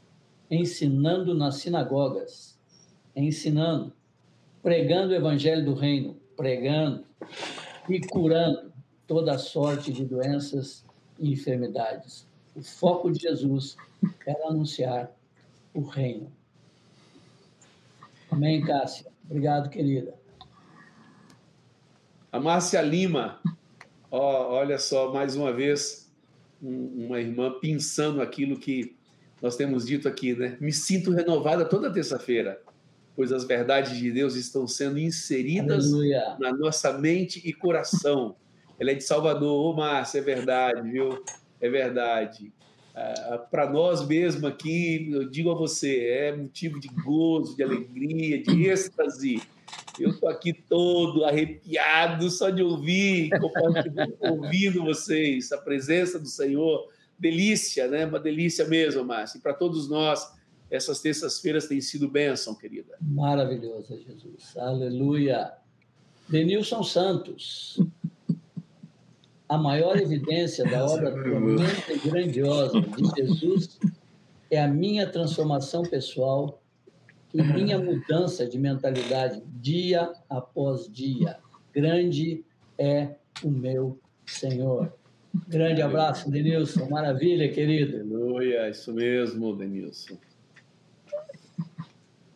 [0.52, 2.60] ensinando nas sinagogas,
[3.16, 3.94] ensinando,
[4.62, 7.06] pregando o evangelho do reino, pregando
[7.90, 8.72] e curando
[9.06, 10.84] toda sorte de doenças
[11.20, 12.28] e enfermidades.
[12.56, 13.78] O foco de Jesus
[14.26, 15.12] era anunciar
[15.74, 16.32] o reino.
[18.30, 19.08] Amém, Cássia.
[19.26, 20.14] Obrigado, querida.
[22.32, 23.40] A Márcia Lima,
[24.12, 26.12] ó, olha só, mais uma vez,
[26.62, 28.96] um, uma irmã pensando aquilo que
[29.42, 30.58] nós temos dito aqui, né?
[30.60, 32.62] Me sinto renovada toda terça-feira,
[33.18, 36.38] pois as verdades de Deus estão sendo inseridas Aleluia.
[36.40, 38.36] na nossa mente e coração.
[38.80, 41.26] Ela é de Salvador, ô Márcia, é verdade, viu?
[41.60, 42.54] É verdade.
[42.96, 48.40] Ah, Para nós mesmo aqui, eu digo a você, é motivo de gozo, de alegria,
[48.40, 49.42] de êxtase.
[50.00, 53.32] Eu estou aqui todo arrepiado só de ouvir,
[54.20, 56.88] ouvindo vocês, a presença do Senhor.
[57.18, 58.06] Delícia, né?
[58.06, 59.40] Uma delícia mesmo, Márcia.
[59.40, 60.37] E para todos nós,
[60.70, 62.98] essas terças-feiras têm sido bênção, querida.
[63.02, 64.58] Maravilhoso é Jesus.
[64.58, 65.54] Aleluia.
[66.30, 67.80] Denilson Santos.
[69.48, 73.80] A maior evidência da obra tremenda e grandiosa de Jesus
[74.52, 76.62] é a minha transformação pessoal
[77.34, 81.38] e minha mudança de mentalidade dia após dia.
[81.74, 82.44] Grande
[82.78, 84.92] é o meu Senhor.
[85.48, 86.90] Grande abraço, Denilson.
[86.90, 87.98] Maravilha, querido.
[87.98, 90.18] Aleluia, isso mesmo, Denilson.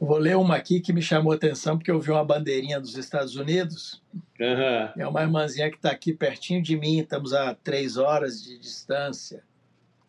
[0.04, 2.98] Vou ler uma aqui que me chamou a atenção, porque eu vi uma bandeirinha dos
[2.98, 4.02] Estados Unidos.
[4.42, 4.92] Aham.
[4.98, 9.44] É uma irmãzinha que está aqui pertinho de mim, estamos a três horas de distância.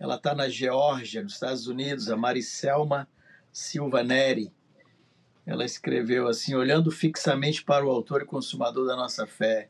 [0.01, 3.07] Ela está na Geórgia, nos Estados Unidos, a Maricelma
[3.53, 4.51] Silva Neri.
[5.45, 9.69] Ela escreveu assim: olhando fixamente para o autor e consumador da nossa fé,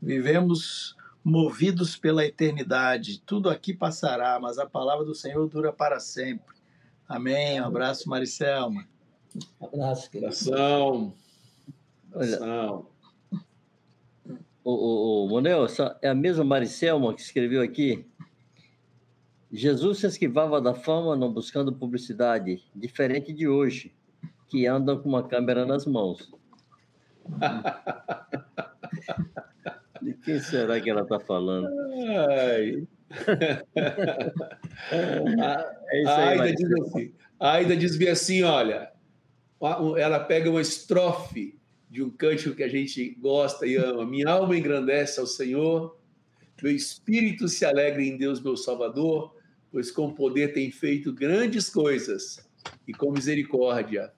[0.00, 3.22] vivemos movidos pela eternidade.
[3.24, 6.56] Tudo aqui passará, mas a palavra do Senhor dura para sempre.
[7.08, 7.60] Amém.
[7.60, 8.90] Um abraço, Maricelma.
[9.60, 10.26] Abraço, querido.
[10.26, 11.14] Oração.
[12.14, 12.86] Olha, Oração.
[14.64, 15.66] o, o, o Monel,
[16.00, 18.06] é a mesma Maricelma que escreveu aqui.
[19.50, 23.94] Jesus se esquivava da fama não buscando publicidade, diferente de hoje,
[24.48, 26.32] que andam com uma câmera nas mãos.
[30.02, 31.68] De quem será que ela está falando?
[32.18, 32.88] Ai.
[35.92, 38.91] É isso A aí, Aida diz assim, a Aida diz bem assim, olha,
[39.96, 41.58] ela pega uma estrofe
[41.88, 44.04] de um cântico que a gente gosta e ama.
[44.04, 45.96] Minha alma engrandece ao Senhor,
[46.62, 49.34] meu espírito se alegra em Deus, meu Salvador,
[49.70, 52.48] pois com poder tem feito grandes coisas
[52.86, 54.12] e com misericórdia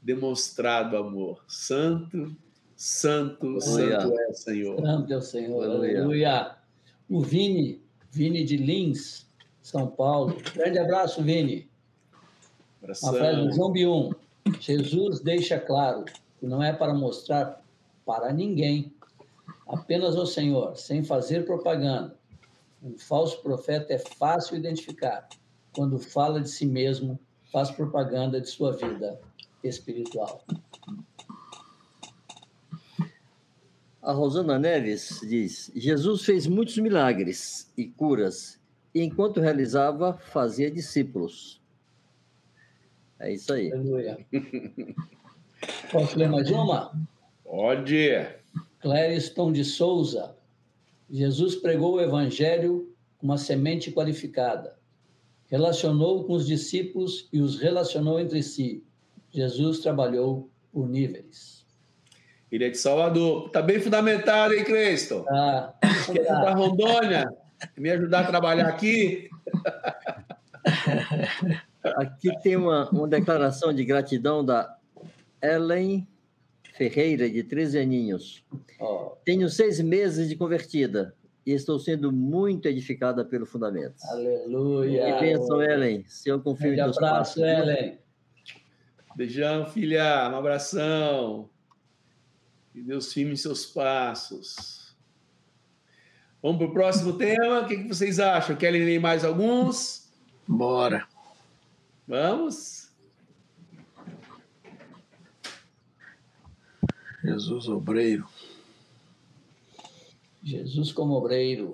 [0.00, 1.44] demonstrado amor.
[1.46, 2.36] Santo,
[2.74, 4.80] santo, santo é o Senhor.
[4.80, 5.64] Santo é o Senhor.
[5.64, 5.98] Aleluia.
[5.98, 6.56] Aleluia.
[7.08, 9.30] O Vini, Vini de Lins,
[9.62, 10.36] São Paulo.
[10.54, 11.70] Grande abraço, Vini.
[12.82, 13.52] Rafael Abração.
[13.52, 14.10] João Bium.
[14.60, 16.04] Jesus deixa claro
[16.38, 17.62] que não é para mostrar
[18.04, 18.92] para ninguém,
[19.66, 22.16] apenas ao Senhor, sem fazer propaganda.
[22.82, 25.28] Um falso profeta é fácil identificar.
[25.72, 27.18] Quando fala de si mesmo,
[27.52, 29.20] faz propaganda de sua vida
[29.62, 30.44] espiritual.
[34.02, 38.60] A Rosana Neves diz: Jesus fez muitos milagres e curas,
[38.92, 41.61] e enquanto realizava, fazia discípulos.
[43.22, 43.72] É isso aí.
[43.72, 44.18] Aleluia.
[45.92, 46.92] Posso ler mais uma?
[47.44, 48.26] Pode.
[48.80, 50.36] Clériston de Souza.
[51.08, 54.76] Jesus pregou o evangelho com uma semente qualificada.
[55.46, 58.82] Relacionou com os discípulos e os relacionou entre si.
[59.30, 61.64] Jesus trabalhou por níveis.
[62.50, 63.50] Ele é de Salvador.
[63.50, 65.24] Tá bem fundamentado, hein, Creston?
[65.28, 65.72] Ah,
[66.06, 67.32] Quer ir para Rondônia?
[67.78, 69.30] Me ajudar a trabalhar aqui?
[71.84, 74.78] Aqui tem uma, uma declaração de gratidão da
[75.42, 76.06] Ellen
[76.74, 78.44] Ferreira, de 13 aninhos.
[79.24, 81.14] Tenho seis meses de convertida
[81.44, 83.96] e estou sendo muito edificada pelo fundamento.
[84.10, 85.14] aleluia.
[85.14, 86.04] Que bênção, Ellen.
[86.06, 87.42] Senhor, confio em teus abraço, passos.
[87.42, 87.98] Ellen.
[89.16, 90.30] Beijão, filha.
[90.32, 91.50] Um abração.
[92.72, 94.96] Que Deus firme em seus passos.
[96.42, 97.60] Vamos para o próximo tema.
[97.60, 98.56] O que, que vocês acham?
[98.56, 100.10] Querem ler mais alguns?
[100.48, 101.06] Bora.
[102.06, 102.90] Vamos?
[107.24, 108.26] Jesus obreiro.
[110.42, 111.70] Jesus como obreiro.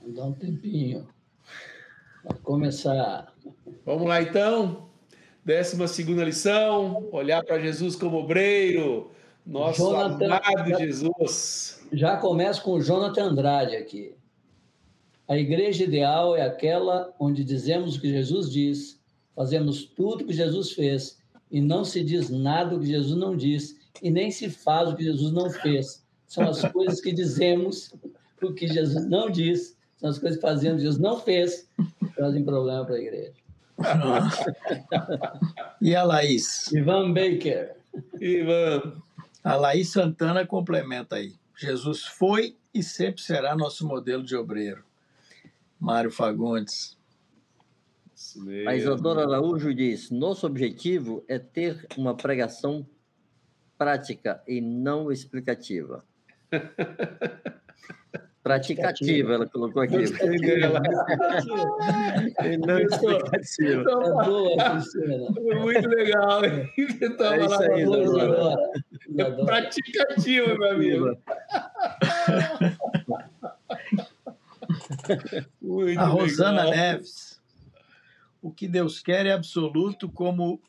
[0.00, 1.08] Vamos dar um tempinho.
[2.24, 3.32] Vai começar.
[3.84, 4.88] Vamos lá, então.
[5.44, 7.08] Décima segunda lição.
[7.12, 9.10] Olhar para Jesus como obreiro.
[9.44, 11.84] Nosso Jonathan- amado Jesus.
[11.92, 14.14] Já começo com o Jonathan Andrade aqui.
[15.28, 19.00] A igreja ideal é aquela onde dizemos o que Jesus diz,
[19.34, 21.18] fazemos tudo o que Jesus fez
[21.50, 24.96] e não se diz nada o que Jesus não diz e nem se faz o
[24.96, 26.04] que Jesus não fez.
[26.26, 27.94] São as coisas que dizemos
[28.42, 31.68] o que Jesus não diz, são as coisas que fazemos Jesus não fez,
[31.98, 33.32] que trazem problema para a igreja.
[35.80, 36.70] E a Laís?
[36.72, 37.74] Ivan Baker.
[38.20, 39.02] Ivan.
[39.42, 41.34] A Laís Santana complementa aí.
[41.56, 44.84] Jesus foi e sempre será nosso modelo de obreiro.
[45.82, 46.96] Mário Fagundes.
[48.68, 48.76] A.
[48.76, 52.86] Isadora Araújo diz: Nosso objetivo é ter uma pregação
[53.76, 56.04] prática e não explicativa.
[58.44, 59.94] Praticativa, ela colocou aqui.
[62.44, 63.80] E não explicativa.
[63.80, 63.84] É
[64.24, 64.54] boa,
[65.60, 66.44] muito legal.
[66.44, 66.68] hein?
[66.78, 68.56] Então, É isso lá, aí, Isadora.
[69.08, 69.44] Isadora.
[69.46, 71.18] Praticativo, meu amigo.
[75.60, 76.76] Muito A Rosana legal.
[76.76, 77.40] Neves.
[78.40, 80.60] O que Deus quer é absoluto, como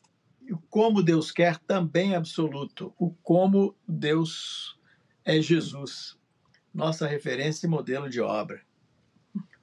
[0.50, 2.92] o como Deus quer também é absoluto.
[2.98, 4.78] O como Deus
[5.24, 6.16] é Jesus.
[6.72, 8.60] Nossa referência e modelo de obra.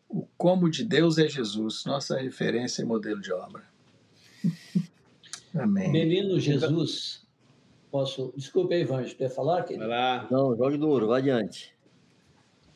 [0.09, 3.63] O como de Deus é Jesus, nossa referência e modelo de obra.
[5.55, 5.89] Amém.
[5.91, 7.25] Menino Jesus,
[7.89, 8.33] posso.
[8.35, 9.87] Desculpe aí, Vange, quer falar, Vai querido?
[9.87, 10.27] lá.
[10.29, 11.73] Não, jogue duro, vai adiante.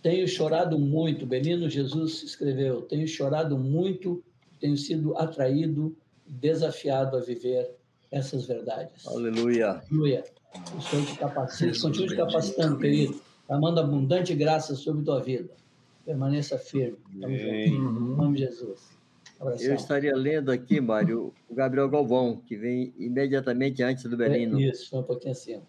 [0.06, 4.24] Tenho chorado muito, Benino Jesus escreveu, tenho chorado muito,
[4.60, 7.72] tenho sido atraído, desafiado a viver
[8.12, 9.08] essas verdades.
[9.08, 9.82] Aleluia.
[9.90, 10.24] Aleluia.
[10.78, 13.20] O Senhor te capacita, continue te capacitando, querido,
[13.50, 15.50] amando abundante graça sobre tua vida.
[16.06, 17.00] Permaneça firme.
[17.20, 17.50] Tamo junto.
[17.50, 17.68] Amém.
[17.70, 18.16] Em Uhum.
[18.16, 18.96] nome de Jesus.
[19.40, 19.66] Abração.
[19.66, 24.60] Eu estaria lendo aqui, Mário, o Gabriel Galvão, que vem imediatamente antes do Belino.
[24.62, 25.64] É isso, foi um pouquinho acima.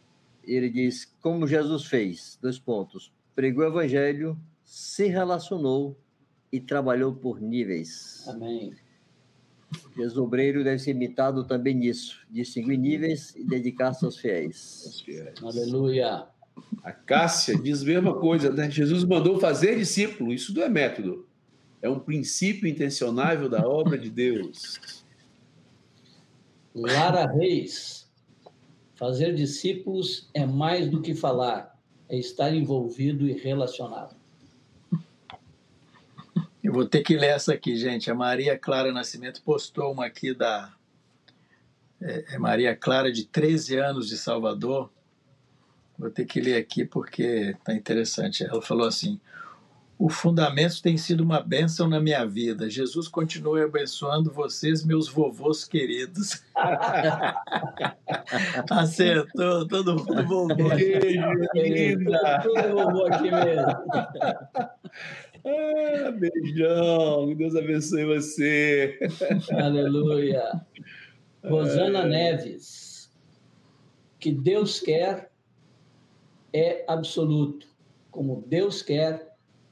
[0.45, 3.16] Ele diz: Como Jesus fez, dois pontos.
[3.37, 5.97] Pregou o evangelho, se relacionou
[6.51, 8.27] e trabalhou por níveis.
[8.27, 8.75] Amém.
[9.95, 15.05] Jesus obreiro deve ser imitado também nisso, distinguir níveis e dedicar-se aos fiéis.
[15.43, 16.27] Aleluia.
[16.83, 18.71] A Cássia diz a mesma coisa, né?
[18.71, 20.33] Jesus mandou fazer discípulo.
[20.33, 21.29] Isso não é método.
[21.83, 25.05] É um princípio intencionável da obra de Deus.
[26.75, 28.11] Lara Reis.
[28.95, 31.76] Fazer discípulos é mais do que falar,
[32.09, 34.15] é estar envolvido e relacionado.
[36.63, 38.11] Eu vou ter que ler essa aqui, gente.
[38.11, 40.75] A Maria Clara Nascimento postou uma aqui da.
[42.01, 44.91] É, é Maria Clara, de 13 anos, de Salvador.
[45.97, 48.45] Vou ter que ler aqui porque está interessante.
[48.45, 49.21] Ela falou assim:
[49.99, 52.69] O fundamento tem sido uma bênção na minha vida.
[52.69, 56.45] Jesus continue abençoando vocês, meus vovôs queridos.
[58.71, 60.55] Acertou, todo mundo vovô.
[60.55, 61.23] Beijo,
[61.55, 62.41] linda.
[62.43, 63.65] Tudo vovô aqui mesmo.
[65.47, 67.35] Ah, beijão.
[67.35, 68.99] Deus abençoe você.
[69.53, 70.61] Aleluia.
[71.43, 73.11] Rosana Neves.
[74.19, 75.31] Que Deus quer
[76.53, 77.67] é absoluto.
[78.11, 79.26] Como Deus quer,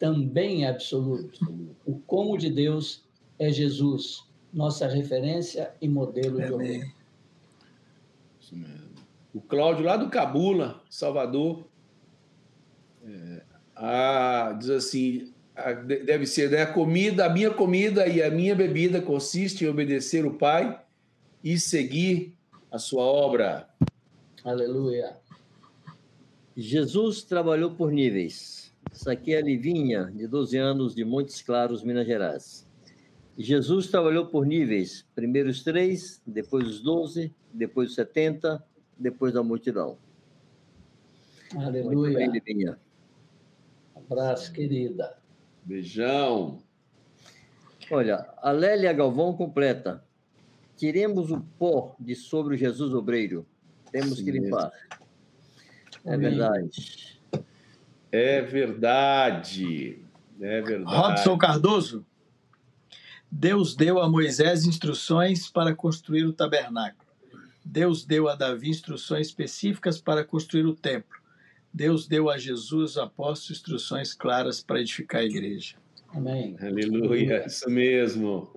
[0.05, 1.40] também é absoluto.
[1.86, 3.02] O como de Deus
[3.39, 4.22] é Jesus,
[4.52, 6.93] nossa referência e modelo de.
[8.39, 8.90] Isso mesmo.
[9.32, 11.64] O Cláudio, lá do Cabula, Salvador,
[13.02, 13.43] é,
[13.74, 15.32] ah, diz assim:
[15.86, 16.60] de- deve ser, né?
[16.60, 20.78] A comida, a minha comida e a minha bebida consiste em obedecer o Pai
[21.43, 22.36] e seguir
[22.70, 23.70] a sua obra.
[24.44, 25.16] Aleluia.
[26.55, 28.64] Jesus trabalhou por níveis.
[28.93, 32.66] Isso aqui é a Livinha, de 12 anos, de Montes Claros, Minas Gerais.
[33.36, 35.05] Jesus trabalhou por níveis.
[35.15, 38.65] Primeiro os três, depois os 12, depois os 70,
[38.97, 39.98] depois da multidão.
[41.52, 42.27] Muito bem, Aleluia.
[42.27, 42.78] Livinha.
[43.97, 45.19] Abraço, querida.
[45.65, 46.62] Beijão.
[47.90, 50.05] Olha, a Lélia Galvão completa.
[50.77, 53.47] Tiremos o pó de sobre o Jesus obreiro.
[53.90, 54.47] Temos Isso que mesmo.
[54.47, 54.73] limpar.
[56.05, 56.31] É Amém.
[56.31, 57.14] verdade.
[58.16, 59.99] É verdade.
[60.41, 60.97] É verdade.
[60.97, 62.07] Robson Cardoso.
[63.28, 67.11] Deus deu a Moisés instruções para construir o tabernáculo.
[67.65, 71.19] Deus deu a Davi instruções específicas para construir o templo.
[71.73, 75.74] Deus deu a Jesus, os apóstolos, instruções claras para edificar a igreja.
[76.11, 76.57] Amém.
[76.62, 78.49] Aleluia, isso mesmo.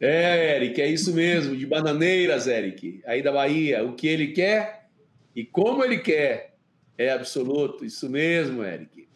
[0.00, 3.84] É, Eric, é isso mesmo, de Bananeiras, Eric, aí da Bahia.
[3.84, 4.88] O que ele quer
[5.36, 6.53] e como ele quer
[6.96, 9.08] é absoluto, isso mesmo, Eric.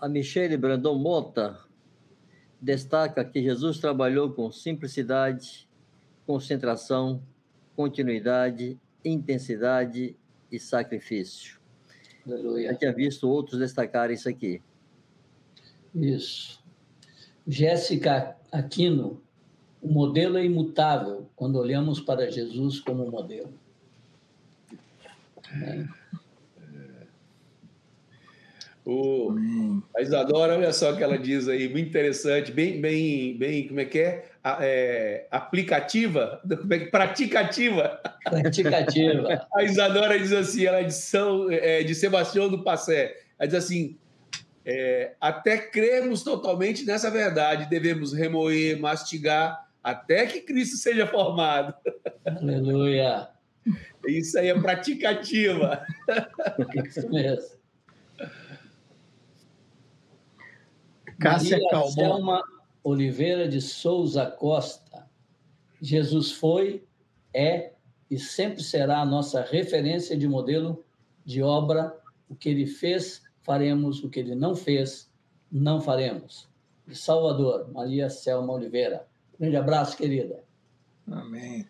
[0.00, 1.60] A Michele Brandão Mota
[2.60, 5.68] destaca que Jesus trabalhou com simplicidade,
[6.26, 7.22] concentração,
[7.76, 10.16] continuidade, intensidade
[10.50, 11.60] e sacrifício.
[12.26, 12.74] Já Aleluia.
[12.74, 14.62] tinha visto outros destacarem isso aqui.
[15.94, 16.62] Isso.
[17.46, 19.20] Jéssica Aquino,
[19.80, 23.52] o modelo é imutável quando olhamos para Jesus como modelo.
[25.52, 25.88] Amém.
[28.84, 29.32] O,
[29.96, 33.78] a Isadora, olha só o que ela diz aí, muito interessante, bem, bem, bem, como
[33.78, 34.28] é que é?
[34.42, 38.00] A- é, aplicativa, como é que praticativa.
[38.24, 39.46] Praticativa.
[39.54, 43.56] A Isadora diz assim, ela é de, São, é, de Sebastião do Passé, ela diz
[43.56, 43.96] assim,
[44.64, 51.72] é, até cremos totalmente nessa verdade, devemos remoer, mastigar, até que Cristo seja formado.
[52.26, 53.28] Aleluia.
[54.06, 55.86] Isso aí é praticativa.
[56.84, 57.62] Isso mesmo.
[61.18, 61.90] Cássia Maria Calmon.
[61.92, 62.42] Selma
[62.82, 65.06] Oliveira de Souza Costa.
[65.80, 66.84] Jesus foi,
[67.32, 67.72] é
[68.10, 70.84] e sempre será a nossa referência de modelo
[71.24, 71.98] de obra.
[72.28, 74.04] O que ele fez, faremos.
[74.04, 75.10] O que ele não fez,
[75.50, 76.48] não faremos.
[76.86, 79.06] De Salvador, Maria Selma Oliveira.
[79.38, 80.44] Grande abraço, querida.
[81.10, 81.66] Amém.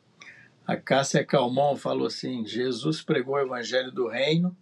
[0.72, 4.56] A Cássia Calmon falou assim: Jesus pregou o evangelho do reino,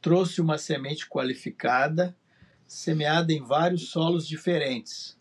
[0.00, 2.16] trouxe uma semente qualificada,
[2.66, 5.16] semeada em vários solos diferentes,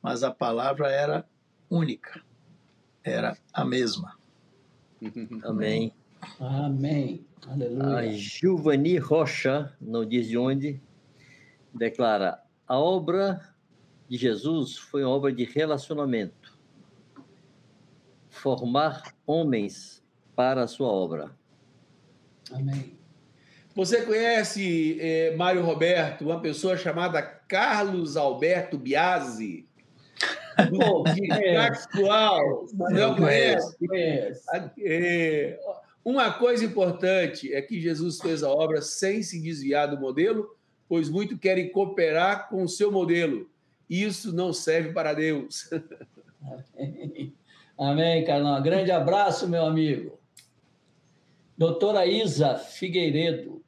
[0.00, 1.26] mas a palavra era
[1.68, 2.22] única,
[3.02, 4.16] era a mesma.
[5.42, 5.92] Amém.
[6.38, 7.26] Amém.
[7.44, 8.12] A Aleluia.
[8.12, 10.80] Giovanni Rocha, não diz de onde,
[11.74, 13.52] declara: a obra
[14.08, 16.41] de Jesus foi uma obra de relacionamento.
[18.32, 20.02] Formar homens
[20.34, 21.30] para a sua obra.
[22.50, 22.98] Amém.
[23.74, 29.68] Você conhece, eh, Mário Roberto, uma pessoa chamada Carlos Alberto Biasi?
[30.70, 32.66] Pô, De Cacoal.
[32.72, 33.76] Não conhece?
[33.86, 34.42] Conheço.
[34.80, 35.58] É,
[36.04, 40.56] Uma coisa importante é que Jesus fez a obra sem se desviar do modelo,
[40.88, 43.48] pois muitos querem cooperar com o seu modelo.
[43.88, 45.70] Isso não serve para Deus.
[46.76, 47.32] Amém,
[47.76, 48.62] Carlão.
[48.62, 50.18] Grande abraço, meu amigo.
[51.56, 53.62] Doutora Isa Figueiredo.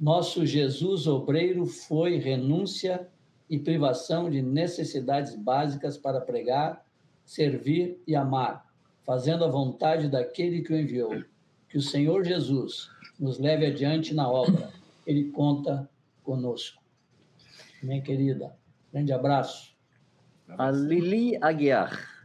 [0.00, 3.08] Nosso Jesus obreiro foi renúncia
[3.50, 6.84] e privação de necessidades básicas para pregar,
[7.24, 8.66] servir e amar,
[9.04, 11.24] fazendo a vontade daquele que o enviou.
[11.68, 14.72] Que o Senhor Jesus nos leve adiante na obra.
[15.06, 15.88] Ele conta
[16.22, 16.82] conosco.
[17.82, 18.54] Amém, querida.
[18.92, 19.74] Grande abraço.
[20.56, 22.17] A Lili Aguiar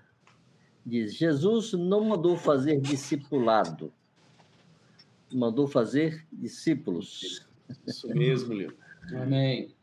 [0.85, 3.91] diz: Jesus não mandou fazer discipulado,
[5.31, 7.45] mandou fazer discípulos.
[7.87, 8.77] Isso mesmo, Leandro.
[9.15, 9.73] Amém.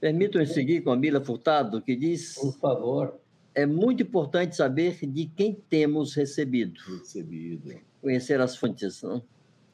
[0.00, 3.20] Permitam-me seguir com a Mila Furtado, que diz: Por favor.
[3.54, 7.74] é muito importante saber de quem temos recebido, Recebido.
[8.00, 9.02] conhecer as fontes.
[9.02, 9.22] Não?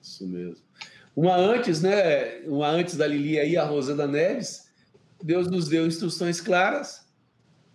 [0.02, 0.62] Isso mesmo.
[1.16, 2.40] Uma antes, né?
[2.46, 4.70] Uma antes da Lili aí, a Rosana Neves,
[5.22, 7.08] Deus nos deu instruções claras,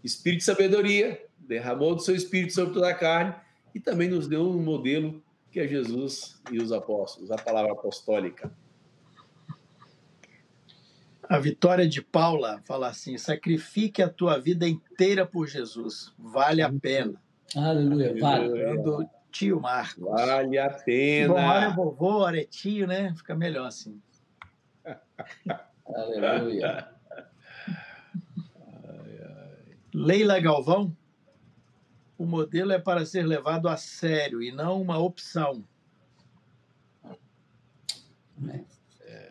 [0.04, 3.36] espírito de sabedoria, derramou do seu espírito sobre toda a carne
[3.74, 5.22] e também nos deu um modelo
[5.52, 8.52] que é Jesus e os apóstolos, a palavra apostólica.
[11.30, 16.72] A Vitória de Paula fala assim: sacrifique a tua vida inteira por Jesus, vale a
[16.72, 17.22] pena.
[17.56, 18.16] Aleluia.
[18.20, 18.48] Vale.
[18.48, 20.04] Lembrando tio Marcos.
[20.04, 21.70] Vale a Bom, hora é pena.
[21.76, 23.14] vovô, hora é tio, né?
[23.16, 24.02] Fica melhor assim.
[25.86, 26.88] Aleluia.
[29.94, 30.96] Leila Galvão.
[32.18, 35.64] O modelo é para ser levado a sério e não uma opção.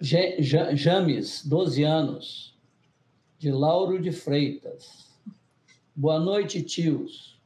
[0.01, 2.59] James, 12 anos,
[3.39, 5.11] de Lauro de Freitas.
[5.95, 7.41] Boa noite, tios.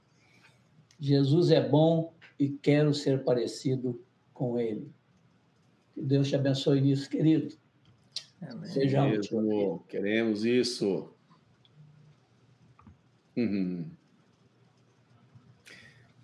[0.99, 4.01] Jesus é bom e quero ser parecido
[4.33, 4.91] com ele.
[5.93, 7.55] Que Deus te abençoe nisso, querido.
[8.65, 9.29] Sejamos.
[9.89, 11.11] Queremos isso.
[13.37, 13.91] Uhum.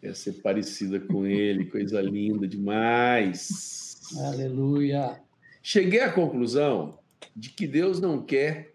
[0.03, 4.01] Quer ser parecida com ele, coisa linda demais.
[4.19, 5.21] Aleluia.
[5.63, 6.99] Cheguei à conclusão
[7.37, 8.75] de que Deus não quer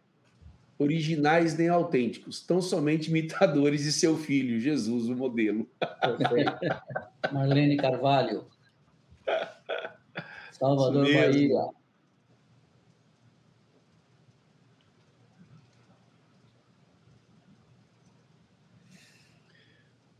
[0.79, 5.67] originais nem autênticos, tão somente imitadores de seu filho, Jesus, o modelo.
[6.17, 6.53] Perfeito.
[7.33, 8.45] Marlene Carvalho.
[10.57, 11.59] Salvador, Bahia.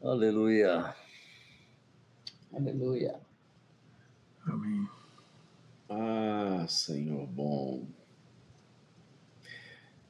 [0.08, 0.96] Aleluia.
[2.54, 3.20] Aleluia.
[4.46, 4.88] Amém.
[5.90, 7.84] Ah, Senhor bom.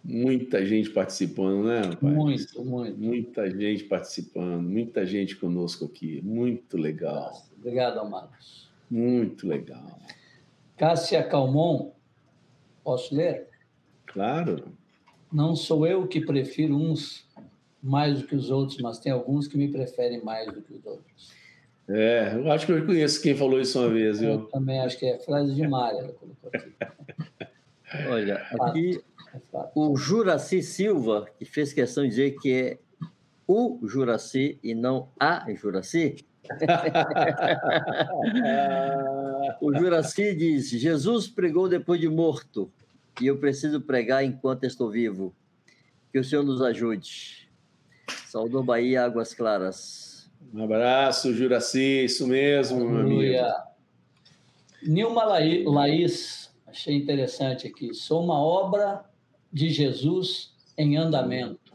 [0.04, 2.12] Muita gente participando, né, pai?
[2.12, 3.00] Muito, muito.
[3.00, 6.22] Muita gente participando, muita gente conosco aqui.
[6.22, 7.16] Muito legal.
[7.16, 8.70] Nossa, obrigado, amados.
[8.92, 10.00] Muito legal.
[10.78, 11.92] Cássia Calmon,
[12.84, 13.50] posso ler?
[14.06, 14.78] Claro.
[15.34, 17.27] Não sou eu que prefiro uns
[17.88, 20.86] mais do que os outros, mas tem alguns que me preferem mais do que os
[20.86, 21.36] outros.
[21.90, 24.22] É, eu acho que eu conheço quem falou isso uma vez.
[24.22, 26.74] Eu, eu também acho que é frase de Mária, ela colocou aqui.
[28.10, 29.02] Olha, aqui é
[29.74, 32.78] o Juraci Silva, que fez questão de dizer que é
[33.48, 36.26] o Juraci e não a Juraci.
[39.62, 42.70] o Juraci diz: Jesus pregou depois de morto
[43.22, 45.34] e eu preciso pregar enquanto estou vivo.
[46.12, 47.47] Que o Senhor nos ajude.
[48.38, 50.30] Saudou Bahia, Águas Claras.
[50.54, 53.44] Um abraço, Juraci, isso mesmo, meu amigo.
[54.84, 57.96] Nilma Laís, achei interessante aqui.
[57.96, 59.04] Sou uma obra
[59.52, 61.74] de Jesus em andamento,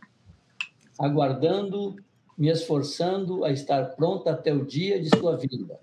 [0.96, 1.96] aguardando,
[2.38, 5.80] me esforçando a estar pronta até o dia de sua vinda.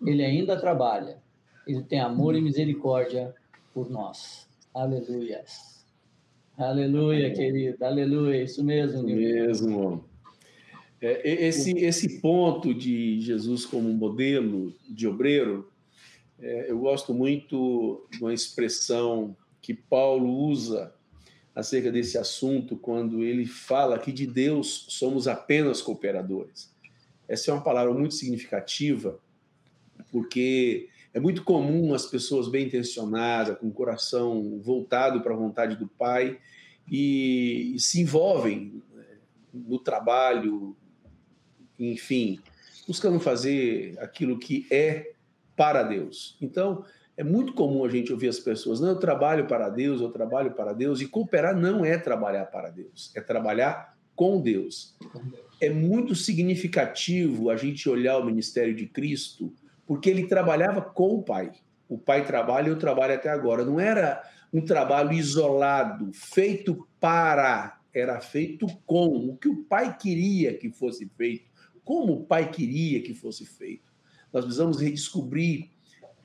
[0.00, 1.18] Ele ainda trabalha.
[1.66, 3.34] Ele tem amor e misericórdia
[3.74, 4.48] por nós.
[4.72, 5.44] Aleluia.
[6.56, 7.84] Aleluia, querido.
[7.84, 8.42] Aleluia.
[8.42, 9.50] Isso mesmo, Nilma.
[9.50, 10.11] Isso mesmo.
[11.04, 15.68] É, esse, esse ponto de Jesus como modelo de obreiro,
[16.38, 20.94] é, eu gosto muito de uma expressão que Paulo usa
[21.56, 26.72] acerca desse assunto quando ele fala que de Deus somos apenas cooperadores.
[27.26, 29.18] Essa é uma palavra muito significativa,
[30.12, 35.74] porque é muito comum as pessoas bem intencionadas, com o coração voltado para a vontade
[35.74, 36.38] do Pai,
[36.88, 39.04] e, e se envolvem né,
[39.52, 40.76] no trabalho,
[41.90, 42.38] enfim,
[42.86, 45.12] buscando fazer aquilo que é
[45.56, 46.36] para Deus.
[46.40, 46.84] Então,
[47.16, 50.52] é muito comum a gente ouvir as pessoas, não, eu trabalho para Deus, eu trabalho
[50.52, 54.96] para Deus, e cooperar não é trabalhar para Deus, é trabalhar com Deus.
[55.60, 59.52] É muito significativo a gente olhar o ministério de Cristo,
[59.86, 61.52] porque ele trabalhava com o Pai.
[61.88, 63.64] O Pai trabalha e eu trabalho até agora.
[63.64, 64.22] Não era
[64.52, 71.10] um trabalho isolado, feito para, era feito com o que o Pai queria que fosse
[71.16, 71.51] feito
[71.84, 73.92] como o Pai queria que fosse feito.
[74.32, 75.70] Nós precisamos redescobrir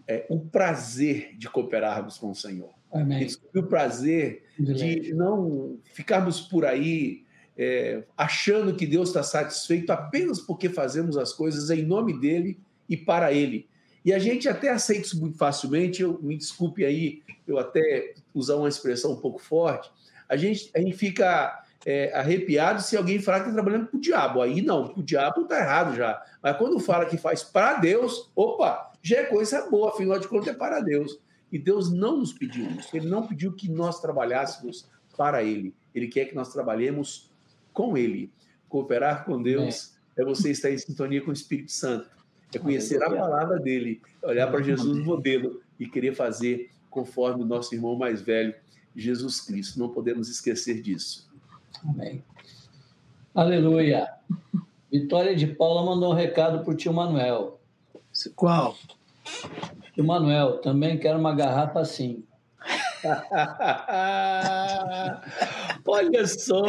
[0.08, 2.74] é, o prazer de cooperarmos com o Senhor.
[2.92, 3.20] Amém.
[3.20, 7.26] Redescobrir o prazer de não ficarmos por aí
[7.58, 12.96] é, achando que Deus está satisfeito apenas porque fazemos as coisas em nome dele e
[12.96, 13.68] para ele.
[14.06, 18.56] E a gente até aceita isso muito facilmente, eu, me desculpe aí, eu até usar
[18.56, 19.92] uma expressão um pouco forte,
[20.30, 24.02] a gente, a gente fica é, arrepiado se alguém falar que está trabalhando para o
[24.02, 24.42] diabo.
[24.42, 26.22] Aí não, o diabo está errado já.
[26.42, 30.50] Mas quando fala que faz para Deus, opa, já é coisa boa, afinal de contas
[30.50, 31.20] é para Deus.
[31.52, 32.96] E Deus não nos pediu isso.
[32.96, 35.74] Ele não pediu que nós trabalhássemos para Ele.
[35.96, 37.32] Ele quer que nós trabalhemos
[37.74, 38.32] com Ele.
[38.68, 42.10] Cooperar com Deus é, é você estar em sintonia com o Espírito Santo.
[42.54, 47.76] É conhecer a palavra dele, olhar para Jesus modelo e querer fazer conforme o nosso
[47.76, 48.56] irmão mais velho,
[48.96, 49.80] Jesus Cristo.
[49.80, 51.27] Não podemos esquecer disso.
[51.86, 52.24] Amém.
[53.34, 54.14] Aleluia.
[54.92, 57.60] Vitória de Paula mandou um recado para o tio Manuel.
[58.36, 58.76] Qual?
[59.94, 62.24] Tio Manuel, também quero uma garrafa assim.
[65.86, 66.64] Olha só!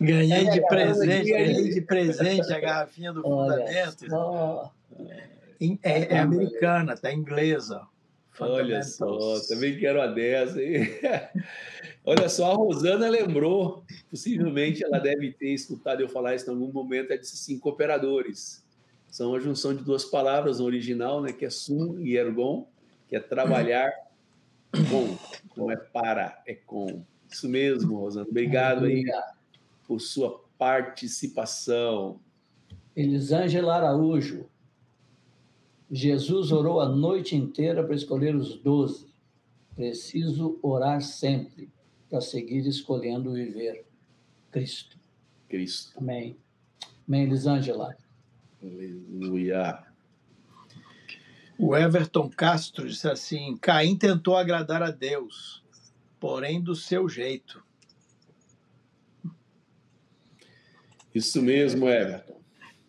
[0.00, 4.04] Ganhei de presente, ganhei de presente a garrafinha do Fundamento.
[5.82, 7.82] É, é, americana, tá inglesa.
[8.38, 10.58] Olha só, também quero uma dessa.
[12.04, 16.72] Olha só, a Rosana lembrou, possivelmente ela deve ter escutado eu falar isso em algum
[16.72, 18.64] momento, é de cinco operadores.
[19.10, 22.66] São a junção de duas palavras no original, né, que é sum e ergon,
[23.08, 23.90] que é trabalhar
[24.90, 25.16] com,
[25.56, 27.02] não é para, é com.
[27.28, 28.26] Isso mesmo, Rosana.
[28.28, 29.04] Obrigado aí
[29.86, 32.20] por sua participação.
[32.94, 34.46] Elisângela Araújo.
[35.90, 39.06] Jesus orou a noite inteira para escolher os doze.
[39.74, 41.70] Preciso orar sempre
[42.08, 43.84] para seguir escolhendo viver
[44.50, 44.98] Cristo.
[45.48, 45.98] Cristo.
[45.98, 46.36] Amém.
[47.06, 47.96] Amém, Elisângela.
[48.62, 49.84] Aleluia.
[51.58, 55.62] O Everton Castro disse assim: Caim tentou agradar a Deus,
[56.18, 57.62] porém do seu jeito.
[61.14, 62.40] Isso mesmo, Everton.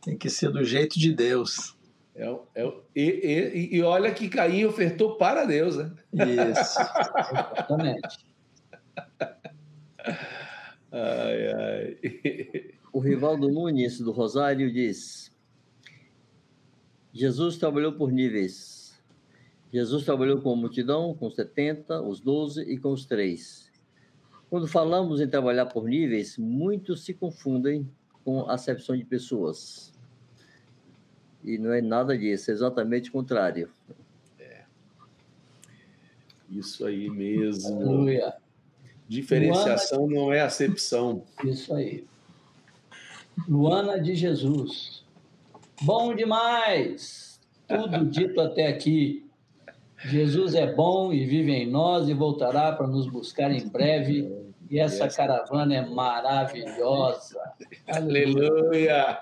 [0.01, 1.76] Tem que ser do jeito de Deus.
[2.17, 5.93] É, é, e, e, e olha que Caim ofertou para Deus, né?
[6.13, 6.79] Isso.
[6.81, 8.25] Exatamente.
[10.91, 11.97] Ai, ai.
[12.91, 15.31] O Rivaldo Nunes, do Rosário, diz:
[17.13, 18.99] Jesus trabalhou por níveis.
[19.71, 23.69] Jesus trabalhou com a multidão, com os 70, os 12 e com os três.
[24.49, 27.87] Quando falamos em trabalhar por níveis, muitos se confundem
[28.23, 29.93] com acepção de pessoas.
[31.47, 33.69] E não é nada disso, é exatamente o contrário.
[36.49, 37.73] Isso aí mesmo.
[37.73, 38.33] Aleluia.
[39.07, 41.23] Diferenciação não é acepção.
[41.45, 42.05] Isso aí.
[43.47, 45.05] Luana de Jesus.
[45.81, 47.39] Bom demais!
[47.65, 49.25] Tudo dito até aqui.
[50.03, 54.29] Jesus é bom e vive em nós e voltará para nos buscar em breve.
[54.69, 57.39] E essa caravana é maravilhosa.
[57.87, 59.19] Aleluia!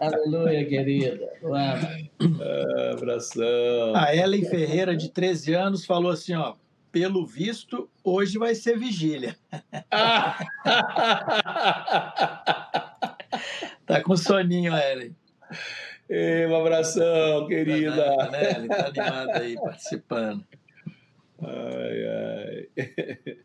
[0.00, 1.32] Aleluia, querida.
[1.42, 1.88] Luana.
[2.20, 3.94] Ah, Abração.
[3.94, 6.54] A Ellen Ferreira, de 13 anos, falou assim: ó,
[6.90, 9.36] pelo visto, hoje vai ser vigília.
[13.86, 15.16] Tá com soninho, Ellen.
[16.08, 18.16] Ei, um abração, querida.
[18.16, 18.50] Tá né?
[18.52, 20.46] Ellen tá animada aí, participando.
[21.42, 23.38] Ai, ai.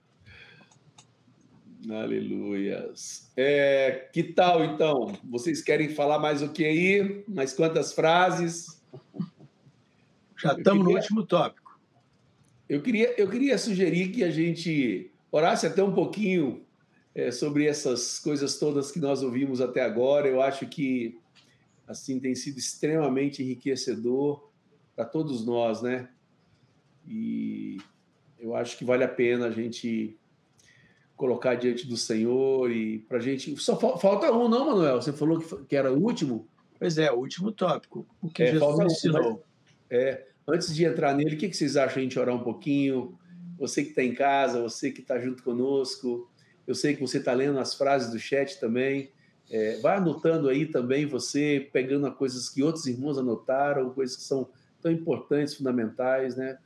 [1.89, 3.31] Aleluias.
[3.35, 5.17] É, que tal, então?
[5.23, 7.23] Vocês querem falar mais o que aí?
[7.27, 8.81] Mais quantas frases?
[10.37, 11.79] Já estamos no queria- último tópico.
[12.67, 16.65] Eu queria, eu queria sugerir que a gente orasse até um pouquinho
[17.13, 20.27] é, sobre essas coisas todas que nós ouvimos até agora.
[20.27, 21.19] Eu acho que
[21.87, 24.49] assim tem sido extremamente enriquecedor
[24.95, 26.09] para todos nós, né?
[27.07, 27.77] E
[28.39, 30.17] eu acho que vale a pena a gente
[31.15, 33.55] colocar diante do Senhor e para a gente.
[33.57, 35.01] Só fa- falta um, não, Manuel?
[35.01, 36.47] Você falou que, era o último?
[36.77, 38.05] Pois é, o último tópico.
[38.21, 39.43] O que É, Jesus ensinou.
[39.89, 43.17] É, antes de entrar nele, o que que vocês acham a gente orar um pouquinho?
[43.57, 46.29] Você que está em casa, você que está junto conosco,
[46.67, 49.11] eu sei que você está lendo as frases do chat também.
[49.49, 54.49] É, vai anotando aí também você, pegando coisas que outros irmãos anotaram, coisas que são
[54.81, 56.57] tão importantes, fundamentais, né?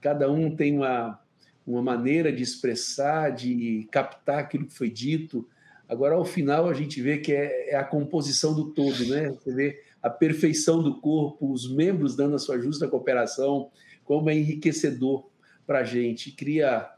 [0.00, 1.18] Cada um tem uma,
[1.66, 5.48] uma maneira de expressar, de captar aquilo que foi dito.
[5.88, 9.30] Agora, ao final, a gente vê que é, é a composição do todo, né?
[9.30, 13.70] Você vê a perfeição do corpo, os membros dando a sua justa cooperação,
[14.04, 15.28] como é enriquecedor
[15.66, 16.30] para a gente.
[16.30, 16.88] Queria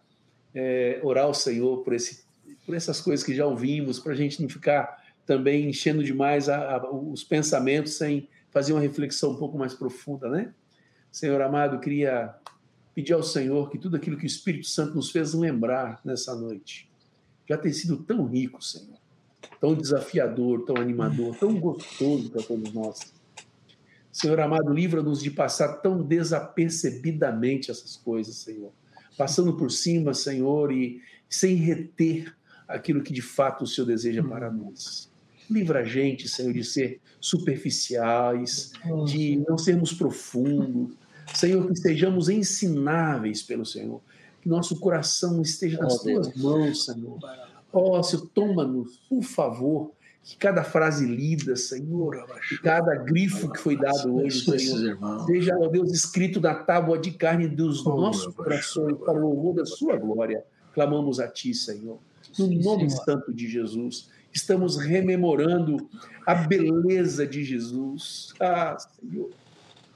[0.55, 2.25] é, orar ao Senhor por, esse,
[2.67, 6.77] por essas coisas que já ouvimos, para a gente não ficar também enchendo demais a,
[6.77, 10.53] a, os pensamentos sem fazer uma reflexão um pouco mais profunda, né?
[11.11, 12.35] Senhor amado, queria
[12.99, 16.91] pedir ao Senhor que tudo aquilo que o Espírito Santo nos fez lembrar nessa noite
[17.49, 18.99] já tem sido tão rico, Senhor,
[19.61, 23.15] tão desafiador, tão animador, tão gostoso para todos nós.
[24.11, 28.73] Senhor amado, livra-nos de passar tão desapercebidamente essas coisas, Senhor.
[29.17, 31.01] Passando por cima, Senhor, e
[31.31, 32.35] sem reter
[32.67, 35.09] aquilo que de fato o Senhor deseja para nós.
[35.49, 38.73] Livra a gente, Senhor, de ser superficiais,
[39.07, 40.97] de não sermos profundos.
[41.35, 44.01] Senhor, que sejamos ensináveis pelo Senhor.
[44.41, 46.29] Que nosso coração esteja nas Oh, Deus.
[46.29, 47.19] tuas mãos, Senhor.
[47.73, 49.91] Ó, Senhor, toma-nos, por favor,
[50.23, 55.69] que cada frase lida, Senhor, que cada grifo que foi dado hoje, Senhor, seja, ó
[55.69, 59.97] Deus, escrito na tábua de carne dos Oh, nossos corações, para o louvor da sua
[59.97, 60.45] glória.
[60.75, 61.99] Clamamos a Ti, Senhor.
[62.39, 65.89] No nome santo de Jesus, estamos rememorando
[66.27, 68.33] a beleza de Jesus.
[68.39, 69.31] Ah, Senhor.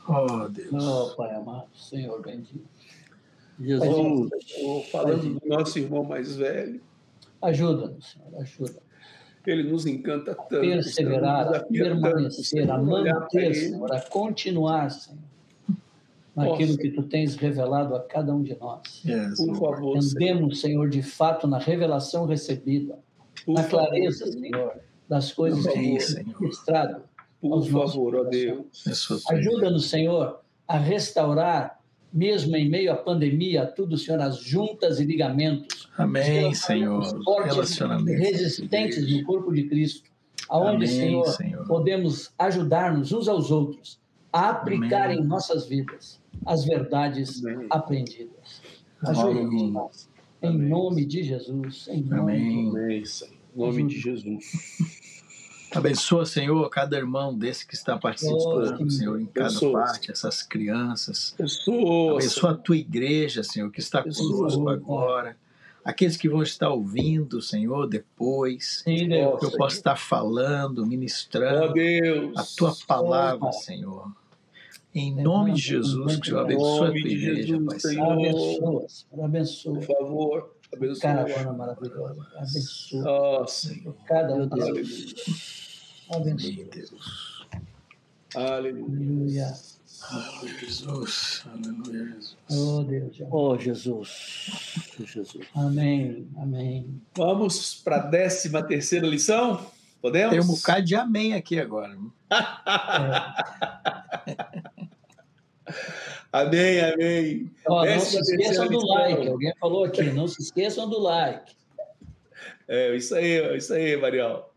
[0.09, 0.73] Oh, Deus.
[0.85, 2.66] Oh, Pai amado, Senhor bendito.
[3.61, 6.81] Jesus, Senhor, falando do nosso irmão mais velho,
[7.41, 8.81] Ajuda-nos, Senhor, ajuda.
[9.47, 10.61] ele nos encanta tanto.
[10.61, 13.55] Perseverar, a desafia tanto, permanecer, a manter.
[13.55, 15.19] Senhor, a continuar, Senhor.
[16.35, 16.79] naquilo Nossa.
[16.83, 19.03] que tu tens revelado a cada um de nós.
[19.05, 20.15] Yes, Por favor, Senhor.
[20.15, 22.99] Andemos, Senhor, de fato na revelação recebida,
[23.45, 27.03] Por na favor, clareza, Senhor, das coisas que Senhor.
[27.43, 28.24] Por favor, ó.
[28.24, 28.85] Deus.
[29.06, 31.81] Tua Ajuda-nos, Senhor, a restaurar,
[32.12, 35.89] mesmo em meio à pandemia, tudo, Senhor, as juntas e ligamentos.
[35.98, 37.02] Amém, Senhor.
[37.24, 40.09] Fortes e resistentes no corpo de Cristo,
[40.48, 41.66] aonde, Amém, Senhor, Senhor.
[41.66, 44.01] podemos ajudar-nos uns aos outros
[44.32, 45.19] a aplicar Amém.
[45.19, 47.66] em nossas vidas as verdades Amém.
[47.70, 48.62] aprendidas.
[49.02, 49.20] Amém.
[49.20, 50.09] Ajuda-nos.
[50.43, 50.69] Em Amém.
[50.69, 51.89] nome de Jesus.
[51.89, 52.69] Em nome Amém.
[52.69, 53.35] Amém, Senhor.
[53.55, 54.44] Em nome de Jesus.
[55.74, 59.73] Abençoa, Senhor, cada irmão desse que está participando, Oh, Senhor, em cada Abençoa.
[59.73, 61.35] parte, essas crianças.
[61.39, 65.36] Abençoa a tua igreja, Senhor, que está Abençoa, conosco agora.
[65.85, 68.82] Aqueles que vão estar ouvindo, Senhor, depois.
[68.85, 69.43] Sim, Que Deus.
[69.43, 72.36] eu possa estar falando, ministrando Deus.
[72.39, 73.53] a tua palavra, Pai.
[73.55, 74.12] Senhor.
[74.94, 77.81] Em nome de Jesus, que o Senhor abençoe a tua igreja, Jesus, Pai.
[77.81, 78.12] Senhor.
[78.12, 79.74] Abençoa, Senhor, abençoa.
[79.74, 81.01] Por favor, abençoe.
[81.01, 82.27] Caravana maravilhosa.
[82.36, 83.03] Abençoa.
[83.11, 83.97] Ó Senhor.
[84.07, 85.61] Cada um deles.
[86.12, 86.64] Amém, Abençoa.
[86.72, 87.47] Deus.
[88.34, 89.55] Aleluia.
[90.10, 90.59] Aleluia.
[90.59, 91.44] Jesus.
[91.47, 92.36] Aleluia, Jesus.
[92.51, 93.16] Oh, Deus.
[93.30, 94.74] Oh, Jesus.
[94.98, 95.47] Jesus.
[95.55, 96.28] Amém.
[96.36, 97.01] Amém.
[97.16, 99.64] Vamos para a décima terceira lição?
[100.01, 100.30] Podemos?
[100.30, 101.97] Tem um bocado de amém aqui agora.
[106.32, 107.51] Amém, amém.
[107.66, 108.94] Ó, não se esqueçam do lição.
[108.94, 109.28] like.
[109.28, 111.55] Alguém falou aqui, não se esqueçam do like.
[112.66, 114.52] É isso aí, é isso aí, Mariel.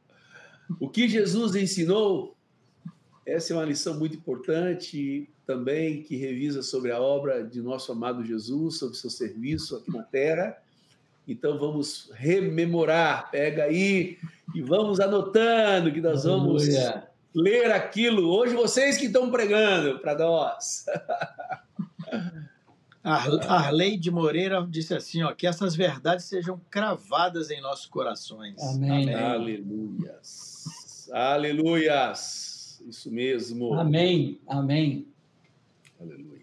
[0.80, 2.36] O que Jesus ensinou,
[3.26, 8.24] essa é uma lição muito importante também, que revisa sobre a obra de nosso amado
[8.26, 10.58] Jesus, sobre seu serviço aqui na terra.
[11.28, 14.18] Então vamos rememorar, pega aí
[14.54, 17.08] e vamos anotando que nós vamos Aleluia.
[17.34, 18.28] ler aquilo.
[18.30, 20.86] Hoje vocês que estão pregando para nós.
[23.04, 28.60] Ar- Arleide Moreira disse assim, ó, que essas verdades sejam cravadas em nossos corações.
[28.64, 29.14] Amém.
[29.14, 30.55] Aleluias.
[31.11, 32.82] Aleluias.
[32.88, 33.73] Isso mesmo.
[33.73, 34.40] Amém.
[34.48, 35.07] Amém.
[35.99, 36.36] Aleluia.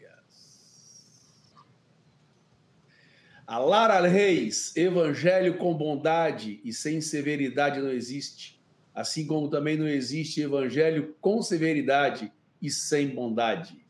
[3.47, 8.61] A Lara Reis, evangelho com bondade e sem severidade não existe.
[8.95, 13.85] Assim como também não existe evangelho com severidade e sem bondade.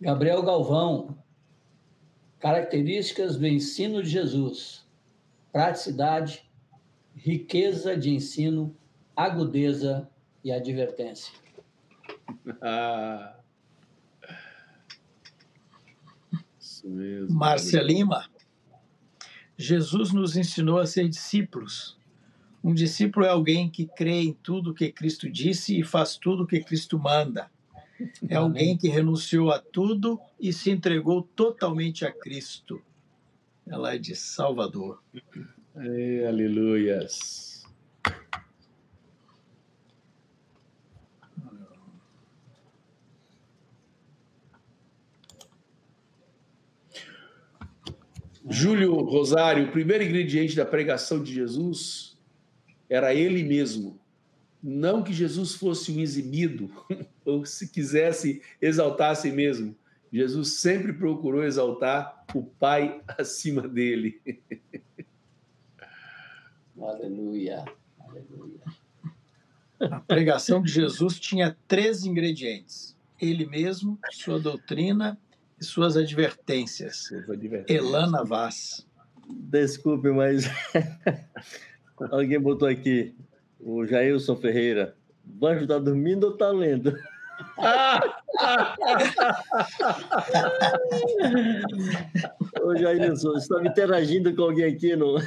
[0.00, 1.18] Gabriel Galvão.
[2.38, 4.86] Características do ensino de Jesus:
[5.52, 6.47] praticidade,
[7.28, 8.74] riqueza de ensino,
[9.14, 10.08] agudeza
[10.42, 11.34] e advertência.
[12.62, 13.36] Ah.
[16.58, 17.36] Isso mesmo.
[17.36, 18.30] Márcia Lima.
[19.58, 21.98] Jesus nos ensinou a ser discípulos.
[22.64, 26.60] Um discípulo é alguém que crê em tudo que Cristo disse e faz tudo que
[26.60, 27.50] Cristo manda.
[28.26, 32.80] É alguém que renunciou a tudo e se entregou totalmente a Cristo.
[33.66, 35.02] Ela é de Salvador.
[35.80, 37.62] É, aleluias.
[48.50, 52.18] Júlio Rosário, o primeiro ingrediente da pregação de Jesus
[52.90, 54.00] era ele mesmo.
[54.60, 56.68] Não que Jesus fosse um exibido,
[57.24, 59.76] ou se quisesse exaltar a si mesmo.
[60.12, 64.20] Jesus sempre procurou exaltar o Pai acima dele.
[66.80, 67.64] Aleluia.
[68.00, 68.60] Aleluia.
[69.80, 75.18] A pregação de Jesus tinha três ingredientes: ele mesmo, sua doutrina
[75.60, 77.10] e suas advertências.
[77.68, 78.86] Elana Vaz.
[79.28, 80.44] Desculpe, mas
[82.10, 83.14] alguém botou aqui,
[83.60, 84.96] o Jailson Ferreira.
[85.22, 86.96] Banjo tá dormindo ou tá lendo?
[92.62, 95.18] Ô Jailson, você estava interagindo com alguém aqui no,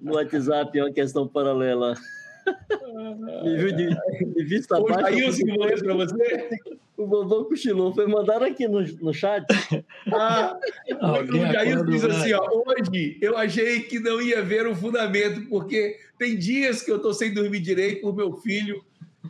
[0.00, 1.94] no WhatsApp, é uma questão paralela.
[3.42, 3.88] Me viu de,
[4.34, 5.10] de vista baixa.
[5.10, 5.44] Isso
[5.82, 6.48] para você?
[6.96, 7.92] O vovô cochilou.
[7.94, 9.44] Foi mandar aqui no, no chat.
[10.12, 10.56] Ah,
[11.00, 12.14] o Jair diz né?
[12.14, 16.90] assim, ó, hoje eu achei que não ia ver o fundamento, porque tem dias que
[16.90, 18.84] eu estou sem dormir direito por meu filho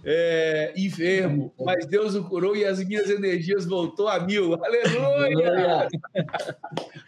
[0.05, 4.55] é, enfermo, mas Deus o curou e as minhas energias voltou a mil.
[4.63, 5.39] Aleluia!
[5.41, 5.89] Glória,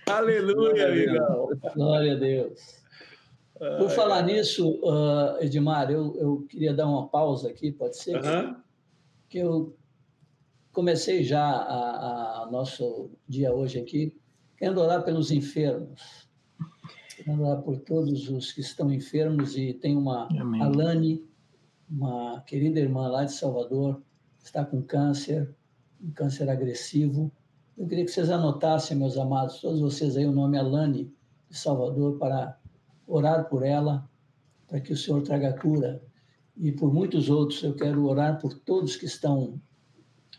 [0.07, 1.49] Aleluia, amigão.
[1.75, 2.86] glória a Deus.
[3.59, 8.17] Por falar nisso, ah, Edmar, eu, eu queria dar uma pausa aqui, pode ser?
[8.17, 8.63] Aham.
[9.29, 9.77] que eu
[10.73, 14.15] comecei já a, a nosso dia hoje aqui,
[14.59, 16.29] querendo orar pelos enfermos,
[17.17, 20.61] querendo orar por todos os que estão enfermos e tem uma Amém.
[20.61, 21.25] Alane,
[21.89, 24.03] uma querida irmã lá de Salvador,
[24.45, 25.55] está com câncer,
[26.01, 27.33] um câncer agressivo.
[27.77, 31.11] Eu queria que vocês anotassem, meus amados, todos vocês aí, o nome Alane
[31.49, 32.59] de Salvador, para
[33.07, 34.09] orar por ela,
[34.67, 36.03] para que o Senhor traga cura.
[36.57, 39.61] E por muitos outros, eu quero orar por todos que estão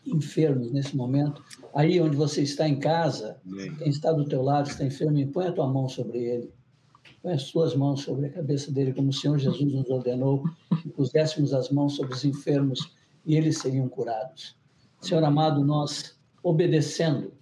[0.06, 1.44] enfermos nesse momento.
[1.73, 3.39] Aí onde você está em casa,
[3.77, 6.52] quem está do teu lado está enfermo, põe a tua mão sobre ele.
[7.22, 10.44] Põe as tuas mãos sobre a cabeça dele, como o Senhor Jesus nos ordenou,
[10.81, 12.95] que puséssemos as mãos sobre os enfermos
[13.26, 14.56] e eles seriam curados.
[15.02, 17.34] Senhor amado, nós obedecendo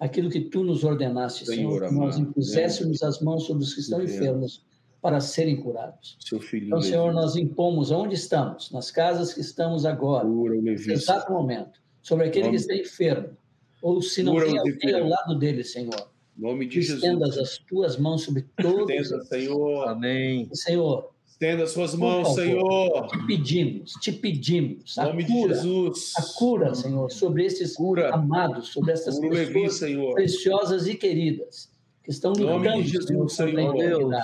[0.00, 3.80] aquilo que tu nos ordenaste, Senhor, Senhor que nós impuséssemos as mãos sobre os que
[3.80, 4.64] estão enfermos
[5.02, 6.16] para serem curados.
[6.18, 11.30] Seu filho então, Senhor, nós impomos onde estamos, nas casas que estamos agora, nesse exato
[11.32, 12.56] momento, sobre aquele Nome...
[12.56, 13.36] que está enfermo,
[13.82, 16.10] ou se não tem alguém ao lado dele, Senhor.
[16.36, 17.02] Nome de Jesus.
[17.02, 18.90] Estendas as tuas mãos sobre todos.
[18.90, 19.88] Estenda, Senhor.
[19.88, 20.48] Amém.
[20.54, 21.10] Senhor.
[21.40, 23.06] Estenda as suas mãos, favor, Senhor.
[23.08, 24.98] Te pedimos, te pedimos.
[24.98, 26.12] A nome cura, de Jesus.
[26.18, 28.14] A cura, Senhor, sobre esses cura.
[28.14, 30.14] amados, sobre essas Cura pessoas Levi, Senhor.
[30.14, 31.72] preciosas e queridas
[32.04, 33.74] que estão lutando, de Jesus, Senhor, Senhor.
[33.74, 34.14] Deus.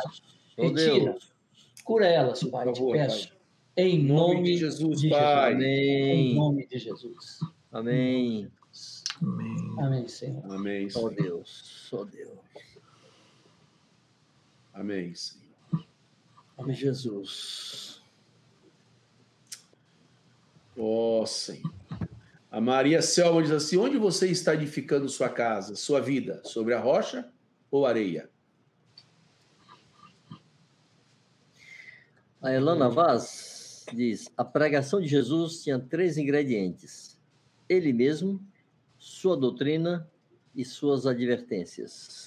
[0.58, 1.12] Oh, Retira.
[1.12, 1.32] Deus.
[1.84, 3.28] Cura elas, Pai, favor, te peço.
[3.28, 3.36] Pai.
[3.78, 5.52] Em nome nome de Jesus, de Pai.
[5.54, 5.66] Jesus.
[5.66, 6.34] Em Amém.
[6.34, 7.40] nome de Jesus.
[7.72, 8.48] Amém.
[9.22, 9.56] Amém.
[9.78, 10.42] Amém, Senhor.
[10.52, 11.14] Amém, Só Senhor.
[11.14, 11.62] Deus.
[11.88, 12.30] Só Deus.
[14.74, 15.45] Amém, Senhor.
[16.56, 18.02] Amém, Jesus.
[20.76, 21.72] Ó Senhor.
[22.50, 26.40] A Maria Selma diz assim: onde você está edificando sua casa, sua vida?
[26.44, 27.30] Sobre a rocha
[27.70, 28.30] ou areia?
[32.40, 37.18] A Elana Vaz diz: a pregação de Jesus tinha três ingredientes:
[37.68, 38.40] ele mesmo,
[38.98, 40.10] sua doutrina
[40.54, 42.25] e suas advertências.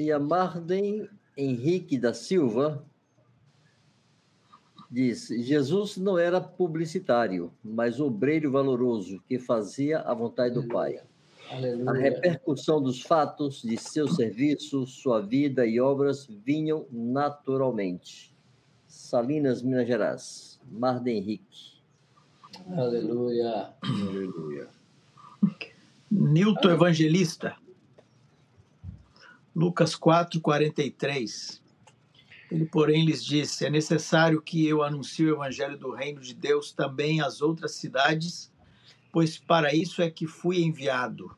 [0.00, 1.06] E a Marden
[1.36, 2.82] Henrique da Silva
[4.90, 10.96] diz: Jesus não era publicitário, mas obreiro valoroso que fazia a vontade do Pai.
[11.50, 12.00] A Aleluia.
[12.00, 18.34] repercussão dos fatos de seu serviço, sua vida e obras vinham naturalmente.
[18.86, 20.58] Salinas, Minas Gerais.
[20.66, 21.74] Marden Henrique.
[22.74, 23.74] Aleluia.
[23.82, 24.66] Aleluia.
[26.10, 27.54] Newton Evangelista.
[29.54, 31.60] Lucas 4, 43.
[32.50, 36.72] Ele, porém, lhes disse: É necessário que eu anuncie o evangelho do reino de Deus
[36.72, 38.52] também às outras cidades,
[39.12, 41.36] pois para isso é que fui enviado.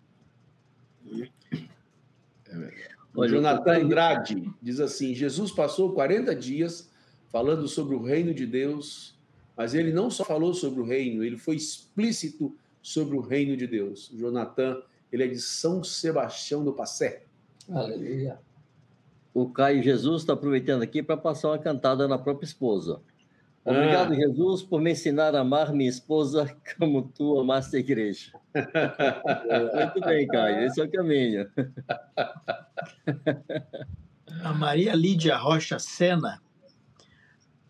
[3.14, 6.90] Olha, Jonathan Andrade diz assim: Jesus passou 40 dias
[7.30, 9.18] falando sobre o reino de Deus,
[9.56, 13.66] mas ele não só falou sobre o reino, ele foi explícito sobre o reino de
[13.66, 14.10] Deus.
[14.14, 17.24] Jonathan, ele é de São Sebastião do Passé.
[17.70, 18.38] Aleluia.
[19.34, 23.00] O Caio Jesus está aproveitando aqui para passar uma cantada na própria esposa.
[23.64, 24.16] Obrigado, Ah.
[24.16, 26.44] Jesus, por me ensinar a amar minha esposa
[26.78, 28.32] como tu amaste a igreja.
[29.94, 31.48] Muito bem, Caio, esse é o caminho.
[34.42, 36.42] A Maria Lídia Rocha Sena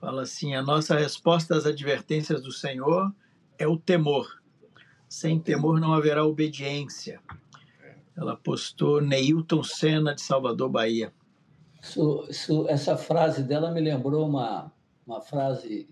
[0.01, 3.13] fala assim: a nossa resposta às advertências do Senhor
[3.59, 4.41] é o temor.
[5.09, 7.21] Sem temor não haverá obediência.
[8.17, 11.13] Ela postou Neilton Sena de Salvador, Bahia.
[11.83, 14.73] Isso- isso- essa frase dela me lembrou uma,
[15.07, 15.89] uma frase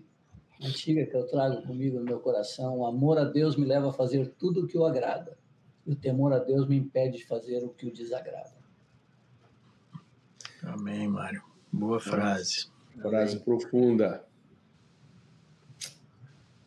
[0.63, 2.77] antiga que eu trago comigo no meu coração.
[2.79, 5.37] O amor a Deus me leva a fazer tudo o que o agrada.
[5.85, 8.55] E o temor a Deus me impede de fazer o que o desagrada.
[10.63, 11.43] Amém, Mário.
[11.71, 12.69] Boa frase.
[13.01, 14.23] Frase profunda.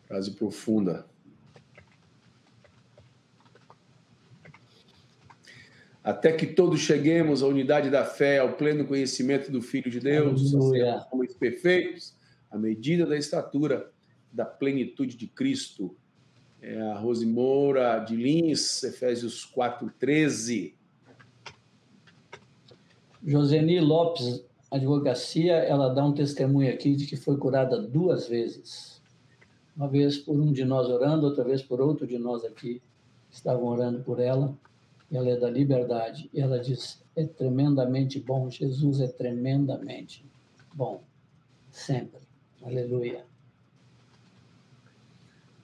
[0.09, 1.07] Frase profunda.
[6.05, 10.55] Até que todos cheguemos à unidade da fé, ao pleno conhecimento do Filho de Deus,
[10.55, 11.07] Aleluia.
[11.11, 12.15] homens perfeitos,
[12.51, 13.91] à medida da estatura
[14.31, 15.97] da plenitude de Cristo.
[16.61, 20.75] É a Rose Moura de Lins, Efésios 4,13.
[23.27, 29.03] Joseni Lopes, advocacia, ela dá um testemunho aqui de que foi curada duas vezes.
[29.75, 32.83] Uma vez por um de nós orando, outra vez por outro de nós aqui
[33.31, 34.55] que estavam orando por ela.
[35.11, 36.31] Ela é da liberdade.
[36.33, 38.51] E ela diz: é tremendamente bom.
[38.51, 40.25] Jesus é tremendamente
[40.75, 41.03] bom.
[41.71, 42.21] Sempre.
[42.63, 43.25] Aleluia.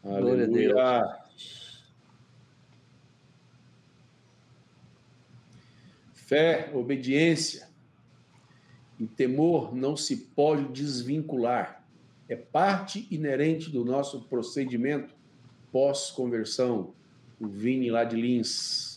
[0.02, 0.76] Glória a Deus.
[0.76, 1.20] Aleluia.
[6.30, 7.68] Fé, obediência
[9.00, 11.84] e temor não se pode desvincular.
[12.28, 15.12] É parte inerente do nosso procedimento
[15.72, 16.92] pós-conversão.
[17.40, 18.89] O Vini lá de Lins.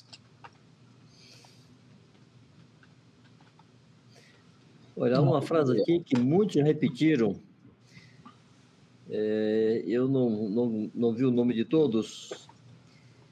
[4.96, 7.36] Olha, uma frase aqui que muitos repetiram,
[9.10, 12.48] É, eu não, não, não vi o nome de todos.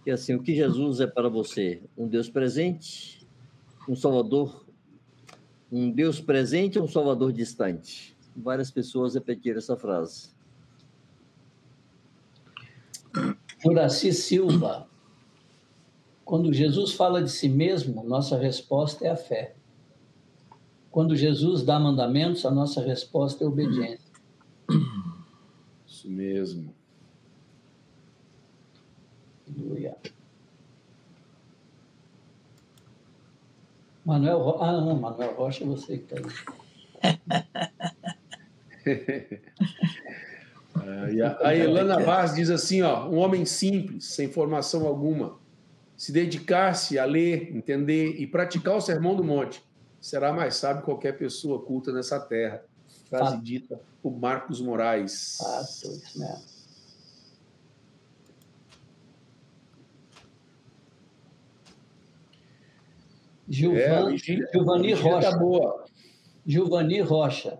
[0.06, 1.82] E assim, o que Jesus é para você?
[1.98, 3.26] Um Deus presente,
[3.88, 4.66] um Salvador,
[5.72, 8.16] um Deus presente ou um Salvador distante?
[8.36, 10.30] Várias pessoas repetiram essa frase.
[13.64, 14.88] Juraci Silva.
[16.26, 19.56] Quando Jesus fala de si mesmo, nossa resposta é a fé.
[20.92, 24.12] Quando Jesus dá mandamentos, a nossa resposta é obediência.
[25.88, 26.74] Isso mesmo.
[29.48, 29.96] Aleluia.
[34.06, 34.66] Manuel Rocha.
[34.66, 36.24] Ah, não, Manuel Rocha, você que está aí.
[41.44, 45.40] a Elana Vaz diz assim: ó, um homem simples, sem formação alguma,
[45.96, 49.64] se dedicar-se a ler, entender e praticar o sermão do monte,
[50.02, 52.66] será mais sábio qualquer pessoa culta nessa terra.
[53.08, 53.44] Frase Fato.
[53.44, 55.38] dita por Marcos Moraes.
[55.38, 56.62] Fato, isso mesmo.
[63.48, 65.32] Gilvan, é, Gilvani tá Rocha.
[65.32, 65.86] Tá boa.
[66.46, 67.60] Gilvani Rocha.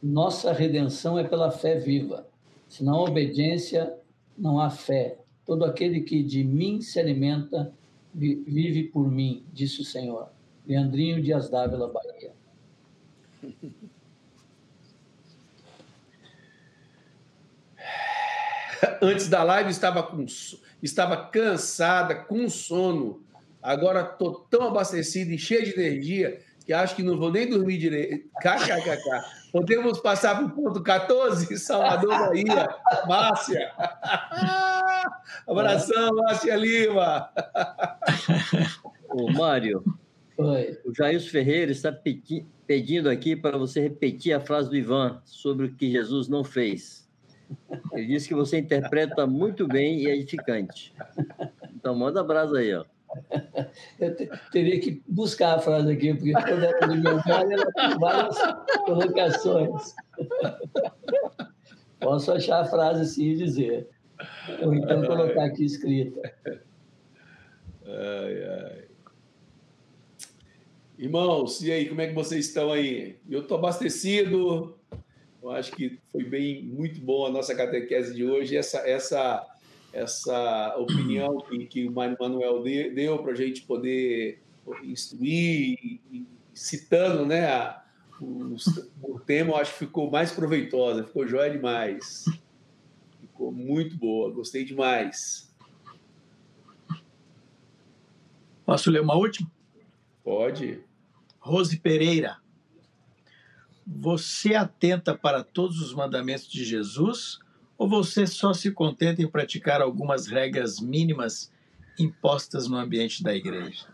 [0.00, 2.28] Nossa redenção é pela fé viva.
[2.68, 3.92] Se não há obediência,
[4.38, 5.18] não há fé.
[5.44, 7.72] Todo aquele que de mim se alimenta
[8.16, 10.30] vive por mim, disse o Senhor.
[10.66, 12.32] Leandrinho Dias Dávila, Bahia.
[19.00, 20.24] Antes da live estava, com,
[20.82, 23.22] estava cansada, com sono.
[23.62, 27.78] Agora estou tão abastecida e cheia de energia que acho que não vou nem dormir
[27.78, 28.28] direito.
[28.40, 29.24] KKKK.
[29.56, 32.68] Podemos passar para o ponto 14, Salvador, Bahia.
[33.08, 33.72] Márcia.
[35.48, 37.30] Abração, Márcia Lima.
[39.08, 39.82] Ô, Mário,
[40.36, 40.78] Oi.
[40.84, 45.66] o Jair Ferreira está pedi pedindo aqui para você repetir a frase do Ivan sobre
[45.66, 47.08] o que Jesus não fez.
[47.94, 50.92] Ele disse que você interpreta muito bem e é edificante.
[51.74, 52.84] Então, manda abraço aí, ó.
[53.98, 58.36] Eu te, teria que buscar a frase aqui, porque quando ela me ela tem várias
[58.84, 59.94] colocações.
[62.00, 63.88] Posso achar a frase assim e dizer.
[64.62, 66.20] Ou então colocar aqui escrita.
[67.86, 68.84] Ai, ai.
[70.98, 73.18] Irmãos, e aí, como é que vocês estão aí?
[73.28, 74.78] Eu estou abastecido.
[75.42, 78.56] Eu acho que foi bem, muito bom a nossa catequese de hoje.
[78.56, 79.46] Essa, essa
[79.96, 84.42] essa opinião que, que o Mário Manuel deu para a gente poder
[84.82, 86.00] instruir,
[86.52, 87.82] citando né, a,
[88.20, 88.56] o,
[89.02, 92.26] o, tema, eu acho que ficou mais proveitosa, ficou jóia demais.
[93.20, 95.50] Ficou muito boa, gostei demais.
[98.66, 99.50] Posso ler uma última?
[100.22, 100.80] Pode.
[101.38, 102.36] Rose Pereira.
[103.86, 107.38] Você atenta para todos os mandamentos de Jesus
[107.78, 111.52] ou você só se contenta em praticar algumas regras mínimas
[111.98, 113.86] impostas no ambiente da igreja?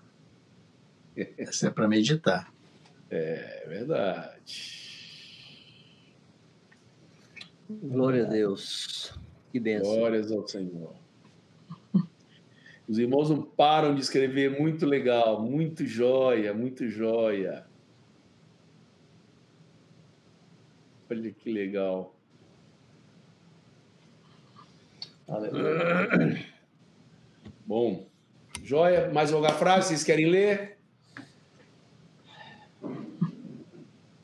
[1.37, 2.53] Essa é para meditar.
[3.11, 4.83] É verdade.
[7.69, 9.13] Glória a Deus.
[9.51, 9.95] Que bênção.
[9.95, 10.95] Glórias ao Senhor.
[12.89, 17.65] Os irmãos não param de escrever, muito legal, muito joia, muito joia.
[21.09, 22.15] Olha que legal.
[27.67, 28.07] Bom,
[28.63, 29.11] joia.
[29.13, 29.89] Mais alguma frase?
[29.89, 30.79] Vocês querem ler?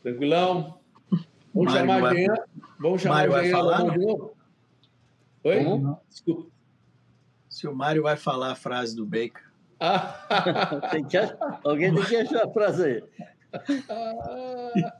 [0.02, 0.78] Tranquilão?
[1.55, 2.16] Vamos Mário chamar vai...
[2.16, 2.35] Jean.
[2.78, 3.82] Vamos chamar Mário vai falar?
[5.44, 5.64] Oi?
[6.09, 6.51] Desculpa.
[7.48, 9.48] Se o Mário vai falar a frase do Baker.
[9.80, 10.89] Ah.
[10.93, 11.16] tem que...
[11.64, 13.02] Alguém tem que achar a frase aí.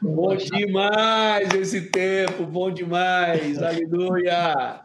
[0.00, 4.82] Bom demais esse tempo, bom demais, aleluia.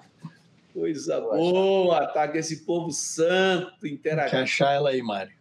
[0.73, 4.32] Coisa boa, tá com esse povo santo interagindo.
[4.32, 5.34] Quer achar ela aí, Mário.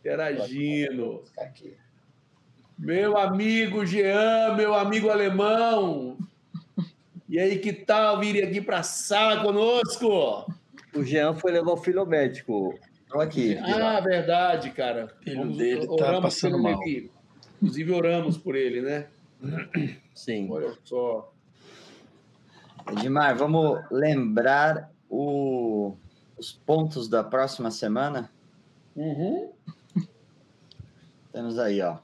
[0.00, 1.22] Interagindo.
[2.78, 6.16] Meu amigo Jean, meu amigo alemão.
[7.28, 10.46] E aí, que tal vir aqui para a sala conosco?
[10.94, 12.78] O Jean foi levar o filho ao médico.
[13.04, 13.56] Estou aqui.
[13.56, 15.06] Ah, verdade, cara.
[15.06, 16.74] O filho Vamos, dele está passando mal.
[16.74, 17.10] Aqui.
[17.62, 19.06] Inclusive oramos por ele, né?
[20.12, 20.50] Sim.
[20.50, 21.32] Olha só.
[22.90, 25.94] Edmar, vamos lembrar o,
[26.36, 28.28] os pontos da próxima semana?
[28.96, 29.52] Uhum.
[31.32, 31.98] Temos aí, ó.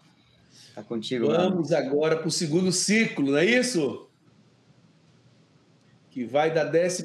[0.77, 1.27] Tá contigo.
[1.27, 4.09] Vamos agora para o segundo ciclo, não é isso?
[6.09, 7.03] Que vai da 14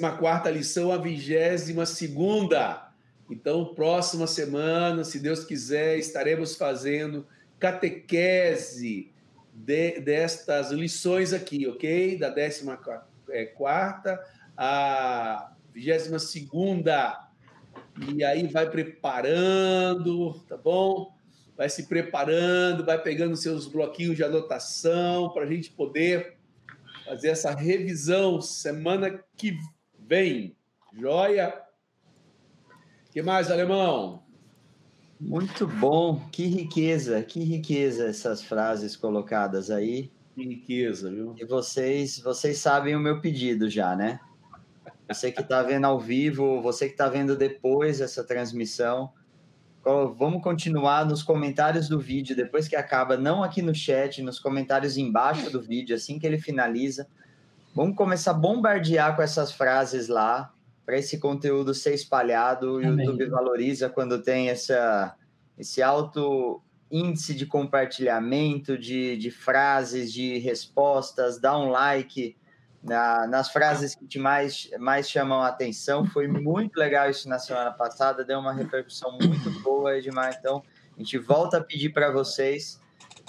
[0.51, 2.91] lição à 22 segunda.
[3.27, 7.25] Então, próxima semana, se Deus quiser, estaremos fazendo
[7.63, 9.09] catequese
[9.53, 12.17] de, destas lições aqui, ok?
[12.17, 12.67] Da 14
[13.29, 13.53] é,
[14.57, 17.29] a 22 segunda.
[18.13, 21.15] E aí vai preparando, tá bom?
[21.55, 26.35] Vai se preparando, vai pegando seus bloquinhos de anotação para a gente poder
[27.05, 29.57] fazer essa revisão semana que
[29.97, 30.53] vem.
[30.93, 31.63] Joia?
[33.13, 34.22] que mais, alemão?
[35.25, 40.11] Muito bom, que riqueza, que riqueza essas frases colocadas aí.
[40.35, 41.33] Que riqueza, viu?
[41.39, 44.19] E vocês, vocês sabem o meu pedido já, né?
[45.07, 49.11] Você que está vendo ao vivo, você que está vendo depois essa transmissão,
[49.83, 54.97] vamos continuar nos comentários do vídeo, depois que acaba, não aqui no chat, nos comentários
[54.97, 57.07] embaixo do vídeo, assim que ele finaliza.
[57.73, 60.52] Vamos começar a bombardear com essas frases lá,
[60.85, 62.73] para esse conteúdo ser espalhado.
[62.73, 65.15] O YouTube valoriza quando tem essa,
[65.57, 66.61] esse alto
[66.91, 72.37] índice de compartilhamento de, de frases, de respostas, dá um like
[72.83, 76.05] na, nas frases que te mais, mais chamam a atenção.
[76.05, 80.35] Foi muito legal isso na semana passada, deu uma repercussão muito boa, Edmar.
[80.37, 80.61] Então,
[80.95, 82.79] a gente volta a pedir para vocês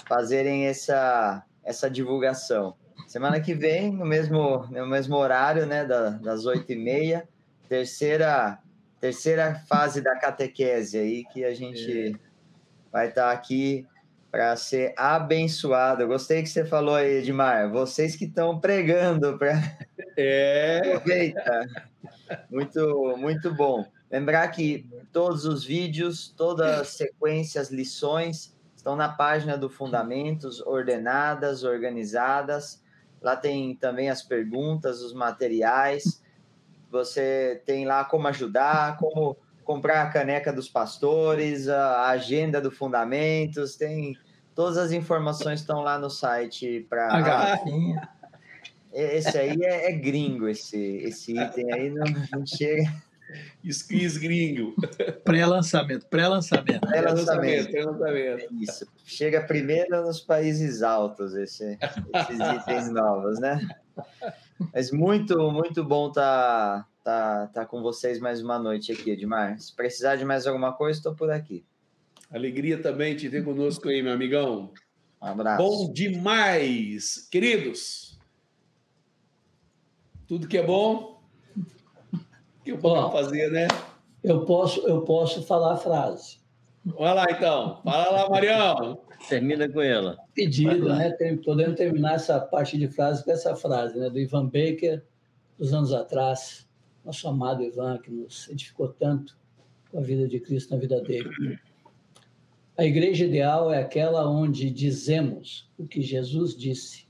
[0.07, 2.75] fazerem essa, essa divulgação.
[3.07, 7.27] Semana que vem, no mesmo, no mesmo horário, né, da, das oito e meia,
[7.67, 8.59] terceira,
[8.99, 12.19] terceira fase da catequese aí, que a gente é.
[12.91, 13.85] vai estar tá aqui
[14.31, 16.01] para ser abençoado.
[16.01, 17.71] Eu gostei que você falou aí, Edmar.
[17.71, 19.53] Vocês que estão pregando para.
[20.17, 20.79] É.
[20.95, 21.67] Aproveita.
[22.49, 23.85] Muito, muito bom.
[24.09, 31.65] Lembrar que todos os vídeos, todas as sequências, lições estão na página do Fundamentos, ordenadas,
[31.65, 32.81] organizadas.
[33.21, 36.21] Lá tem também as perguntas, os materiais.
[36.95, 43.75] Você tem lá como ajudar, como comprar a caneca dos pastores, a agenda do Fundamentos,
[43.75, 44.17] tem
[44.55, 47.13] Todas as informações estão lá no site para.
[47.13, 48.09] A garrafinha.
[48.93, 52.89] Esse aí é, é, gringo, esse, esse item aí não, não chega.
[53.69, 54.73] Squeeze gringo.
[55.25, 56.87] Pré-lançamento, pré-lançamento.
[56.87, 58.41] Pré-lançamento, pré-lançamento.
[58.41, 58.87] É isso.
[59.03, 61.77] Chega primeiro nos países altos esse,
[62.13, 63.59] esses itens novos, né?
[64.73, 69.59] Mas muito, muito bom estar tá, tá, tá com vocês mais uma noite aqui, Edmar.
[69.59, 71.65] Se precisar de mais alguma coisa, estou por aqui.
[72.31, 74.71] Alegria também te ter conosco aí, meu amigão.
[75.21, 75.63] Um abraço.
[75.63, 77.27] Bom demais.
[77.29, 78.17] Queridos,
[80.27, 81.21] tudo que é bom,
[82.63, 83.67] que eu posso fazer, né?
[84.23, 86.39] Eu posso, eu posso falar a frase.
[86.83, 87.81] Vai lá, então.
[87.83, 88.99] Fala lá, Marião.
[89.29, 90.17] Termina com ela.
[90.33, 91.11] Pedido, né?
[91.11, 94.09] Tem, podemos terminar essa parte de frase com essa frase, né?
[94.09, 95.03] Do Ivan Baker,
[95.57, 96.67] dos anos atrás.
[97.03, 99.37] Nosso amado Ivan, que nos edificou tanto
[99.91, 101.59] com a vida de Cristo na vida dele.
[102.77, 107.07] A igreja ideal é aquela onde dizemos o que Jesus disse,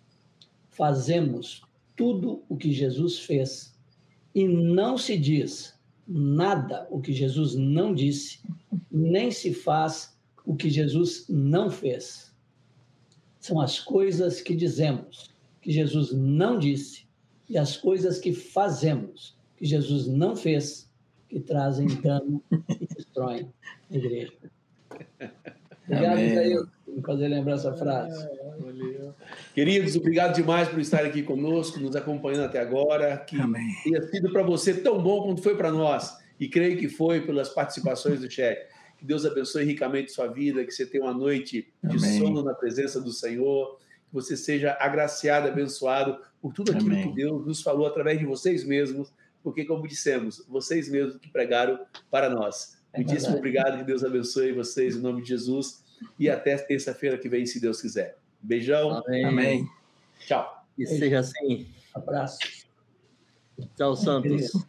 [0.70, 1.64] fazemos
[1.96, 3.76] tudo o que Jesus fez
[4.34, 5.74] e não se diz
[6.08, 8.42] nada o que Jesus não disse,
[8.92, 10.15] nem se faz
[10.46, 12.34] o que Jesus não fez.
[13.40, 15.32] São as coisas que dizemos
[15.62, 17.06] que Jesus não disse
[17.50, 20.90] e as coisas que fazemos que Jesus não fez
[21.30, 23.52] que trazem dano e destroem
[23.90, 24.34] a igreja.
[25.88, 28.28] Obrigado, Jair, por fazer lembrar essa frase.
[29.54, 33.18] Queridos, obrigado demais por estar aqui conosco, nos acompanhando até agora.
[33.18, 33.68] Que Amém.
[33.84, 36.18] tenha sido para você tão bom quanto foi para nós.
[36.40, 38.58] E creio que foi pelas participações do chat.
[38.98, 42.20] Que Deus abençoe ricamente sua vida, que você tenha uma noite de Amém.
[42.20, 43.78] sono na presença do Senhor,
[44.08, 47.10] que você seja agraciado, abençoado por tudo aquilo Amém.
[47.10, 49.12] que Deus nos falou através de vocês mesmos,
[49.44, 52.78] porque, como dissemos, vocês mesmos que pregaram para nós.
[52.94, 55.84] É Muitíssimo obrigado, que Deus abençoe vocês em nome de Jesus.
[56.18, 58.18] E até terça-feira que vem, se Deus quiser.
[58.42, 59.04] Beijão.
[59.06, 59.26] Amém.
[59.26, 59.70] Amém.
[60.20, 60.66] Tchau.
[60.78, 61.68] E seja assim.
[61.94, 62.40] Abraço.
[63.76, 64.66] Tchau, Santos.